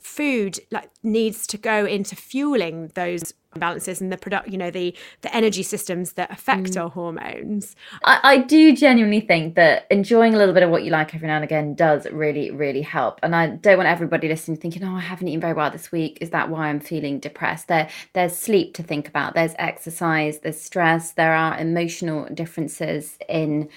food 0.00 0.58
like 0.70 0.90
needs 1.02 1.46
to 1.46 1.56
go 1.56 1.86
into 1.86 2.16
fueling 2.16 2.90
those 2.94 3.32
balances 3.60 4.00
and 4.00 4.12
the 4.12 4.16
product 4.16 4.48
you 4.48 4.58
know 4.58 4.70
the 4.70 4.94
the 5.20 5.34
energy 5.34 5.62
systems 5.62 6.12
that 6.14 6.30
affect 6.30 6.72
mm. 6.72 6.82
our 6.82 6.90
hormones. 6.90 7.76
I, 8.04 8.20
I 8.22 8.36
do 8.38 8.74
genuinely 8.74 9.20
think 9.20 9.54
that 9.56 9.86
enjoying 9.90 10.34
a 10.34 10.38
little 10.38 10.54
bit 10.54 10.62
of 10.62 10.70
what 10.70 10.84
you 10.84 10.90
like 10.90 11.14
every 11.14 11.28
now 11.28 11.36
and 11.36 11.44
again 11.44 11.74
does 11.74 12.06
really 12.10 12.50
really 12.50 12.82
help. 12.82 13.20
And 13.22 13.34
i 13.34 13.48
don't 13.48 13.76
want 13.76 13.88
everybody 13.88 14.28
listening 14.28 14.56
thinking 14.56 14.84
oh 14.84 14.96
i 14.96 15.00
haven't 15.00 15.28
eaten 15.28 15.40
very 15.40 15.54
well 15.54 15.70
this 15.70 15.92
week. 15.92 16.18
Is 16.20 16.30
that 16.30 16.48
why 16.48 16.68
i'm 16.68 16.80
feeling 16.80 17.18
depressed? 17.18 17.68
There 17.68 17.88
there's 18.12 18.36
sleep 18.36 18.74
to 18.74 18.82
think 18.82 19.08
about. 19.08 19.34
There's 19.34 19.54
exercise. 19.58 20.40
There's 20.40 20.60
stress. 20.60 21.12
There 21.12 21.34
are 21.34 21.58
emotional 21.58 22.26
differences 22.32 23.18
in 23.28 23.68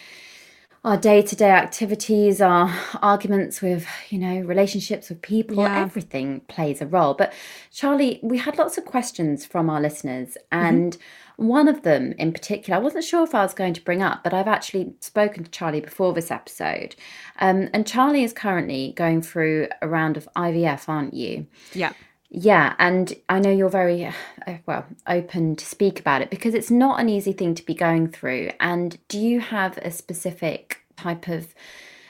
our 0.86 0.98
day-to-day 0.98 1.50
activities 1.50 2.40
our 2.40 2.72
arguments 3.02 3.60
with 3.60 3.88
you 4.10 4.20
know 4.20 4.40
relationships 4.42 5.10
with 5.10 5.20
people 5.24 5.58
yeah. 5.58 5.80
everything 5.82 6.42
plays 6.42 6.80
a 6.80 6.86
role 6.86 7.16
but 7.16 7.34
charlie 7.72 8.20
we 8.22 8.38
had 8.38 8.56
lots 8.60 8.78
of 8.78 8.86
questions 8.86 9.44
from 9.44 9.68
our 9.68 9.82
listeners 9.82 10.38
mm-hmm. 10.52 10.66
and 10.66 10.94
mm-hmm. 10.94 11.48
one 11.48 11.68
of 11.68 11.82
them 11.82 12.14
in 12.20 12.32
particular 12.32 12.78
i 12.78 12.82
wasn't 12.82 13.04
sure 13.04 13.24
if 13.24 13.34
i 13.34 13.42
was 13.42 13.56
going 13.56 13.74
to 13.74 13.82
bring 13.82 14.04
up 14.04 14.24
but 14.24 14.32
i've 14.32 14.48
actually 14.48 14.94
spoken 15.00 15.44
to 15.44 15.50
charlie 15.50 15.82
before 15.82 16.14
this 16.14 16.30
episode 16.30 16.96
um, 17.40 17.68
and 17.74 17.88
charlie 17.88 18.24
is 18.24 18.32
currently 18.32 18.94
going 18.96 19.24
through 19.24 19.68
a 19.82 19.88
round 19.88 20.16
of 20.16 20.30
ivf 20.38 20.88
aren't 20.88 21.16
you 21.16 21.48
yeah 21.74 21.94
yeah, 22.38 22.76
and 22.80 23.16
I 23.30 23.40
know 23.40 23.50
you're 23.50 23.70
very 23.70 24.06
uh, 24.06 24.12
well 24.66 24.86
open 25.08 25.56
to 25.56 25.66
speak 25.66 26.02
about 26.02 26.22
it 26.22 26.30
because 26.30 26.54
it's 26.54 26.70
not 26.70 27.00
an 27.00 27.08
easy 27.08 27.32
thing 27.32 27.56
to 27.56 27.66
be 27.66 27.74
going 27.74 28.10
through. 28.10 28.52
And 28.60 28.98
do 29.08 29.18
you 29.18 29.40
have 29.40 29.78
a 29.78 29.90
specific 29.90 30.82
type 30.98 31.30
of 31.30 31.56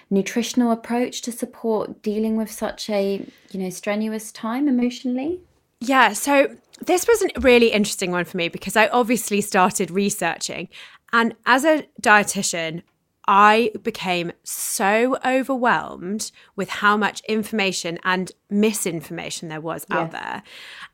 nutritional 0.09 0.71
approach 0.71 1.21
to 1.21 1.31
support 1.31 2.01
dealing 2.01 2.37
with 2.37 2.51
such 2.51 2.89
a, 2.89 3.23
you 3.51 3.59
know, 3.59 3.69
strenuous 3.69 4.31
time 4.31 4.67
emotionally? 4.67 5.41
Yeah, 5.79 6.13
so 6.13 6.55
this 6.81 7.07
was 7.07 7.21
a 7.21 7.39
really 7.41 7.67
interesting 7.67 8.09
one 8.11 8.25
for 8.25 8.37
me 8.37 8.49
because 8.49 8.75
I 8.75 8.87
obviously 8.87 9.41
started 9.41 9.91
researching 9.91 10.69
and 11.13 11.35
as 11.45 11.65
a 11.65 11.85
dietitian, 12.01 12.81
I 13.27 13.71
became 13.81 14.31
so 14.43 15.17
overwhelmed 15.25 16.31
with 16.55 16.69
how 16.69 16.95
much 16.95 17.21
information 17.21 17.97
and 18.03 18.31
misinformation 18.49 19.49
there 19.49 19.61
was 19.61 19.85
yeah. 19.89 19.97
out 19.97 20.11
there. 20.11 20.43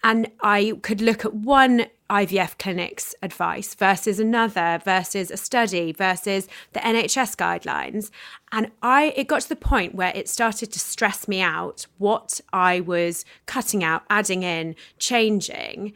And 0.04 0.32
I 0.42 0.80
could 0.82 1.02
look 1.02 1.26
at 1.26 1.34
one 1.34 1.88
IVF 2.10 2.58
clinic's 2.58 3.16
advice 3.22 3.74
versus 3.74 4.20
another, 4.20 4.80
versus 4.84 5.32
a 5.32 5.38
study, 5.38 5.92
versus 5.92 6.48
the 6.74 6.80
NHS 6.80 7.36
guidelines. 7.36 8.12
And 8.52 8.72
I 8.82 9.14
it 9.16 9.28
got 9.28 9.42
to 9.42 9.50
the 9.50 9.56
point 9.56 9.96
where 9.96 10.12
it 10.16 10.30
started 10.30 10.72
to 10.74 10.80
stress 10.80 11.28
me 11.28 11.42
out 11.42 11.86
what 11.98 12.40
I 12.54 12.80
was 12.80 13.26
cutting 13.46 13.84
out, 13.84 14.04
adding 14.10 14.44
in, 14.44 14.76
changing. 15.00 15.94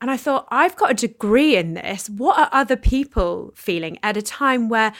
And 0.00 0.10
I 0.10 0.16
thought, 0.16 0.48
I've 0.50 0.74
got 0.74 0.90
a 0.90 0.94
degree 0.94 1.56
in 1.56 1.74
this. 1.74 2.10
What 2.10 2.36
are 2.36 2.48
other 2.50 2.74
people 2.74 3.52
feeling 3.54 3.98
at 4.02 4.16
a 4.16 4.22
time 4.22 4.68
where 4.68 4.92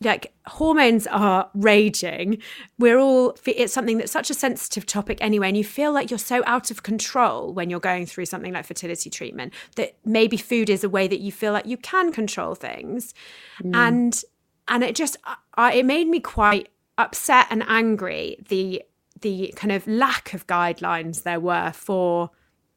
like 0.00 0.32
hormones 0.46 1.06
are 1.06 1.48
raging. 1.54 2.38
We're 2.78 2.98
all 2.98 3.36
it's 3.46 3.72
something 3.72 3.98
that's 3.98 4.12
such 4.12 4.30
a 4.30 4.34
sensitive 4.34 4.86
topic 4.86 5.18
anyway 5.20 5.48
and 5.48 5.56
you 5.56 5.64
feel 5.64 5.92
like 5.92 6.10
you're 6.10 6.18
so 6.18 6.42
out 6.46 6.70
of 6.70 6.82
control 6.82 7.52
when 7.52 7.70
you're 7.70 7.80
going 7.80 8.06
through 8.06 8.26
something 8.26 8.52
like 8.52 8.66
fertility 8.66 9.10
treatment 9.10 9.52
that 9.76 9.96
maybe 10.04 10.36
food 10.36 10.68
is 10.68 10.84
a 10.84 10.88
way 10.88 11.06
that 11.08 11.20
you 11.20 11.32
feel 11.32 11.52
like 11.52 11.66
you 11.66 11.76
can 11.76 12.12
control 12.12 12.54
things. 12.54 13.14
Mm. 13.62 13.74
and 13.74 14.24
and 14.68 14.82
it 14.82 14.94
just 14.94 15.16
I, 15.54 15.74
it 15.74 15.86
made 15.86 16.08
me 16.08 16.20
quite 16.20 16.68
upset 16.98 17.46
and 17.50 17.64
angry 17.66 18.36
the 18.48 18.82
the 19.20 19.52
kind 19.56 19.72
of 19.72 19.86
lack 19.86 20.34
of 20.34 20.46
guidelines 20.46 21.22
there 21.22 21.40
were 21.40 21.72
for 21.72 22.30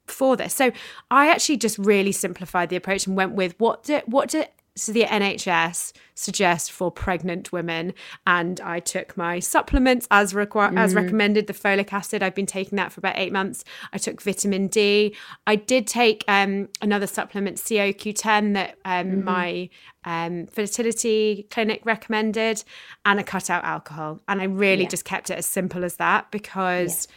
for 0.06 0.38
this. 0.38 0.54
So 0.54 0.72
i 1.12 1.30
actually 1.30 1.58
just 1.58 1.78
really 1.78 2.12
simplified 2.12 2.70
the 2.70 2.76
approach 2.76 3.08
and 3.08 3.18
went 3.18 3.34
with 3.34 3.56
what 3.60 3.84
do 3.84 4.02
what 4.06 4.30
do 4.30 4.46
so 4.78 4.92
the 4.92 5.04
NHS 5.04 5.92
suggests 6.14 6.70
for 6.70 6.92
pregnant 6.92 7.52
women, 7.52 7.94
and 8.26 8.62
I 8.62 8.80
took 8.80 9.18
my 9.18 9.40
supplements 9.40 10.08
as 10.12 10.34
required 10.36 10.76
mm. 10.76 10.80
as 10.80 10.94
recommended. 10.94 11.48
The 11.48 11.54
folic 11.54 11.92
acid, 11.92 12.22
I've 12.22 12.36
been 12.36 12.46
taking 12.46 12.76
that 12.76 12.92
for 12.92 13.00
about 13.00 13.18
eight 13.18 13.34
months. 13.34 13.64
I 13.92 13.98
took 13.98 14.22
vitamin 14.22 14.68
D. 14.68 15.16
I 15.48 15.56
did 15.56 15.88
take 15.88 16.24
um, 16.28 16.70
another 16.82 17.08
supplement, 17.08 17.58
CoQ10, 17.58 18.54
that 18.54 18.78
um, 18.86 19.08
mm. 19.08 19.24
my 19.24 19.70
um, 20.06 20.46
fertility 20.48 21.48
clinic 21.50 21.82
recommended, 21.84 22.64
and 23.04 23.20
I 23.20 23.24
cut 23.24 23.50
out 23.50 23.64
alcohol. 23.64 24.22
And 24.28 24.42
I 24.42 24.46
really 24.46 24.84
yeah. 24.84 24.90
just 24.90 25.06
kept 25.06 25.30
it 25.30 25.38
as 25.38 25.46
simple 25.46 25.84
as 25.84 25.96
that 25.96 26.32
because. 26.32 27.08
Yeah. 27.10 27.14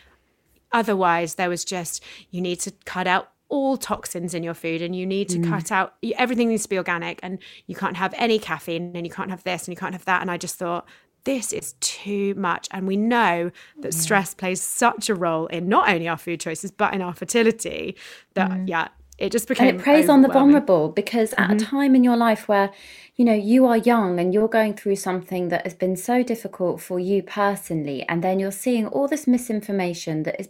Otherwise, 0.73 1.35
there 1.35 1.49
was 1.49 1.65
just 1.65 2.01
you 2.31 2.41
need 2.41 2.61
to 2.61 2.71
cut 2.85 3.09
out 3.09 3.33
all 3.51 3.77
toxins 3.77 4.33
in 4.33 4.43
your 4.43 4.55
food 4.55 4.81
and 4.81 4.97
you 4.97 5.05
need 5.05 5.29
to 5.29 5.39
mm. 5.39 5.49
cut 5.49 5.71
out 5.71 5.95
everything 6.17 6.49
needs 6.49 6.63
to 6.63 6.69
be 6.69 6.79
organic 6.79 7.21
and 7.23 7.39
you 7.67 7.75
can't 7.75 7.97
have 7.97 8.15
any 8.17 8.39
caffeine 8.39 8.93
and 8.95 9.07
you 9.07 9.13
can't 9.13 9.31
have 9.31 9.43
this 9.45 9.67
and 9.67 9.73
you 9.73 9.77
can't 9.77 9.93
have 9.93 10.05
that 10.05 10.23
and 10.23 10.31
i 10.31 10.37
just 10.37 10.57
thought 10.57 10.87
this 11.25 11.53
is 11.53 11.75
too 11.81 12.35
much 12.35 12.67
and 12.71 12.87
we 12.87 12.97
know 12.97 13.51
that 13.81 13.93
stress 13.93 14.33
plays 14.33 14.63
such 14.63 15.11
a 15.11 15.15
role 15.15 15.47
in 15.49 15.69
not 15.69 15.89
only 15.89 16.09
our 16.09 16.17
food 16.17 16.41
choices 16.41 16.71
but 16.71 16.95
in 16.95 17.03
our 17.03 17.13
fertility 17.13 17.95
that 18.35 18.51
mm. 18.51 18.69
yeah 18.69 18.89
it 19.19 19.31
just 19.31 19.47
became 19.47 19.69
and 19.69 19.81
it 19.81 19.83
preys 19.83 20.09
on 20.09 20.23
the 20.23 20.29
vulnerable 20.29 20.89
because 20.89 21.33
mm-hmm. 21.33 21.43
at 21.43 21.51
a 21.51 21.55
mm-hmm. 21.55 21.77
time 21.77 21.95
in 21.95 22.03
your 22.03 22.17
life 22.17 22.49
where 22.49 22.71
you 23.17 23.25
know 23.25 23.35
you 23.35 23.67
are 23.67 23.77
young 23.77 24.19
and 24.19 24.33
you're 24.33 24.49
going 24.49 24.75
through 24.75 24.97
something 24.97 25.49
that 25.49 25.63
has 25.65 25.75
been 25.75 25.95
so 25.95 26.23
difficult 26.23 26.81
for 26.81 26.99
you 26.99 27.23
personally 27.23 28.03
and 28.09 28.25
then 28.25 28.41
you're 28.41 28.51
seeing 28.51 28.87
all 28.87 29.07
this 29.07 29.27
misinformation 29.27 30.23
that 30.23 30.41
is 30.41 30.49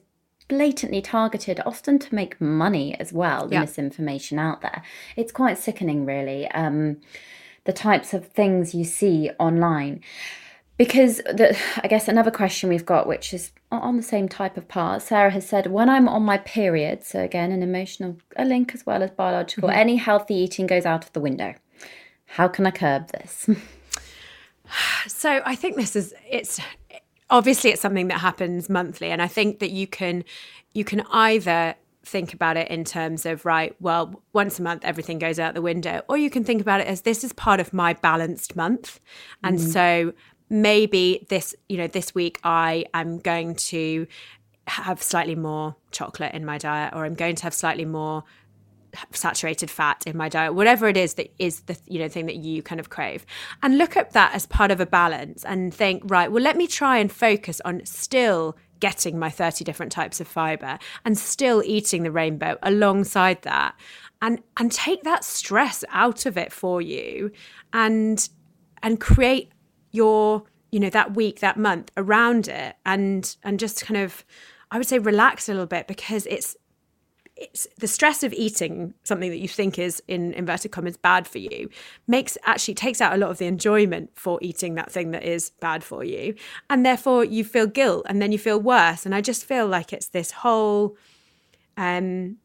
blatantly 0.50 1.00
targeted, 1.00 1.60
often 1.64 1.98
to 2.00 2.12
make 2.12 2.40
money 2.40 2.94
as 2.98 3.12
well, 3.12 3.46
the 3.46 3.54
yeah. 3.54 3.60
misinformation 3.60 4.36
out 4.36 4.60
there. 4.62 4.82
It's 5.14 5.30
quite 5.30 5.56
sickening, 5.56 6.04
really, 6.04 6.48
um, 6.48 6.96
the 7.64 7.72
types 7.72 8.12
of 8.12 8.26
things 8.26 8.74
you 8.74 8.84
see 8.84 9.30
online. 9.38 10.02
Because 10.76 11.18
the, 11.18 11.56
I 11.84 11.86
guess 11.86 12.08
another 12.08 12.32
question 12.32 12.68
we've 12.68 12.84
got, 12.84 13.06
which 13.06 13.32
is 13.32 13.52
on 13.70 13.96
the 13.96 14.02
same 14.02 14.28
type 14.28 14.56
of 14.56 14.66
part, 14.66 15.02
Sarah 15.02 15.30
has 15.30 15.48
said, 15.48 15.68
when 15.68 15.88
I'm 15.88 16.08
on 16.08 16.24
my 16.24 16.38
period, 16.38 17.04
so 17.04 17.20
again, 17.20 17.52
an 17.52 17.62
emotional 17.62 18.16
a 18.36 18.44
link 18.44 18.74
as 18.74 18.84
well 18.84 19.04
as 19.04 19.12
biological, 19.12 19.68
mm-hmm. 19.68 19.78
any 19.78 19.96
healthy 19.96 20.34
eating 20.34 20.66
goes 20.66 20.84
out 20.84 21.04
of 21.04 21.12
the 21.12 21.20
window. 21.20 21.54
How 22.26 22.48
can 22.48 22.66
I 22.66 22.72
curb 22.72 23.08
this? 23.12 23.48
so 25.06 25.42
I 25.44 25.54
think 25.54 25.76
this 25.76 25.94
is 25.94 26.12
it's 26.28 26.60
obviously 27.30 27.70
it's 27.70 27.80
something 27.80 28.08
that 28.08 28.18
happens 28.18 28.68
monthly 28.68 29.10
and 29.10 29.22
i 29.22 29.26
think 29.26 29.58
that 29.60 29.70
you 29.70 29.86
can 29.86 30.24
you 30.74 30.84
can 30.84 31.02
either 31.10 31.74
think 32.02 32.32
about 32.32 32.56
it 32.56 32.68
in 32.68 32.84
terms 32.84 33.26
of 33.26 33.44
right 33.44 33.74
well 33.80 34.22
once 34.32 34.58
a 34.58 34.62
month 34.62 34.84
everything 34.84 35.18
goes 35.18 35.38
out 35.38 35.54
the 35.54 35.62
window 35.62 36.02
or 36.08 36.16
you 36.16 36.30
can 36.30 36.44
think 36.44 36.60
about 36.60 36.80
it 36.80 36.86
as 36.86 37.02
this 37.02 37.22
is 37.22 37.32
part 37.34 37.60
of 37.60 37.72
my 37.72 37.92
balanced 37.92 38.56
month 38.56 39.00
and 39.44 39.58
mm. 39.58 39.72
so 39.72 40.12
maybe 40.48 41.26
this 41.28 41.54
you 41.68 41.76
know 41.76 41.86
this 41.86 42.14
week 42.14 42.40
i 42.42 42.84
am 42.94 43.18
going 43.18 43.54
to 43.54 44.06
have 44.66 45.02
slightly 45.02 45.34
more 45.34 45.76
chocolate 45.90 46.32
in 46.32 46.44
my 46.44 46.56
diet 46.56 46.92
or 46.94 47.04
i'm 47.04 47.14
going 47.14 47.34
to 47.34 47.42
have 47.42 47.54
slightly 47.54 47.84
more 47.84 48.24
saturated 49.12 49.70
fat 49.70 50.02
in 50.06 50.16
my 50.16 50.28
diet 50.28 50.54
whatever 50.54 50.88
it 50.88 50.96
is 50.96 51.14
that 51.14 51.32
is 51.38 51.60
the 51.62 51.78
you 51.86 51.98
know 51.98 52.08
thing 52.08 52.26
that 52.26 52.36
you 52.36 52.62
kind 52.62 52.80
of 52.80 52.90
crave. 52.90 53.24
And 53.62 53.78
look 53.78 53.96
at 53.96 54.12
that 54.12 54.34
as 54.34 54.46
part 54.46 54.70
of 54.70 54.80
a 54.80 54.86
balance 54.86 55.44
and 55.44 55.72
think 55.72 56.02
right 56.06 56.30
well 56.30 56.42
let 56.42 56.56
me 56.56 56.66
try 56.66 56.98
and 56.98 57.10
focus 57.10 57.60
on 57.64 57.84
still 57.84 58.56
getting 58.80 59.18
my 59.18 59.28
30 59.28 59.62
different 59.64 59.92
types 59.92 60.20
of 60.20 60.26
fiber 60.26 60.78
and 61.04 61.18
still 61.18 61.62
eating 61.64 62.02
the 62.02 62.10
rainbow 62.10 62.56
alongside 62.62 63.42
that. 63.42 63.74
And 64.22 64.42
and 64.58 64.70
take 64.70 65.02
that 65.04 65.24
stress 65.24 65.84
out 65.90 66.26
of 66.26 66.36
it 66.36 66.52
for 66.52 66.82
you 66.82 67.30
and 67.72 68.28
and 68.82 69.00
create 69.00 69.52
your 69.92 70.44
you 70.70 70.80
know 70.80 70.90
that 70.90 71.14
week 71.14 71.40
that 71.40 71.56
month 71.56 71.90
around 71.96 72.48
it 72.48 72.76
and 72.84 73.36
and 73.42 73.58
just 73.58 73.84
kind 73.84 74.00
of 74.00 74.24
i 74.70 74.78
would 74.78 74.86
say 74.86 74.98
relax 74.98 75.48
a 75.48 75.52
little 75.52 75.66
bit 75.66 75.86
because 75.86 76.26
it's 76.26 76.56
it's 77.40 77.66
the 77.78 77.88
stress 77.88 78.22
of 78.22 78.32
eating 78.34 78.94
something 79.02 79.30
that 79.30 79.38
you 79.38 79.48
think 79.48 79.78
is 79.78 80.02
in 80.06 80.32
inverted 80.34 80.70
commas 80.70 80.96
bad 80.96 81.26
for 81.26 81.38
you 81.38 81.68
makes 82.06 82.36
actually 82.44 82.74
takes 82.74 83.00
out 83.00 83.14
a 83.14 83.16
lot 83.16 83.30
of 83.30 83.38
the 83.38 83.46
enjoyment 83.46 84.10
for 84.14 84.38
eating 84.42 84.74
that 84.74 84.92
thing 84.92 85.10
that 85.10 85.24
is 85.24 85.50
bad 85.60 85.82
for 85.82 86.04
you 86.04 86.34
and 86.68 86.84
therefore 86.84 87.24
you 87.24 87.42
feel 87.42 87.66
guilt 87.66 88.04
and 88.08 88.20
then 88.20 88.30
you 88.30 88.38
feel 88.38 88.60
worse 88.60 89.06
and 89.06 89.14
i 89.14 89.20
just 89.20 89.44
feel 89.44 89.66
like 89.66 89.92
it's 89.92 90.08
this 90.08 90.30
whole 90.30 90.96
um 91.76 92.36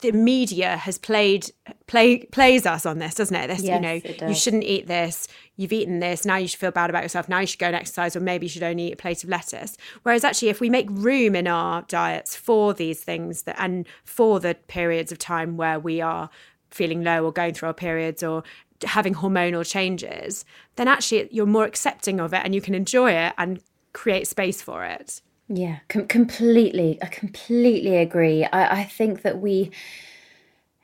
the 0.00 0.12
media 0.12 0.76
has 0.76 0.98
played 0.98 1.50
play 1.86 2.18
plays 2.26 2.66
us 2.66 2.84
on 2.84 2.98
this, 2.98 3.14
doesn't 3.14 3.34
it? 3.34 3.48
This, 3.48 3.62
Yes, 3.62 3.76
you 3.76 3.80
know, 3.80 4.28
you 4.28 4.34
shouldn't 4.34 4.64
eat 4.64 4.86
this. 4.86 5.28
You've 5.56 5.72
eaten 5.72 6.00
this. 6.00 6.24
Now 6.24 6.36
you 6.36 6.48
should 6.48 6.60
feel 6.60 6.70
bad 6.70 6.90
about 6.90 7.02
yourself. 7.02 7.28
Now 7.28 7.40
you 7.40 7.46
should 7.46 7.58
go 7.58 7.66
and 7.66 7.76
exercise, 7.76 8.14
or 8.14 8.20
maybe 8.20 8.46
you 8.46 8.50
should 8.50 8.62
only 8.62 8.88
eat 8.88 8.92
a 8.92 8.96
plate 8.96 9.24
of 9.24 9.30
lettuce. 9.30 9.76
Whereas 10.02 10.24
actually, 10.24 10.50
if 10.50 10.60
we 10.60 10.70
make 10.70 10.86
room 10.90 11.34
in 11.34 11.46
our 11.46 11.82
diets 11.82 12.36
for 12.36 12.74
these 12.74 13.02
things 13.02 13.42
that, 13.42 13.56
and 13.58 13.86
for 14.04 14.38
the 14.38 14.54
periods 14.54 15.12
of 15.12 15.18
time 15.18 15.56
where 15.56 15.80
we 15.80 16.00
are 16.00 16.28
feeling 16.70 17.02
low 17.02 17.24
or 17.24 17.32
going 17.32 17.54
through 17.54 17.68
our 17.68 17.74
periods 17.74 18.22
or 18.22 18.42
having 18.84 19.14
hormonal 19.14 19.68
changes, 19.68 20.44
then 20.76 20.88
actually 20.88 21.28
you're 21.30 21.46
more 21.46 21.64
accepting 21.64 22.20
of 22.20 22.34
it 22.34 22.42
and 22.44 22.54
you 22.54 22.60
can 22.60 22.74
enjoy 22.74 23.12
it 23.12 23.32
and 23.38 23.60
create 23.92 24.26
space 24.28 24.60
for 24.60 24.84
it. 24.84 25.22
Yeah, 25.48 25.78
com- 25.88 26.08
completely. 26.08 26.98
I 27.00 27.06
completely 27.06 27.96
agree. 27.96 28.44
I, 28.44 28.80
I 28.80 28.84
think 28.84 29.22
that 29.22 29.40
we 29.40 29.70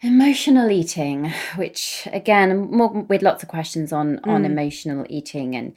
emotional 0.03 0.70
eating, 0.70 1.32
which 1.57 2.09
again, 2.12 2.70
more 2.70 2.88
with 2.88 3.22
lots 3.22 3.42
of 3.42 3.48
questions 3.48 3.92
on 3.92 4.20
on 4.24 4.42
mm. 4.42 4.46
emotional 4.46 5.07
eating 5.09 5.55
and 5.55 5.74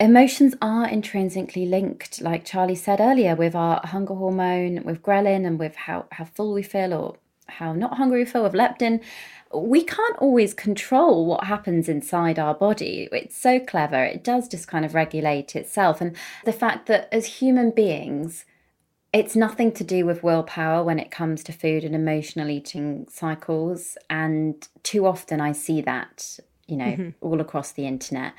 emotions 0.00 0.54
are 0.60 0.88
intrinsically 0.88 1.66
linked, 1.66 2.20
like 2.20 2.44
Charlie 2.44 2.74
said 2.74 3.00
earlier, 3.00 3.34
with 3.36 3.54
our 3.54 3.80
hunger 3.84 4.14
hormone, 4.14 4.82
with 4.84 5.02
ghrelin, 5.02 5.46
and 5.46 5.58
with 5.58 5.76
how 5.76 6.06
how 6.12 6.24
full 6.24 6.52
we 6.52 6.62
feel 6.62 6.92
or 6.92 7.16
how 7.46 7.72
not 7.72 7.96
hungry 7.96 8.20
we 8.20 8.24
feel 8.24 8.42
with 8.42 8.52
leptin. 8.52 9.00
We 9.52 9.84
can't 9.84 10.18
always 10.18 10.52
control 10.52 11.26
what 11.26 11.44
happens 11.44 11.88
inside 11.88 12.40
our 12.40 12.54
body. 12.54 13.08
It's 13.12 13.36
so 13.36 13.60
clever. 13.60 14.02
It 14.02 14.24
does 14.24 14.48
just 14.48 14.66
kind 14.66 14.84
of 14.84 14.94
regulate 14.94 15.54
itself. 15.54 16.00
And 16.00 16.16
the 16.44 16.52
fact 16.52 16.86
that 16.86 17.08
as 17.12 17.26
human 17.26 17.70
beings, 17.70 18.44
it's 19.14 19.36
nothing 19.36 19.72
to 19.72 19.84
do 19.84 20.04
with 20.04 20.22
willpower 20.22 20.82
when 20.82 20.98
it 20.98 21.10
comes 21.10 21.42
to 21.44 21.52
food 21.52 21.84
and 21.84 21.94
emotional 21.94 22.50
eating 22.50 23.06
cycles. 23.08 23.96
And 24.10 24.66
too 24.82 25.06
often 25.06 25.40
I 25.40 25.52
see 25.52 25.80
that, 25.82 26.40
you 26.66 26.76
know, 26.76 26.84
mm-hmm. 26.84 27.08
all 27.20 27.40
across 27.40 27.72
the 27.72 27.86
internet. 27.86 28.34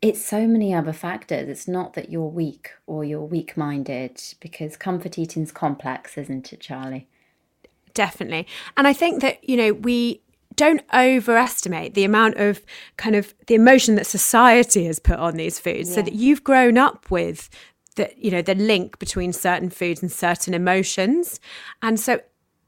It's 0.00 0.24
so 0.24 0.46
many 0.46 0.72
other 0.72 0.92
factors. 0.92 1.48
It's 1.48 1.66
not 1.66 1.94
that 1.94 2.10
you're 2.10 2.28
weak 2.28 2.70
or 2.86 3.04
you're 3.04 3.20
weak 3.20 3.56
minded 3.56 4.22
because 4.40 4.76
comfort 4.76 5.18
eating's 5.18 5.52
complex, 5.52 6.16
isn't 6.16 6.52
it, 6.52 6.60
Charlie? 6.60 7.08
definitely 7.96 8.46
and 8.76 8.86
i 8.86 8.92
think 8.92 9.22
that 9.22 9.42
you 9.42 9.56
know 9.56 9.72
we 9.72 10.20
don't 10.54 10.82
overestimate 10.94 11.94
the 11.94 12.04
amount 12.04 12.36
of 12.36 12.62
kind 12.96 13.16
of 13.16 13.34
the 13.46 13.54
emotion 13.54 13.94
that 13.94 14.06
society 14.06 14.84
has 14.84 14.98
put 14.98 15.18
on 15.18 15.36
these 15.36 15.58
foods 15.58 15.92
so 15.94 16.02
that 16.02 16.12
you've 16.14 16.44
grown 16.44 16.78
up 16.78 17.10
with 17.10 17.50
the 17.96 18.10
you 18.16 18.30
know 18.30 18.42
the 18.42 18.54
link 18.54 18.98
between 18.98 19.32
certain 19.32 19.70
foods 19.70 20.02
and 20.02 20.10
certain 20.10 20.54
emotions. 20.54 21.40
And 21.82 21.98
so 21.98 22.20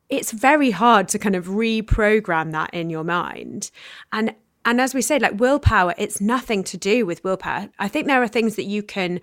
it's 0.08 0.32
very 0.32 0.70
hard 0.70 1.08
to 1.08 1.18
kind 1.18 1.36
of 1.36 1.46
reprogram 1.46 2.52
that 2.52 2.72
in 2.74 2.90
your 2.90 3.04
mind. 3.04 3.70
And 4.12 4.34
and 4.64 4.80
as 4.80 4.94
we 4.94 5.02
said 5.02 5.22
like 5.22 5.38
willpower 5.38 5.94
it's 5.96 6.20
nothing 6.20 6.64
to 6.64 6.76
do 6.76 7.06
with 7.06 7.22
willpower. 7.24 7.68
I 7.78 7.88
think 7.88 8.06
there 8.06 8.22
are 8.22 8.28
things 8.28 8.56
that 8.56 8.64
you 8.64 8.82
can 8.82 9.20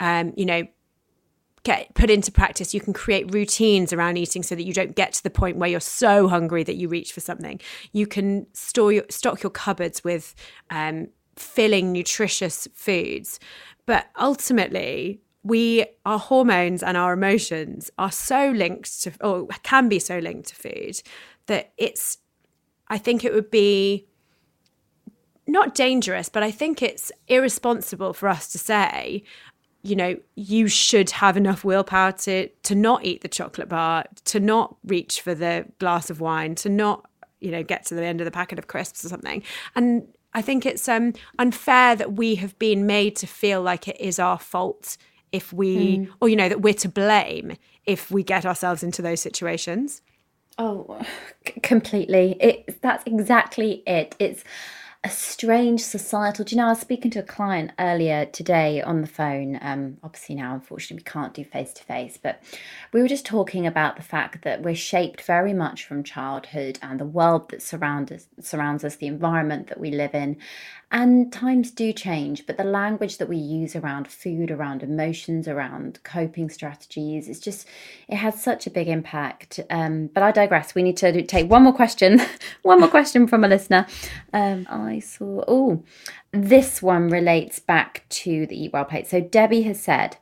um 0.00 0.32
you 0.36 0.46
know 0.46 0.66
get 1.64 1.94
put 1.94 2.10
into 2.10 2.32
practice. 2.32 2.74
You 2.74 2.80
can 2.80 2.92
create 2.92 3.32
routines 3.32 3.92
around 3.92 4.16
eating 4.16 4.42
so 4.42 4.54
that 4.54 4.64
you 4.64 4.72
don't 4.72 4.96
get 4.96 5.12
to 5.14 5.22
the 5.22 5.30
point 5.30 5.58
where 5.58 5.70
you're 5.70 5.80
so 5.80 6.28
hungry 6.28 6.64
that 6.64 6.76
you 6.76 6.88
reach 6.88 7.12
for 7.12 7.20
something. 7.20 7.60
You 7.92 8.06
can 8.06 8.46
store 8.52 8.92
your 8.92 9.04
stock 9.10 9.42
your 9.42 9.50
cupboards 9.50 10.02
with 10.02 10.34
um, 10.70 11.08
filling 11.36 11.92
nutritious 11.92 12.68
foods. 12.74 13.38
But 13.86 14.08
ultimately 14.18 15.20
we 15.44 15.84
our 16.06 16.18
hormones 16.18 16.82
and 16.82 16.96
our 16.96 17.12
emotions 17.12 17.90
are 17.98 18.12
so 18.12 18.50
linked 18.50 19.02
to 19.02 19.12
or 19.20 19.46
can 19.62 19.88
be 19.88 19.98
so 19.98 20.18
linked 20.18 20.48
to 20.48 20.54
food 20.54 21.02
that 21.46 21.72
it's 21.76 22.18
i 22.88 22.96
think 22.96 23.24
it 23.24 23.32
would 23.32 23.50
be 23.50 24.06
not 25.46 25.74
dangerous, 25.74 26.28
but 26.28 26.42
I 26.42 26.50
think 26.50 26.82
it's 26.82 27.10
irresponsible 27.28 28.12
for 28.12 28.28
us 28.28 28.50
to 28.52 28.58
say, 28.58 29.22
you 29.82 29.96
know, 29.96 30.16
you 30.36 30.68
should 30.68 31.10
have 31.10 31.36
enough 31.36 31.64
willpower 31.64 32.12
to 32.12 32.48
to 32.48 32.74
not 32.74 33.04
eat 33.04 33.22
the 33.22 33.28
chocolate 33.28 33.68
bar, 33.68 34.04
to 34.24 34.38
not 34.40 34.76
reach 34.84 35.20
for 35.20 35.34
the 35.34 35.66
glass 35.78 36.10
of 36.10 36.20
wine, 36.20 36.54
to 36.56 36.68
not, 36.68 37.08
you 37.40 37.50
know, 37.50 37.62
get 37.62 37.84
to 37.86 37.94
the 37.94 38.04
end 38.04 38.20
of 38.20 38.24
the 38.24 38.30
packet 38.30 38.58
of 38.58 38.68
crisps 38.68 39.04
or 39.04 39.08
something. 39.08 39.42
And 39.74 40.06
I 40.34 40.42
think 40.42 40.64
it's 40.64 40.88
um, 40.88 41.12
unfair 41.38 41.96
that 41.96 42.12
we 42.14 42.36
have 42.36 42.56
been 42.58 42.86
made 42.86 43.16
to 43.16 43.26
feel 43.26 43.60
like 43.60 43.88
it 43.88 44.00
is 44.00 44.18
our 44.18 44.38
fault 44.38 44.96
if 45.32 45.52
we, 45.52 45.98
mm. 45.98 46.08
or 46.20 46.28
you 46.28 46.36
know, 46.36 46.48
that 46.48 46.60
we're 46.60 46.74
to 46.74 46.88
blame 46.88 47.56
if 47.86 48.10
we 48.10 48.22
get 48.22 48.46
ourselves 48.46 48.82
into 48.82 49.02
those 49.02 49.20
situations. 49.20 50.02
Oh, 50.58 51.00
c- 51.46 51.60
completely. 51.60 52.36
It 52.40 52.80
that's 52.82 53.02
exactly 53.06 53.82
it. 53.86 54.14
It's 54.18 54.44
a 55.04 55.10
strange 55.10 55.80
societal. 55.80 56.44
Do 56.44 56.54
you 56.54 56.60
know? 56.60 56.66
I 56.66 56.70
was 56.70 56.78
speaking 56.78 57.10
to 57.12 57.18
a 57.18 57.24
client 57.24 57.72
earlier 57.76 58.24
today 58.24 58.80
on 58.80 59.00
the 59.00 59.08
phone. 59.08 59.58
Um, 59.60 59.96
obviously 60.04 60.36
now, 60.36 60.54
unfortunately, 60.54 60.98
we 60.98 61.10
can't 61.10 61.34
do 61.34 61.44
face 61.44 61.72
to 61.72 61.82
face, 61.82 62.16
but 62.22 62.40
we 62.92 63.02
were 63.02 63.08
just 63.08 63.26
talking 63.26 63.66
about 63.66 63.96
the 63.96 64.02
fact 64.02 64.42
that 64.44 64.62
we're 64.62 64.76
shaped 64.76 65.22
very 65.22 65.52
much 65.52 65.84
from 65.84 66.04
childhood 66.04 66.78
and 66.82 67.00
the 67.00 67.04
world 67.04 67.48
that 67.50 67.62
surrounds 67.62 68.12
us, 68.12 68.28
surrounds 68.40 68.84
us, 68.84 68.94
the 68.94 69.08
environment 69.08 69.66
that 69.66 69.80
we 69.80 69.90
live 69.90 70.14
in, 70.14 70.36
and 70.92 71.32
times 71.32 71.70
do 71.72 71.92
change. 71.92 72.46
But 72.46 72.58
the 72.58 72.64
language 72.64 73.16
that 73.16 73.28
we 73.28 73.38
use 73.38 73.74
around 73.74 74.06
food, 74.06 74.50
around 74.52 74.84
emotions, 74.84 75.48
around 75.48 75.98
coping 76.04 76.48
strategies, 76.50 77.28
it's 77.28 77.40
just 77.40 77.66
it 78.06 78.16
has 78.16 78.40
such 78.40 78.68
a 78.68 78.70
big 78.70 78.86
impact. 78.88 79.58
Um, 79.70 80.08
but 80.08 80.22
I 80.22 80.30
digress. 80.30 80.74
We 80.74 80.82
need 80.82 80.98
to 80.98 81.22
take 81.22 81.50
one 81.50 81.64
more 81.64 81.72
question. 81.72 82.20
one 82.62 82.78
more 82.78 82.90
question 82.90 83.26
from 83.26 83.42
a 83.42 83.48
listener. 83.48 83.86
Um, 84.32 84.66
I 84.70 84.91
saw. 85.00 85.44
Oh, 85.48 85.82
this 86.32 86.82
one 86.82 87.08
relates 87.08 87.58
back 87.58 88.04
to 88.10 88.46
the 88.46 88.64
Eat 88.64 88.72
Well 88.72 88.84
plate. 88.84 89.06
So 89.06 89.20
Debbie 89.20 89.62
has 89.62 89.82
said. 89.82 90.16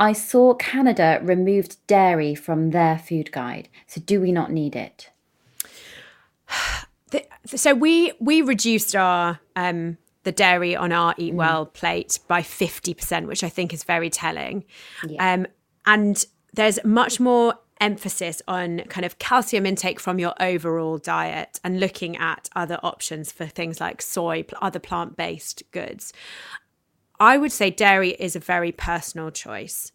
I 0.00 0.12
saw 0.12 0.54
Canada 0.54 1.20
removed 1.22 1.76
dairy 1.86 2.34
from 2.34 2.70
their 2.70 2.98
food 2.98 3.30
guide. 3.30 3.68
So 3.86 4.00
do 4.00 4.20
we 4.20 4.32
not 4.32 4.50
need 4.50 4.74
it? 4.74 5.10
so 7.46 7.74
we 7.74 8.12
we 8.20 8.42
reduced 8.42 8.96
our 8.96 9.40
um 9.56 9.96
the 10.24 10.32
dairy 10.32 10.74
on 10.74 10.90
our 10.90 11.14
eat 11.18 11.34
well 11.34 11.66
plate 11.66 12.18
by 12.28 12.40
50% 12.40 13.26
which 13.26 13.44
i 13.44 13.48
think 13.48 13.74
is 13.74 13.84
very 13.84 14.08
telling 14.08 14.64
um 15.18 15.46
and 15.86 16.24
there's 16.54 16.82
much 16.84 17.20
more 17.20 17.54
emphasis 17.80 18.40
on 18.46 18.80
kind 18.88 19.04
of 19.04 19.18
calcium 19.18 19.66
intake 19.66 20.00
from 20.00 20.18
your 20.18 20.34
overall 20.40 20.98
diet 20.98 21.60
and 21.64 21.80
looking 21.80 22.16
at 22.16 22.48
other 22.54 22.78
options 22.82 23.32
for 23.32 23.46
things 23.46 23.80
like 23.80 24.00
soy 24.00 24.44
other 24.62 24.78
plant-based 24.78 25.62
goods 25.72 26.12
i 27.18 27.36
would 27.36 27.52
say 27.52 27.70
dairy 27.70 28.10
is 28.12 28.36
a 28.36 28.40
very 28.40 28.72
personal 28.72 29.30
choice 29.30 29.92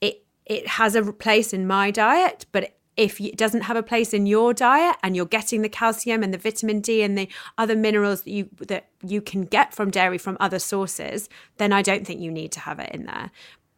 it 0.00 0.24
it 0.46 0.66
has 0.66 0.96
a 0.96 1.12
place 1.12 1.52
in 1.52 1.66
my 1.66 1.90
diet, 1.92 2.44
but 2.50 2.76
if 2.96 3.20
it 3.20 3.36
doesn't 3.36 3.62
have 3.62 3.76
a 3.76 3.82
place 3.82 4.12
in 4.12 4.26
your 4.26 4.52
diet 4.52 4.96
and 5.02 5.14
you're 5.16 5.24
getting 5.24 5.62
the 5.62 5.68
calcium 5.68 6.22
and 6.22 6.34
the 6.34 6.38
vitamin 6.38 6.80
D 6.80 7.02
and 7.02 7.16
the 7.16 7.28
other 7.56 7.76
minerals 7.76 8.22
that 8.22 8.30
you 8.30 8.48
that 8.66 8.88
you 9.02 9.22
can 9.22 9.42
get 9.42 9.72
from 9.72 9.90
dairy 9.90 10.18
from 10.18 10.36
other 10.40 10.58
sources, 10.58 11.28
then 11.56 11.72
I 11.72 11.82
don't 11.82 12.06
think 12.06 12.20
you 12.20 12.30
need 12.30 12.52
to 12.52 12.60
have 12.60 12.78
it 12.80 12.90
in 12.92 13.06
there. 13.06 13.30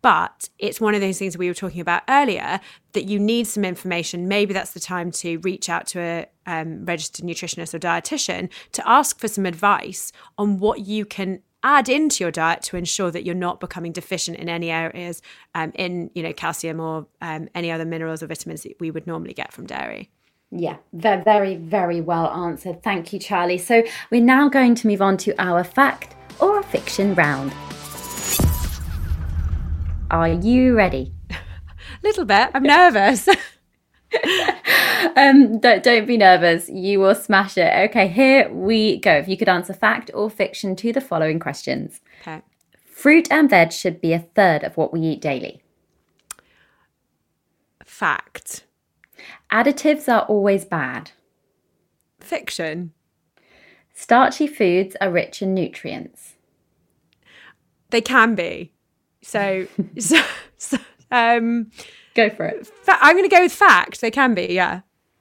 But 0.03 0.49
it's 0.59 0.81
one 0.81 0.95
of 0.95 1.01
those 1.01 1.19
things 1.19 1.39
we 1.39 1.49
were 1.49 1.55
talking 1.55 1.81
about 1.81 2.03
earlier 2.09 2.61
that 2.93 3.05
you 3.05 3.19
need 3.19 3.47
some 3.47 3.65
information. 3.65 4.29
Maybe 4.29 4.53
that's 4.53 4.73
the 4.73 4.81
time 4.81 5.13
to 5.13 5.39
reach 5.39 5.69
out 5.69 5.87
to 5.89 6.01
a 6.01 6.27
um, 6.47 6.85
registered 6.85 7.25
nutritionist 7.25 7.73
or 7.73 7.79
dietitian 7.79 8.51
to 8.73 8.89
ask 8.89 9.21
for 9.21 9.29
some 9.29 9.47
advice 9.47 10.13
on 10.37 10.59
what 10.59 10.81
you 10.81 11.05
can 11.05 11.41
add 11.63 11.89
into 11.89 12.25
your 12.25 12.33
diet 12.33 12.63
to 12.63 12.77
ensure 12.77 13.13
that 13.13 13.25
you're 13.25 13.35
not 13.35 13.61
becoming 13.61 13.93
deficient 13.93 14.37
in 14.37 14.49
any 14.49 14.69
areas 14.69 15.23
um, 15.55 15.71
in 15.77 16.11
you 16.13 16.23
know 16.23 16.33
calcium 16.33 16.81
or 16.81 17.07
um, 17.21 17.49
any 17.55 17.71
other 17.71 17.85
minerals 17.85 18.21
or 18.21 18.27
vitamins 18.27 18.65
that 18.65 18.75
we 18.81 18.91
would 18.91 19.07
normally 19.07 19.33
get 19.33 19.53
from 19.53 19.65
dairy 19.65 20.11
Yeah, 20.51 20.77
very, 20.93 21.23
very, 21.23 21.57
very 21.57 22.01
well 22.03 22.27
answered. 22.27 22.83
Thank 22.83 23.15
you, 23.15 23.19
Charlie. 23.19 23.57
So 23.57 23.83
we're 24.11 24.21
now 24.21 24.51
going 24.51 24.75
to 24.75 24.87
move 24.87 25.01
on 25.01 25.17
to 25.19 25.35
our 25.39 25.65
fact 25.65 26.15
or 26.41 26.63
fiction 26.63 27.15
round. 27.15 27.55
Are 30.13 30.29
you 30.29 30.77
ready? 30.77 31.15
A 31.31 31.37
little 32.03 32.27
bit. 32.27 32.51
I'm 32.53 32.63
nervous. 32.65 33.27
um, 35.17 35.59
don't, 35.59 35.83
don't 35.83 36.07
be 36.07 36.19
nervous. 36.19 36.69
You 36.69 37.01
will 37.01 37.15
smash 37.15 37.57
it. 37.57 37.89
Okay, 37.89 38.09
here 38.09 38.53
we 38.53 38.99
go. 38.99 39.13
If 39.15 39.27
you 39.27 39.39
could 39.39 39.49
answer 39.49 39.73
fact 39.73 40.11
or 40.13 40.29
fiction 40.29 40.77
to 40.77 40.93
the 40.93 41.01
following 41.01 41.39
questions. 41.41 42.03
okay. 42.21 42.43
Fruit 42.85 43.33
and 43.33 43.49
veg 43.49 43.73
should 43.73 44.03
be 44.03 44.13
a 44.13 44.19
third 44.19 44.63
of 44.65 44.77
what 44.77 44.93
we 44.93 45.01
eat 45.01 45.23
daily. 45.23 45.63
Fact. 47.83 48.65
Additives 49.51 50.13
are 50.13 50.27
always 50.27 50.67
bad. 50.67 51.13
Fiction. 52.21 52.93
Starchy 53.95 54.47
foods 54.47 54.95
are 55.01 55.11
rich 55.11 55.41
in 55.41 55.55
nutrients. 55.55 56.35
They 57.89 58.03
can 58.03 58.35
be. 58.35 58.72
So, 59.23 59.67
so, 59.99 60.21
so 60.59 60.77
um, 61.11 61.71
Go 62.15 62.29
for 62.31 62.47
it. 62.47 62.67
fa- 62.67 62.99
I'm 63.01 63.17
going 63.17 63.29
to 63.29 63.35
go 63.35 63.43
with 63.43 63.53
fact. 63.53 64.01
They 64.01 64.11
can 64.11 64.35
be, 64.35 64.47
yeah. 64.53 64.81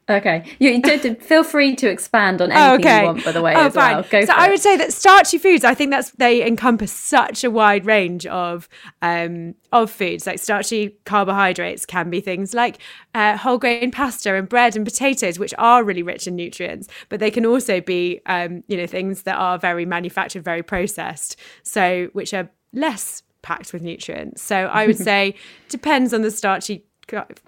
Okay. 0.09 0.43
You, 0.59 0.81
feel 1.21 1.43
free 1.43 1.73
to 1.77 1.87
expand 1.89 2.41
on 2.41 2.51
Oh, 2.51 2.55
anything 2.73 2.85
okay. 2.85 2.99
you 3.01 3.05
want, 3.05 3.23
by 3.23 3.31
the 3.31 3.41
way, 3.41 3.53
oh, 3.55 3.67
as 3.67 3.75
well. 3.75 4.03
Go 4.09 4.25
so 4.25 4.33
I 4.33 4.47
it. 4.47 4.49
would 4.49 4.59
say 4.59 4.75
that 4.75 4.91
starchy 4.91 5.37
foods. 5.37 5.63
I 5.63 5.73
think 5.73 5.91
that's 5.91 6.11
they 6.11 6.45
encompass 6.45 6.91
such 6.91 7.45
a 7.45 7.51
wide 7.51 7.85
range 7.85 8.25
of 8.25 8.67
um, 9.01 9.55
of 9.71 9.89
foods. 9.89 10.27
Like 10.27 10.39
starchy 10.39 10.97
carbohydrates 11.05 11.85
can 11.85 12.09
be 12.09 12.19
things 12.19 12.53
like 12.53 12.79
uh, 13.15 13.37
whole 13.37 13.57
grain 13.57 13.89
pasta 13.91 14.35
and 14.35 14.49
bread 14.49 14.75
and 14.75 14.83
potatoes, 14.83 15.39
which 15.39 15.53
are 15.57 15.81
really 15.81 16.03
rich 16.03 16.27
in 16.27 16.35
nutrients. 16.35 16.89
But 17.07 17.21
they 17.21 17.31
can 17.31 17.45
also 17.45 17.79
be, 17.79 18.19
um, 18.25 18.65
you 18.67 18.75
know, 18.75 18.87
things 18.87 19.21
that 19.21 19.37
are 19.37 19.57
very 19.57 19.85
manufactured, 19.85 20.43
very 20.43 20.63
processed, 20.63 21.37
so 21.63 22.09
which 22.11 22.33
are 22.33 22.49
less 22.73 23.23
packed 23.41 23.73
with 23.73 23.81
nutrients. 23.81 24.41
So 24.41 24.55
I 24.55 24.87
would 24.87 24.97
say 25.09 25.35
depends 25.69 26.13
on 26.13 26.21
the 26.21 26.31
starchy 26.31 26.85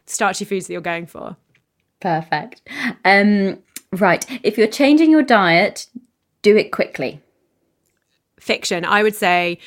starchy 0.05 0.45
foods 0.45 0.67
that 0.67 0.73
you're 0.73 0.81
going 0.81 1.05
for. 1.05 1.37
Perfect. 2.01 2.61
Um, 3.05 3.59
right. 3.93 4.25
If 4.43 4.57
you're 4.57 4.67
changing 4.67 5.09
your 5.09 5.21
diet, 5.23 5.87
do 6.41 6.57
it 6.57 6.71
quickly. 6.71 7.21
fiction 8.39 8.83
i 8.83 9.01
would 9.01 9.15
say 9.15 9.57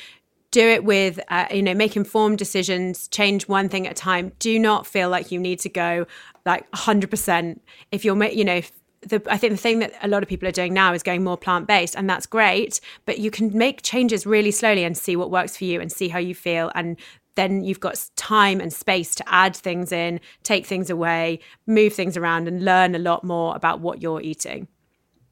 do 0.51 0.61
it 0.61 0.83
with 0.83 1.19
uh, 1.29 1.47
you 1.51 1.63
know 1.63 1.73
make 1.73 1.97
informed 1.97 2.37
decisions 2.37 3.07
change 3.07 3.47
one 3.47 3.67
thing 3.67 3.87
at 3.87 3.91
a 3.91 3.95
time 3.95 4.31
do 4.37 4.59
not 4.59 4.85
feel 4.85 5.09
like 5.09 5.31
you 5.31 5.39
need 5.39 5.59
to 5.59 5.69
go 5.69 6.05
like 6.45 6.69
100% 6.71 7.59
if 7.91 8.05
you're 8.05 8.23
you 8.25 8.45
know 8.45 8.61
the, 9.07 9.21
I 9.27 9.37
think 9.37 9.51
the 9.51 9.57
thing 9.57 9.79
that 9.79 9.93
a 10.01 10.07
lot 10.07 10.23
of 10.23 10.29
people 10.29 10.47
are 10.47 10.51
doing 10.51 10.73
now 10.73 10.93
is 10.93 11.03
going 11.03 11.23
more 11.23 11.37
plant 11.37 11.67
based, 11.67 11.95
and 11.95 12.09
that's 12.09 12.25
great. 12.25 12.79
But 13.05 13.19
you 13.19 13.31
can 13.31 13.57
make 13.57 13.81
changes 13.81 14.25
really 14.25 14.51
slowly 14.51 14.83
and 14.83 14.97
see 14.97 15.15
what 15.15 15.31
works 15.31 15.57
for 15.57 15.65
you 15.65 15.81
and 15.81 15.91
see 15.91 16.09
how 16.09 16.19
you 16.19 16.35
feel. 16.35 16.71
And 16.75 16.97
then 17.35 17.63
you've 17.63 17.79
got 17.79 18.03
time 18.15 18.59
and 18.59 18.73
space 18.73 19.15
to 19.15 19.23
add 19.27 19.55
things 19.55 19.91
in, 19.91 20.19
take 20.43 20.65
things 20.65 20.89
away, 20.89 21.39
move 21.67 21.93
things 21.93 22.17
around, 22.17 22.47
and 22.47 22.65
learn 22.65 22.95
a 22.95 22.99
lot 22.99 23.23
more 23.23 23.55
about 23.55 23.79
what 23.79 24.01
you're 24.01 24.21
eating. 24.21 24.67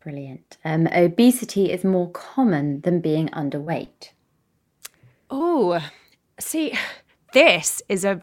Brilliant. 0.02 0.58
Um, 0.64 0.88
obesity 0.88 1.72
is 1.72 1.84
more 1.84 2.12
common 2.12 2.82
than 2.82 3.02
being 3.02 3.28
underweight. 3.30 4.12
Oh, 5.32 5.84
see, 6.40 6.78
this 7.34 7.82
is 7.90 8.06
a. 8.06 8.22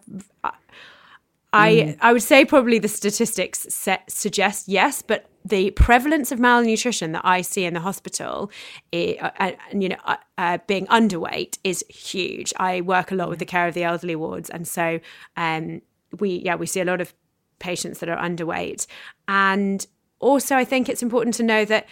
I 1.53 1.97
I 2.01 2.13
would 2.13 2.23
say 2.23 2.45
probably 2.45 2.79
the 2.79 2.89
statistics 2.89 3.67
set, 3.69 4.11
suggest 4.11 4.69
yes, 4.69 5.03
but 5.03 5.27
the 5.45 5.71
prevalence 5.73 6.33
of 6.33 6.39
malnutrition 6.39 7.13
that 7.13 7.23
I 7.25 7.43
see 7.43 7.65
in 7.65 7.75
the 7.75 7.81
hospital, 7.81 8.51
i- 8.93 9.19
uh, 9.21 9.53
and 9.71 9.83
you 9.83 9.89
know, 9.91 9.97
uh, 10.05 10.17
uh, 10.39 10.59
being 10.67 10.87
underweight 10.87 11.59
is 11.65 11.85
huge. 11.89 12.53
I 12.59 12.81
work 12.81 13.11
a 13.11 13.15
lot 13.15 13.29
with 13.29 13.39
the 13.39 13.45
care 13.45 13.67
of 13.69 13.75
the 13.75 13.83
elderly 13.85 14.17
wards, 14.17 14.49
and 14.51 14.67
so 14.67 15.01
um, 15.37 15.83
we 16.21 16.31
yeah 16.45 16.55
we 16.55 16.67
see 16.67 16.81
a 16.81 16.85
lot 16.85 17.01
of 17.01 17.13
patients 17.59 17.99
that 18.01 18.09
are 18.09 18.17
underweight, 18.19 18.87
and 19.29 19.87
also 20.21 20.57
I 20.57 20.65
think 20.65 20.89
it's 20.89 21.03
important 21.03 21.35
to 21.37 21.43
know 21.43 21.65
that 21.65 21.87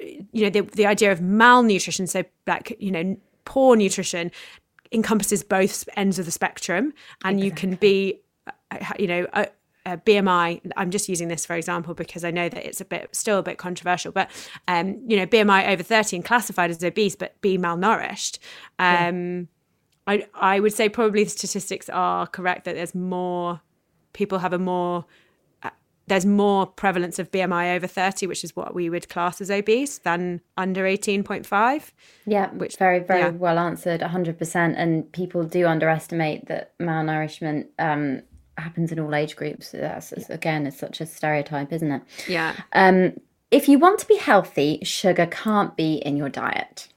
you 0.00 0.42
know 0.44 0.50
the, 0.50 0.60
the 0.62 0.86
idea 0.86 1.10
of 1.12 1.20
malnutrition 1.20 2.06
so 2.06 2.22
like 2.46 2.76
you 2.78 2.90
know 2.90 3.16
poor 3.44 3.74
nutrition 3.76 4.30
encompasses 4.92 5.42
both 5.42 5.88
ends 5.96 6.18
of 6.18 6.24
the 6.24 6.30
spectrum 6.30 6.92
and 7.24 7.40
you 7.40 7.50
can 7.50 7.74
be 7.74 8.20
you 8.98 9.06
know 9.06 9.26
a, 9.32 9.48
a 9.86 9.96
bmi 9.98 10.60
i'm 10.76 10.90
just 10.90 11.08
using 11.08 11.28
this 11.28 11.46
for 11.46 11.56
example 11.56 11.94
because 11.94 12.24
i 12.24 12.30
know 12.30 12.48
that 12.48 12.66
it's 12.66 12.80
a 12.80 12.84
bit 12.84 13.08
still 13.14 13.38
a 13.38 13.42
bit 13.42 13.58
controversial 13.58 14.12
but 14.12 14.30
um 14.68 14.98
you 15.06 15.16
know 15.16 15.26
bmi 15.26 15.68
over 15.68 15.82
30 15.82 16.16
and 16.16 16.24
classified 16.24 16.70
as 16.70 16.82
obese 16.82 17.16
but 17.16 17.40
be 17.40 17.56
malnourished 17.56 18.38
um 18.78 19.48
i 20.06 20.26
i 20.34 20.60
would 20.60 20.72
say 20.72 20.88
probably 20.88 21.24
the 21.24 21.30
statistics 21.30 21.88
are 21.88 22.26
correct 22.26 22.64
that 22.64 22.74
there's 22.74 22.94
more 22.94 23.60
people 24.12 24.38
have 24.38 24.52
a 24.52 24.58
more 24.58 25.04
there's 26.08 26.26
more 26.26 26.66
prevalence 26.66 27.18
of 27.18 27.30
BMI 27.30 27.76
over 27.76 27.86
30, 27.86 28.26
which 28.26 28.42
is 28.42 28.56
what 28.56 28.74
we 28.74 28.90
would 28.90 29.08
class 29.08 29.40
as 29.40 29.50
obese, 29.50 29.98
than 29.98 30.40
under 30.56 30.84
18.5. 30.84 31.92
Yeah, 32.26 32.50
which 32.52 32.76
very, 32.76 33.00
very 33.00 33.20
yeah. 33.20 33.28
well 33.30 33.58
answered, 33.58 34.00
100%. 34.00 34.74
And 34.76 35.10
people 35.12 35.44
do 35.44 35.66
underestimate 35.66 36.46
that 36.48 36.76
malnourishment 36.78 37.66
um, 37.78 38.22
happens 38.58 38.92
in 38.92 38.98
all 38.98 39.14
age 39.14 39.36
groups. 39.36 39.70
That's, 39.70 40.12
again, 40.30 40.66
it's 40.66 40.78
such 40.78 41.00
a 41.00 41.06
stereotype, 41.06 41.72
isn't 41.72 41.90
it? 41.90 42.02
Yeah. 42.26 42.54
Um, 42.72 43.14
if 43.50 43.68
you 43.68 43.78
want 43.78 43.98
to 44.00 44.06
be 44.06 44.16
healthy, 44.16 44.80
sugar 44.82 45.26
can't 45.26 45.76
be 45.76 45.94
in 45.94 46.16
your 46.16 46.28
diet. 46.28 46.88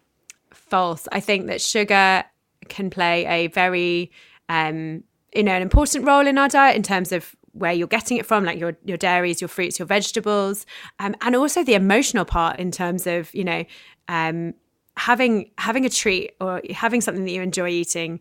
False. 0.51 1.07
I 1.12 1.20
think 1.20 1.47
that 1.47 1.62
sugar 1.62 2.24
can 2.68 2.89
play 2.89 3.26
a 3.26 3.47
very, 3.47 4.12
um, 4.49 5.03
you 5.34 5.43
know, 5.43 5.53
an 5.53 5.62
important 5.62 6.05
role 6.05 6.28
in 6.28 6.38
our 6.38 6.49
diet 6.49 6.76
in 6.76 6.84
terms 6.84 7.12
of 7.12 7.36
where 7.53 7.74
you're 7.74 7.88
getting 7.88 8.18
it 8.18 8.26
from, 8.26 8.43
like 8.45 8.59
your 8.59 8.78
your 8.86 8.97
dairies, 8.97 9.41
your 9.41 9.47
fruits, 9.47 9.80
your 9.80 9.86
vegetables, 9.86 10.66
um, 10.99 11.16
and 11.22 11.36
also 11.36 11.64
the 11.64 11.74
emotional 11.74 12.26
part 12.26 12.59
in 12.59 12.72
terms 12.72 13.07
of 13.07 13.34
you 13.34 13.43
know 13.43 13.66
um, 14.07 14.53
having 14.97 15.51
having 15.57 15.86
a 15.86 15.89
treat 15.89 16.34
or 16.39 16.62
having 16.72 17.01
something 17.01 17.26
that 17.26 17.32
you 17.32 17.41
enjoy 17.41 17.70
eating 17.70 18.20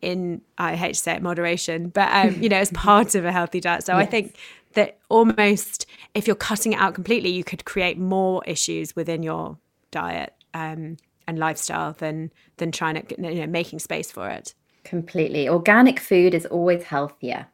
in 0.00 0.40
I 0.58 0.76
hate 0.76 0.94
to 0.94 1.00
say 1.00 1.14
it 1.14 1.22
moderation, 1.22 1.88
but 1.88 2.08
um, 2.12 2.42
you 2.42 2.48
know 2.48 2.56
as 2.56 2.70
part 2.74 3.14
of 3.14 3.24
a 3.24 3.32
healthy 3.32 3.60
diet. 3.60 3.84
So 3.84 3.94
I 3.94 4.06
think 4.06 4.36
that 4.74 4.98
almost 5.08 5.86
if 6.14 6.26
you're 6.26 6.36
cutting 6.36 6.72
it 6.72 6.76
out 6.76 6.94
completely, 6.94 7.30
you 7.30 7.44
could 7.44 7.64
create 7.64 7.98
more 7.98 8.42
issues 8.46 8.94
within 8.94 9.22
your 9.22 9.58
diet 9.90 10.34
um, 10.54 10.96
and 11.26 11.38
lifestyle 11.38 11.92
than 11.92 12.30
than 12.58 12.72
trying 12.72 13.02
to 13.02 13.14
you 13.18 13.40
know 13.40 13.46
making 13.46 13.78
space 13.78 14.10
for 14.10 14.28
it. 14.28 14.54
Completely. 14.84 15.48
Organic 15.48 16.00
food 16.00 16.34
is 16.34 16.46
always 16.46 16.84
healthier. 16.84 17.46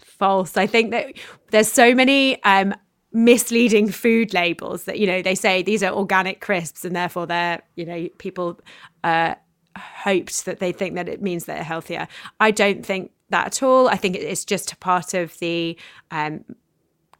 false. 0.00 0.56
I 0.56 0.66
think 0.66 0.90
that 0.90 1.14
there's 1.50 1.70
so 1.70 1.94
many 1.94 2.42
um, 2.42 2.74
misleading 3.12 3.90
food 3.90 4.34
labels 4.34 4.84
that 4.84 4.98
you 4.98 5.06
know 5.06 5.22
they 5.22 5.34
say 5.34 5.62
these 5.62 5.82
are 5.82 5.92
organic 5.92 6.40
crisps 6.40 6.84
and 6.84 6.94
therefore 6.94 7.26
they're 7.26 7.62
you 7.74 7.84
know 7.84 8.08
people 8.18 8.60
uh, 9.04 9.34
hoped 9.76 10.44
that 10.44 10.58
they 10.58 10.72
think 10.72 10.94
that 10.94 11.08
it 11.08 11.22
means 11.22 11.44
they're 11.44 11.62
healthier. 11.62 12.08
I 12.40 12.50
don't 12.50 12.84
think 12.84 13.12
that 13.30 13.46
at 13.46 13.62
all. 13.62 13.88
I 13.88 13.96
think 13.96 14.16
it's 14.16 14.44
just 14.44 14.78
part 14.80 15.14
of 15.14 15.38
the 15.38 15.76
um, 16.10 16.44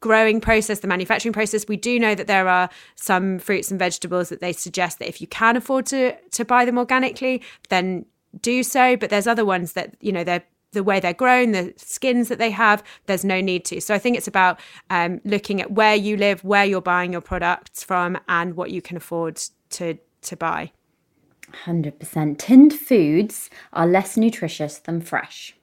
growing 0.01 0.41
process, 0.41 0.81
the 0.81 0.89
manufacturing 0.89 1.33
process. 1.33 1.67
We 1.67 1.77
do 1.77 1.99
know 1.99 2.15
that 2.15 2.27
there 2.27 2.49
are 2.49 2.69
some 2.95 3.39
fruits 3.39 3.71
and 3.71 3.79
vegetables 3.79 4.29
that 4.29 4.41
they 4.41 4.53
suggest 4.53 4.99
that 4.99 5.09
if 5.09 5.21
you 5.21 5.27
can 5.27 5.57
afford 5.57 5.87
to 5.87 6.15
to 6.33 6.45
buy 6.45 6.65
them 6.65 6.79
organically, 6.79 7.43
then 7.69 8.07
do 8.41 8.63
so. 8.63 8.97
But 8.97 9.11
there's 9.11 9.27
other 9.27 9.45
ones 9.45 9.73
that 9.73 9.97
you 10.01 10.13
know 10.13 10.25
they're 10.25 10.45
the 10.73 10.85
way 10.85 11.01
they're 11.01 11.15
grown, 11.15 11.53
the 11.53 11.73
skins 11.77 12.29
that 12.29 12.39
they 12.39 12.51
have, 12.51 12.83
there's 13.07 13.25
no 13.25 13.41
need 13.41 13.65
to. 13.65 13.81
So 13.81 13.95
I 13.95 13.99
think 13.99 14.17
it's 14.17 14.29
about 14.29 14.61
um, 14.91 15.21
looking 15.25 15.61
at 15.61 15.73
where 15.73 15.95
you 15.95 16.17
live, 16.17 16.45
where 16.45 16.67
you're 16.67 16.83
buying 16.83 17.13
your 17.13 17.23
products 17.23 17.83
from, 17.83 18.19
and 18.29 18.55
what 18.57 18.71
you 18.71 18.83
can 18.83 18.97
afford 18.97 19.41
to 19.71 19.99
to 20.23 20.37
buy. 20.37 20.73
100%. 21.65 22.39
Tinned 22.39 22.75
foods 22.75 23.51
are 23.73 23.87
less 23.87 24.17
nutritious 24.17 24.79
than 24.79 25.01
fresh. 25.01 25.55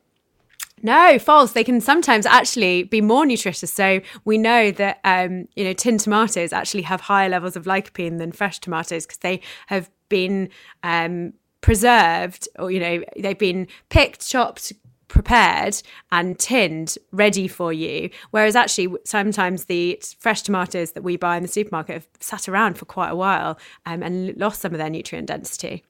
No, 0.82 1.18
false. 1.18 1.54
They 1.54 1.64
can 1.64 1.80
sometimes 1.80 2.26
actually 2.26 2.84
be 2.84 3.00
more 3.00 3.26
nutritious. 3.26 3.72
So 3.72 4.02
we 4.26 4.38
know 4.38 4.70
that 4.72 5.00
um, 5.06 5.48
you 5.56 5.64
know 5.64 5.72
tinned 5.72 6.02
tomatoes 6.02 6.52
actually 6.52 6.82
have 6.84 7.02
higher 7.02 7.30
levels 7.30 7.56
of 7.56 7.64
lycopene 7.64 8.18
than 8.18 8.34
fresh 8.34 8.60
tomatoes 8.60 9.06
because 9.06 9.20
they 9.20 9.40
have 9.68 9.90
been 10.10 10.50
um, 10.84 11.34
preserved, 11.62 12.50
or 12.60 12.70
you 12.70 12.82
know 12.82 13.04
they've 13.18 13.40
been 13.40 13.68
picked, 13.88 14.28
chopped, 14.28 14.74
prepared, 15.14 15.82
and 16.12 16.38
tinned, 16.40 16.98
ready 17.12 17.48
for 17.48 17.72
you. 17.72 18.10
Whereas 18.32 18.56
actually 18.56 18.96
sometimes 19.06 19.66
the 19.66 20.02
fresh 20.20 20.42
tomatoes 20.42 20.92
that 20.94 21.04
we 21.04 21.18
buy 21.18 21.38
in 21.38 21.44
the 21.44 21.48
supermarket 21.48 21.94
have 21.94 22.08
sat 22.20 22.50
around 22.50 22.78
for 22.78 22.86
quite 22.86 23.10
a 23.10 23.16
while 23.16 23.58
um, 23.86 24.02
and 24.02 24.36
lost 24.38 24.62
some 24.62 24.74
of 24.74 24.80
their 24.80 24.90
nutrient 24.90 25.28
density. 25.28 25.84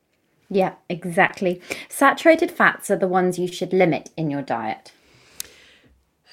Yeah, 0.49 0.73
exactly. 0.89 1.61
Saturated 1.89 2.51
fats 2.51 2.91
are 2.91 2.97
the 2.97 3.07
ones 3.07 3.39
you 3.39 3.47
should 3.47 3.73
limit 3.73 4.11
in 4.17 4.29
your 4.29 4.41
diet. 4.41 4.91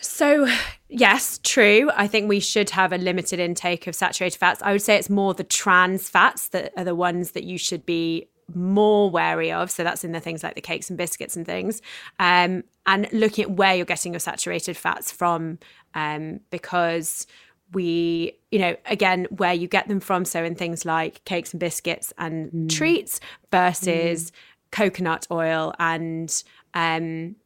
So, 0.02 0.48
yes, 0.88 1.38
true. 1.42 1.90
I 1.94 2.06
think 2.06 2.28
we 2.28 2.40
should 2.40 2.70
have 2.70 2.92
a 2.92 2.98
limited 2.98 3.38
intake 3.38 3.86
of 3.86 3.94
saturated 3.94 4.38
fats. 4.38 4.62
I 4.62 4.72
would 4.72 4.82
say 4.82 4.96
it's 4.96 5.10
more 5.10 5.34
the 5.34 5.44
trans 5.44 6.08
fats 6.08 6.48
that 6.48 6.72
are 6.76 6.84
the 6.84 6.94
ones 6.94 7.32
that 7.32 7.44
you 7.44 7.56
should 7.56 7.86
be 7.86 8.29
more 8.54 9.10
wary 9.10 9.52
of. 9.52 9.70
So 9.70 9.84
that's 9.84 10.04
in 10.04 10.12
the 10.12 10.20
things 10.20 10.42
like 10.42 10.54
the 10.54 10.60
cakes 10.60 10.90
and 10.90 10.96
biscuits 10.96 11.36
and 11.36 11.46
things. 11.46 11.82
Um, 12.18 12.64
and 12.86 13.08
looking 13.12 13.44
at 13.44 13.50
where 13.52 13.74
you're 13.74 13.84
getting 13.84 14.12
your 14.12 14.20
saturated 14.20 14.76
fats 14.76 15.10
from, 15.10 15.58
um, 15.94 16.40
because 16.50 17.26
we, 17.72 18.38
you 18.50 18.58
know, 18.58 18.76
again, 18.86 19.26
where 19.30 19.54
you 19.54 19.68
get 19.68 19.88
them 19.88 20.00
from. 20.00 20.24
So 20.24 20.42
in 20.42 20.54
things 20.54 20.84
like 20.84 21.24
cakes 21.24 21.52
and 21.52 21.60
biscuits 21.60 22.12
and 22.18 22.50
mm. 22.50 22.68
treats 22.68 23.20
versus 23.50 24.30
mm. 24.30 24.34
coconut 24.70 25.26
oil 25.30 25.74
and, 25.78 26.42
um, 26.74 27.36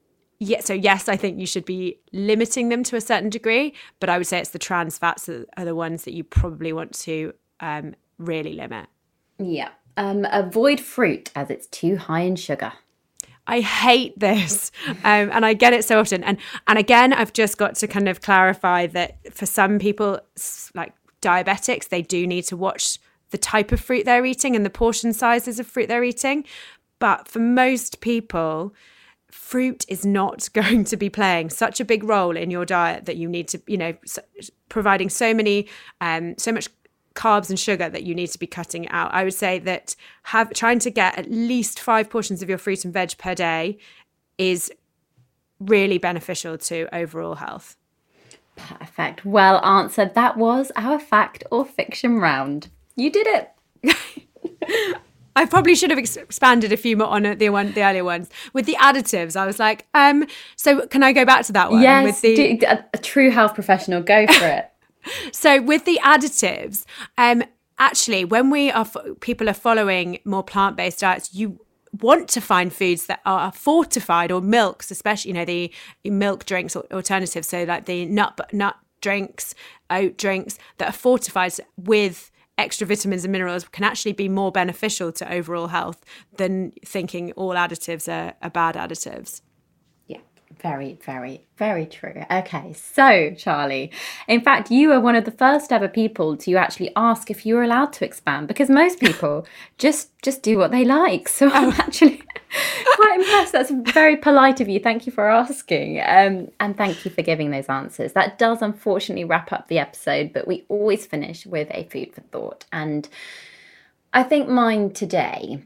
yeah, 0.40 0.60
so 0.60 0.74
yes, 0.74 1.08
I 1.08 1.16
think 1.16 1.38
you 1.38 1.46
should 1.46 1.64
be 1.64 1.98
limiting 2.12 2.68
them 2.68 2.82
to 2.84 2.96
a 2.96 3.00
certain 3.00 3.30
degree, 3.30 3.72
but 4.00 4.10
I 4.10 4.18
would 4.18 4.26
say 4.26 4.40
it's 4.40 4.50
the 4.50 4.58
trans 4.58 4.98
fats 4.98 5.26
that 5.26 5.46
are 5.56 5.64
the 5.64 5.74
ones 5.74 6.04
that 6.04 6.12
you 6.12 6.24
probably 6.24 6.72
want 6.72 6.92
to 7.00 7.32
um, 7.60 7.94
really 8.18 8.52
limit. 8.52 8.86
Yeah. 9.38 9.70
Um, 9.96 10.26
avoid 10.30 10.80
fruit 10.80 11.30
as 11.34 11.50
it's 11.50 11.66
too 11.68 11.96
high 11.96 12.22
in 12.22 12.36
sugar. 12.36 12.72
I 13.46 13.60
hate 13.60 14.18
this, 14.18 14.72
um, 14.88 15.30
and 15.30 15.44
I 15.44 15.52
get 15.52 15.74
it 15.74 15.84
so 15.84 16.00
often. 16.00 16.24
And 16.24 16.38
and 16.66 16.78
again, 16.78 17.12
I've 17.12 17.32
just 17.32 17.58
got 17.58 17.74
to 17.76 17.86
kind 17.86 18.08
of 18.08 18.22
clarify 18.22 18.86
that 18.88 19.34
for 19.34 19.44
some 19.46 19.78
people, 19.78 20.18
like 20.74 20.94
diabetics, 21.20 21.88
they 21.88 22.02
do 22.02 22.26
need 22.26 22.44
to 22.44 22.56
watch 22.56 22.98
the 23.30 23.38
type 23.38 23.72
of 23.72 23.80
fruit 23.80 24.04
they're 24.04 24.24
eating 24.24 24.54
and 24.54 24.64
the 24.64 24.70
portion 24.70 25.12
sizes 25.12 25.58
of 25.58 25.66
fruit 25.66 25.88
they're 25.88 26.04
eating. 26.04 26.44
But 26.98 27.28
for 27.28 27.40
most 27.40 28.00
people, 28.00 28.74
fruit 29.30 29.84
is 29.88 30.06
not 30.06 30.48
going 30.54 30.84
to 30.84 30.96
be 30.96 31.10
playing 31.10 31.50
such 31.50 31.80
a 31.80 31.84
big 31.84 32.04
role 32.04 32.36
in 32.36 32.50
your 32.50 32.64
diet 32.64 33.06
that 33.06 33.16
you 33.16 33.28
need 33.28 33.48
to, 33.48 33.60
you 33.66 33.76
know, 33.76 33.94
providing 34.68 35.10
so 35.10 35.34
many, 35.34 35.66
um, 36.00 36.34
so 36.38 36.52
much 36.52 36.68
carbs 37.14 37.48
and 37.48 37.58
sugar 37.58 37.88
that 37.88 38.02
you 38.02 38.14
need 38.14 38.28
to 38.28 38.38
be 38.38 38.46
cutting 38.46 38.88
out. 38.88 39.12
I 39.14 39.24
would 39.24 39.34
say 39.34 39.58
that 39.60 39.94
have 40.24 40.52
trying 40.52 40.78
to 40.80 40.90
get 40.90 41.18
at 41.18 41.30
least 41.30 41.80
five 41.80 42.10
portions 42.10 42.42
of 42.42 42.48
your 42.48 42.58
fruit 42.58 42.84
and 42.84 42.92
veg 42.92 43.16
per 43.18 43.34
day 43.34 43.78
is 44.38 44.72
really 45.60 45.98
beneficial 45.98 46.58
to 46.58 46.92
overall 46.94 47.36
health. 47.36 47.76
Perfect. 48.56 49.24
Well 49.24 49.64
answered. 49.64 50.14
That 50.14 50.36
was 50.36 50.70
our 50.76 50.98
fact 50.98 51.44
or 51.50 51.64
fiction 51.64 52.18
round. 52.18 52.68
You 52.96 53.10
did 53.10 53.26
it. 53.26 55.00
I 55.36 55.46
probably 55.46 55.74
should 55.74 55.90
have 55.90 55.98
expanded 55.98 56.72
a 56.72 56.76
few 56.76 56.96
more 56.96 57.08
on 57.08 57.22
the 57.38 57.50
one, 57.50 57.72
the 57.72 57.82
earlier 57.82 58.04
ones 58.04 58.30
with 58.52 58.66
the 58.66 58.76
additives. 58.80 59.34
I 59.34 59.46
was 59.46 59.58
like, 59.58 59.86
um, 59.92 60.26
so 60.54 60.86
can 60.86 61.02
I 61.02 61.12
go 61.12 61.24
back 61.24 61.44
to 61.46 61.52
that 61.54 61.72
one? 61.72 61.82
Yes, 61.82 62.04
with 62.04 62.20
the... 62.20 62.56
do, 62.56 62.66
a, 62.66 62.84
a 62.94 62.98
true 62.98 63.30
health 63.32 63.54
professional, 63.54 64.00
go 64.00 64.26
for 64.28 64.46
it. 64.46 64.70
So 65.32 65.60
with 65.62 65.84
the 65.84 65.98
additives, 66.02 66.84
um, 67.18 67.44
actually, 67.78 68.24
when 68.24 68.50
we 68.50 68.70
are 68.70 68.86
people 69.20 69.48
are 69.48 69.54
following 69.54 70.18
more 70.24 70.42
plant 70.42 70.76
based 70.76 71.00
diets, 71.00 71.34
you 71.34 71.60
want 72.00 72.28
to 72.28 72.40
find 72.40 72.72
foods 72.72 73.06
that 73.06 73.20
are 73.24 73.52
fortified 73.52 74.32
or 74.32 74.40
milks, 74.40 74.90
especially 74.90 75.30
you 75.30 75.34
know 75.34 75.44
the 75.44 75.72
milk 76.04 76.44
drinks 76.44 76.74
or 76.76 76.84
alternatives. 76.92 77.48
So 77.48 77.64
like 77.64 77.86
the 77.86 78.06
nut 78.06 78.40
nut 78.52 78.76
drinks, 79.00 79.54
oat 79.90 80.16
drinks 80.16 80.58
that 80.78 80.88
are 80.88 80.92
fortified 80.92 81.52
with 81.76 82.30
extra 82.56 82.86
vitamins 82.86 83.24
and 83.24 83.32
minerals 83.32 83.64
can 83.68 83.84
actually 83.84 84.12
be 84.12 84.28
more 84.28 84.52
beneficial 84.52 85.12
to 85.12 85.32
overall 85.32 85.68
health 85.68 86.04
than 86.36 86.72
thinking 86.84 87.32
all 87.32 87.54
additives 87.54 88.08
are, 88.08 88.34
are 88.42 88.50
bad 88.50 88.76
additives. 88.76 89.40
Very, 90.64 90.98
very, 91.04 91.44
very 91.58 91.84
true. 91.84 92.24
Okay, 92.30 92.72
so 92.72 93.34
Charlie, 93.36 93.92
in 94.26 94.40
fact, 94.40 94.70
you 94.70 94.88
were 94.88 94.98
one 94.98 95.14
of 95.14 95.26
the 95.26 95.30
first 95.30 95.70
ever 95.70 95.88
people 95.88 96.38
to 96.38 96.54
actually 96.54 96.90
ask 96.96 97.30
if 97.30 97.44
you 97.44 97.56
were 97.56 97.62
allowed 97.62 97.92
to 97.92 98.04
expand 98.06 98.48
because 98.48 98.70
most 98.70 98.98
people 98.98 99.46
just 99.78 100.08
just 100.22 100.42
do 100.42 100.56
what 100.56 100.70
they 100.70 100.82
like. 100.82 101.28
So 101.28 101.50
I'm 101.50 101.68
oh. 101.68 101.76
actually 101.76 102.22
quite 102.96 103.18
impressed. 103.18 103.52
That's 103.52 103.72
very 103.92 104.16
polite 104.16 104.62
of 104.62 104.70
you. 104.70 104.80
Thank 104.80 105.04
you 105.04 105.12
for 105.12 105.28
asking, 105.28 106.00
um, 106.00 106.50
and 106.58 106.74
thank 106.74 107.04
you 107.04 107.10
for 107.10 107.20
giving 107.20 107.50
those 107.50 107.66
answers. 107.66 108.14
That 108.14 108.38
does 108.38 108.62
unfortunately 108.62 109.24
wrap 109.24 109.52
up 109.52 109.68
the 109.68 109.80
episode, 109.80 110.32
but 110.32 110.48
we 110.48 110.64
always 110.70 111.04
finish 111.04 111.44
with 111.44 111.68
a 111.72 111.84
food 111.92 112.14
for 112.14 112.22
thought, 112.22 112.64
and 112.72 113.06
I 114.14 114.22
think 114.22 114.48
mine 114.48 114.94
today 114.94 115.62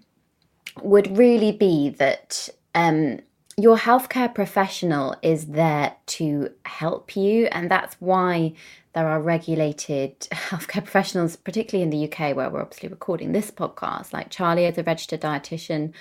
would 0.83 1.17
really 1.17 1.53
be 1.53 1.91
that. 1.91 2.49
Um, 2.75 3.21
your 3.59 3.77
healthcare 3.77 4.33
professional 4.33 5.17
is 5.21 5.47
there 5.47 5.97
to 6.07 6.49
help 6.65 7.17
you, 7.17 7.47
and 7.47 7.69
that's 7.69 7.97
why 7.99 8.53
there 8.93 9.09
are 9.09 9.21
regulated 9.21 10.21
healthcare 10.31 10.85
professionals, 10.85 11.35
particularly 11.35 11.83
in 11.83 11.91
the 11.91 12.05
UK, 12.05 12.37
where 12.37 12.49
we're 12.49 12.63
obviously 12.63 12.89
recording 12.89 13.33
this 13.33 13.51
podcast. 13.51 14.13
Like 14.13 14.31
Charlie 14.31 14.67
is 14.67 14.79
a 14.79 14.85
registered 14.85 15.21
dietitian. 15.21 15.93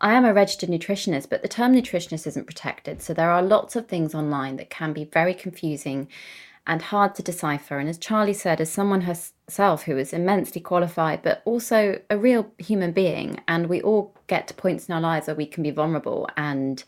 I 0.00 0.12
am 0.12 0.26
a 0.26 0.34
registered 0.34 0.68
nutritionist, 0.68 1.30
but 1.30 1.40
the 1.40 1.48
term 1.48 1.72
nutritionist 1.72 2.26
isn't 2.26 2.46
protected. 2.46 3.00
So 3.00 3.14
there 3.14 3.30
are 3.30 3.42
lots 3.42 3.74
of 3.74 3.88
things 3.88 4.14
online 4.14 4.56
that 4.56 4.68
can 4.68 4.92
be 4.92 5.04
very 5.04 5.32
confusing 5.32 6.08
and 6.68 6.82
hard 6.82 7.14
to 7.14 7.22
decipher. 7.22 7.78
And 7.78 7.88
as 7.88 7.98
Charlie 7.98 8.34
said, 8.34 8.60
as 8.60 8.70
someone 8.70 9.00
herself 9.00 9.84
who 9.84 9.96
is 9.96 10.12
immensely 10.12 10.60
qualified, 10.60 11.22
but 11.22 11.42
also 11.46 11.98
a 12.10 12.18
real 12.18 12.52
human 12.58 12.92
being, 12.92 13.40
and 13.48 13.66
we 13.66 13.80
all 13.80 14.14
get 14.26 14.46
to 14.48 14.54
points 14.54 14.86
in 14.86 14.94
our 14.94 15.00
lives 15.00 15.26
where 15.26 15.34
we 15.34 15.46
can 15.46 15.62
be 15.62 15.70
vulnerable 15.70 16.28
and 16.36 16.84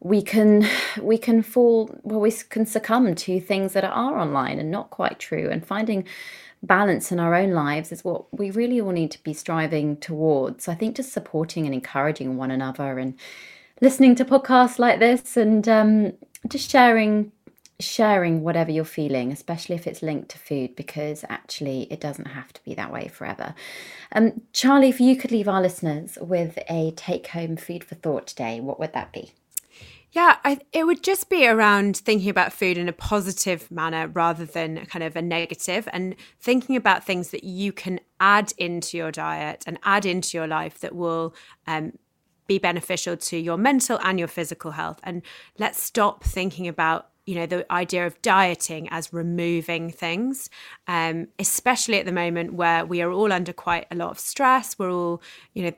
we 0.00 0.20
can 0.20 0.66
we 1.00 1.18
can 1.18 1.42
fall 1.42 1.90
well 2.02 2.20
we 2.20 2.30
can 2.30 2.66
succumb 2.66 3.14
to 3.14 3.40
things 3.40 3.72
that 3.72 3.84
are 3.84 4.18
online 4.18 4.58
and 4.58 4.70
not 4.70 4.90
quite 4.90 5.18
true 5.18 5.48
and 5.50 5.66
finding 5.66 6.04
balance 6.62 7.10
in 7.10 7.18
our 7.18 7.34
own 7.34 7.50
lives 7.50 7.90
is 7.90 8.04
what 8.04 8.32
we 8.36 8.50
really 8.50 8.80
all 8.80 8.92
need 8.92 9.10
to 9.10 9.22
be 9.24 9.34
striving 9.34 9.96
towards 9.96 10.68
i 10.68 10.74
think 10.74 10.94
just 10.94 11.12
supporting 11.12 11.64
and 11.64 11.74
encouraging 11.74 12.36
one 12.36 12.52
another 12.52 12.98
and 12.98 13.18
listening 13.80 14.14
to 14.14 14.24
podcasts 14.24 14.78
like 14.78 15.00
this 15.00 15.36
and 15.36 15.68
um, 15.68 16.12
just 16.46 16.70
sharing 16.70 17.32
sharing 17.80 18.42
whatever 18.42 18.70
you're 18.70 18.84
feeling, 18.84 19.30
especially 19.30 19.76
if 19.76 19.86
it's 19.86 20.02
linked 20.02 20.28
to 20.30 20.38
food, 20.38 20.74
because 20.74 21.24
actually 21.28 21.82
it 21.90 22.00
doesn't 22.00 22.26
have 22.26 22.52
to 22.52 22.64
be 22.64 22.74
that 22.74 22.92
way 22.92 23.08
forever. 23.08 23.54
Um, 24.12 24.42
Charlie, 24.52 24.88
if 24.88 25.00
you 25.00 25.16
could 25.16 25.30
leave 25.30 25.48
our 25.48 25.62
listeners 25.62 26.18
with 26.20 26.58
a 26.68 26.92
take 26.96 27.28
home 27.28 27.56
food 27.56 27.84
for 27.84 27.94
thought 27.94 28.26
today, 28.26 28.60
what 28.60 28.80
would 28.80 28.92
that 28.94 29.12
be? 29.12 29.32
Yeah, 30.10 30.36
I, 30.42 30.58
it 30.72 30.84
would 30.84 31.02
just 31.04 31.28
be 31.28 31.46
around 31.46 31.98
thinking 31.98 32.30
about 32.30 32.52
food 32.52 32.78
in 32.78 32.88
a 32.88 32.94
positive 32.94 33.70
manner 33.70 34.08
rather 34.08 34.46
than 34.46 34.86
kind 34.86 35.02
of 35.04 35.14
a 35.14 35.22
negative, 35.22 35.86
and 35.92 36.16
thinking 36.40 36.76
about 36.76 37.04
things 37.04 37.30
that 37.30 37.44
you 37.44 37.72
can 37.72 38.00
add 38.18 38.52
into 38.56 38.96
your 38.96 39.12
diet 39.12 39.64
and 39.66 39.78
add 39.84 40.06
into 40.06 40.36
your 40.36 40.46
life 40.46 40.80
that 40.80 40.94
will 40.94 41.34
um, 41.66 41.92
be 42.46 42.58
beneficial 42.58 43.16
to 43.18 43.36
your 43.36 43.58
mental 43.58 44.00
and 44.02 44.18
your 44.18 44.28
physical 44.28 44.70
health. 44.72 44.98
And 45.04 45.22
let's 45.58 45.80
stop 45.80 46.24
thinking 46.24 46.66
about 46.66 47.10
you 47.28 47.34
know 47.34 47.44
the 47.44 47.70
idea 47.70 48.06
of 48.06 48.20
dieting 48.22 48.88
as 48.90 49.12
removing 49.12 49.90
things 49.90 50.48
um, 50.86 51.28
especially 51.38 51.98
at 51.98 52.06
the 52.06 52.12
moment 52.12 52.54
where 52.54 52.86
we 52.86 53.02
are 53.02 53.12
all 53.12 53.32
under 53.32 53.52
quite 53.52 53.86
a 53.90 53.94
lot 53.94 54.10
of 54.10 54.18
stress. 54.18 54.78
We're 54.78 54.90
all 54.90 55.22
you 55.52 55.64
know 55.64 55.72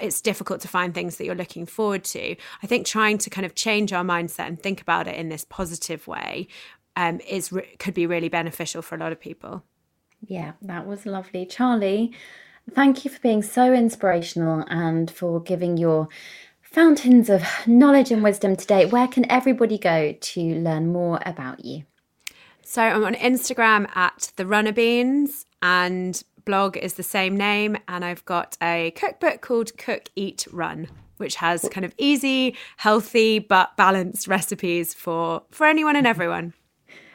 it's 0.00 0.22
difficult 0.22 0.62
to 0.62 0.68
find 0.68 0.94
things 0.94 1.18
that 1.18 1.26
you're 1.26 1.34
looking 1.34 1.66
forward 1.66 2.02
to. 2.02 2.34
I 2.62 2.66
think 2.66 2.86
trying 2.86 3.18
to 3.18 3.28
kind 3.28 3.44
of 3.44 3.54
change 3.54 3.92
our 3.92 4.02
mindset 4.02 4.46
and 4.46 4.58
think 4.58 4.80
about 4.80 5.06
it 5.06 5.16
in 5.16 5.28
this 5.28 5.44
positive 5.44 6.08
way 6.08 6.48
um, 6.96 7.20
is 7.28 7.52
could 7.78 7.92
be 7.92 8.06
really 8.06 8.30
beneficial 8.30 8.80
for 8.80 8.94
a 8.94 8.98
lot 8.98 9.12
of 9.12 9.20
people. 9.20 9.62
Yeah 10.26 10.52
that 10.62 10.86
was 10.86 11.04
lovely. 11.04 11.44
Charlie 11.44 12.12
thank 12.74 13.04
you 13.04 13.10
for 13.10 13.20
being 13.20 13.42
so 13.42 13.72
inspirational 13.74 14.64
and 14.68 15.10
for 15.10 15.40
giving 15.40 15.76
your 15.76 16.08
fountains 16.70 17.28
of 17.28 17.42
knowledge 17.66 18.12
and 18.12 18.22
wisdom 18.22 18.54
today. 18.54 18.86
Where 18.86 19.08
can 19.08 19.28
everybody 19.30 19.76
go 19.76 20.12
to 20.12 20.40
learn 20.40 20.92
more 20.92 21.20
about 21.26 21.64
you? 21.64 21.84
So 22.62 22.80
I'm 22.80 23.04
on 23.04 23.14
Instagram 23.14 23.88
at 23.96 24.30
the 24.36 24.46
Runner 24.46 24.72
Beans 24.72 25.46
and 25.62 26.22
blog 26.44 26.76
is 26.76 26.94
the 26.94 27.02
same 27.02 27.36
name. 27.36 27.76
And 27.88 28.04
I've 28.04 28.24
got 28.24 28.56
a 28.62 28.92
cookbook 28.92 29.40
called 29.40 29.76
Cook, 29.78 30.10
Eat, 30.14 30.46
Run, 30.52 30.86
which 31.16 31.34
has 31.36 31.68
kind 31.72 31.84
of 31.84 31.92
easy, 31.98 32.56
healthy, 32.76 33.40
but 33.40 33.76
balanced 33.76 34.28
recipes 34.28 34.94
for, 34.94 35.42
for 35.50 35.66
anyone 35.66 35.96
and 35.96 36.06
everyone 36.06 36.54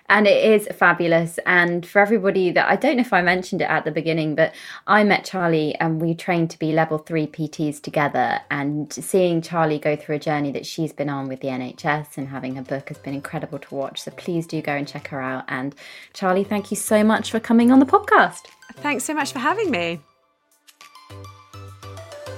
and 0.09 0.27
it 0.27 0.51
is 0.51 0.67
fabulous. 0.75 1.39
And 1.45 1.85
for 1.85 1.99
everybody 1.99 2.51
that 2.51 2.69
I 2.69 2.75
don't 2.75 2.97
know 2.97 3.01
if 3.01 3.13
I 3.13 3.21
mentioned 3.21 3.61
it 3.61 3.69
at 3.69 3.85
the 3.85 3.91
beginning, 3.91 4.35
but 4.35 4.53
I 4.87 5.03
met 5.03 5.25
Charlie 5.25 5.75
and 5.75 6.01
we 6.01 6.13
trained 6.13 6.51
to 6.51 6.59
be 6.59 6.71
level 6.71 6.97
three 6.97 7.27
PTs 7.27 7.81
together. 7.81 8.39
And 8.51 8.91
seeing 8.91 9.41
Charlie 9.41 9.79
go 9.79 9.95
through 9.95 10.15
a 10.15 10.19
journey 10.19 10.51
that 10.51 10.65
she's 10.65 10.93
been 10.93 11.09
on 11.09 11.27
with 11.27 11.41
the 11.41 11.47
NHS 11.47 12.17
and 12.17 12.27
having 12.27 12.55
her 12.55 12.63
book 12.63 12.89
has 12.89 12.97
been 12.97 13.13
incredible 13.13 13.59
to 13.59 13.75
watch. 13.75 14.01
So 14.01 14.11
please 14.11 14.47
do 14.47 14.61
go 14.61 14.73
and 14.73 14.87
check 14.87 15.07
her 15.09 15.21
out. 15.21 15.45
And 15.47 15.75
Charlie, 16.13 16.43
thank 16.43 16.71
you 16.71 16.77
so 16.77 17.03
much 17.03 17.31
for 17.31 17.39
coming 17.39 17.71
on 17.71 17.79
the 17.79 17.85
podcast. 17.85 18.45
Thanks 18.75 19.03
so 19.03 19.13
much 19.13 19.31
for 19.31 19.39
having 19.39 19.71
me. 19.71 20.01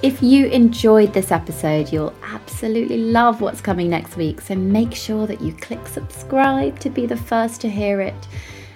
If 0.00 0.22
you 0.22 0.46
enjoyed 0.46 1.12
this 1.12 1.32
episode, 1.32 1.92
you'll 1.92 2.14
absolutely 2.22 2.98
love 2.98 3.40
what's 3.40 3.60
coming 3.60 3.90
next 3.90 4.16
week. 4.16 4.40
So 4.40 4.54
make 4.54 4.94
sure 4.94 5.26
that 5.26 5.40
you 5.40 5.52
click 5.54 5.88
subscribe 5.88 6.78
to 6.80 6.88
be 6.88 7.04
the 7.04 7.16
first 7.16 7.60
to 7.62 7.68
hear 7.68 8.00
it. 8.00 8.28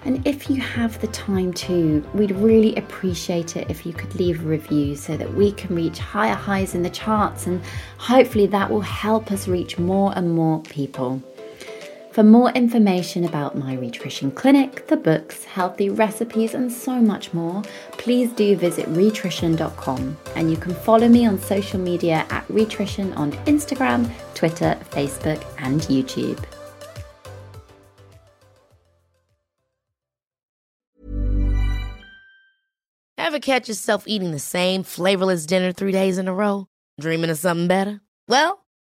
And 0.04 0.26
if 0.26 0.50
you 0.50 0.60
have 0.60 1.00
the 1.00 1.06
time 1.06 1.52
to, 1.52 2.04
we'd 2.12 2.32
really 2.32 2.74
appreciate 2.74 3.54
it 3.54 3.70
if 3.70 3.86
you 3.86 3.92
could 3.92 4.12
leave 4.16 4.44
a 4.44 4.48
review 4.48 4.96
so 4.96 5.16
that 5.16 5.32
we 5.32 5.52
can 5.52 5.76
reach 5.76 6.00
higher 6.00 6.34
highs 6.34 6.74
in 6.74 6.82
the 6.82 6.90
charts 6.90 7.46
and 7.46 7.62
hopefully 7.98 8.46
that 8.48 8.68
will 8.68 8.80
help 8.80 9.30
us 9.30 9.46
reach 9.46 9.78
more 9.78 10.12
and 10.16 10.34
more 10.34 10.60
people. 10.62 11.22
For 12.12 12.22
more 12.22 12.50
information 12.50 13.24
about 13.24 13.56
my 13.56 13.72
Rhitrition 13.72 14.32
Clinic, 14.32 14.86
the 14.88 14.98
books, 14.98 15.44
healthy 15.44 15.88
recipes, 15.88 16.52
and 16.52 16.70
so 16.70 17.00
much 17.00 17.32
more, 17.32 17.62
please 17.92 18.30
do 18.32 18.54
visit 18.54 18.86
rhitrition.com 18.88 20.18
and 20.36 20.50
you 20.50 20.58
can 20.58 20.74
follow 20.74 21.08
me 21.08 21.24
on 21.24 21.40
social 21.40 21.80
media 21.80 22.26
at 22.28 22.44
Rhitrition 22.50 23.14
on 23.14 23.32
Instagram, 23.46 24.10
Twitter, 24.34 24.78
Facebook, 24.90 25.42
and 25.56 25.80
YouTube. 25.82 26.44
Ever 33.16 33.38
catch 33.38 33.68
yourself 33.68 34.04
eating 34.06 34.32
the 34.32 34.38
same 34.38 34.82
flavorless 34.82 35.46
dinner 35.46 35.72
three 35.72 35.92
days 35.92 36.18
in 36.18 36.28
a 36.28 36.34
row? 36.34 36.66
Dreaming 37.00 37.30
of 37.30 37.38
something 37.38 37.68
better? 37.68 38.02
Well, 38.28 38.61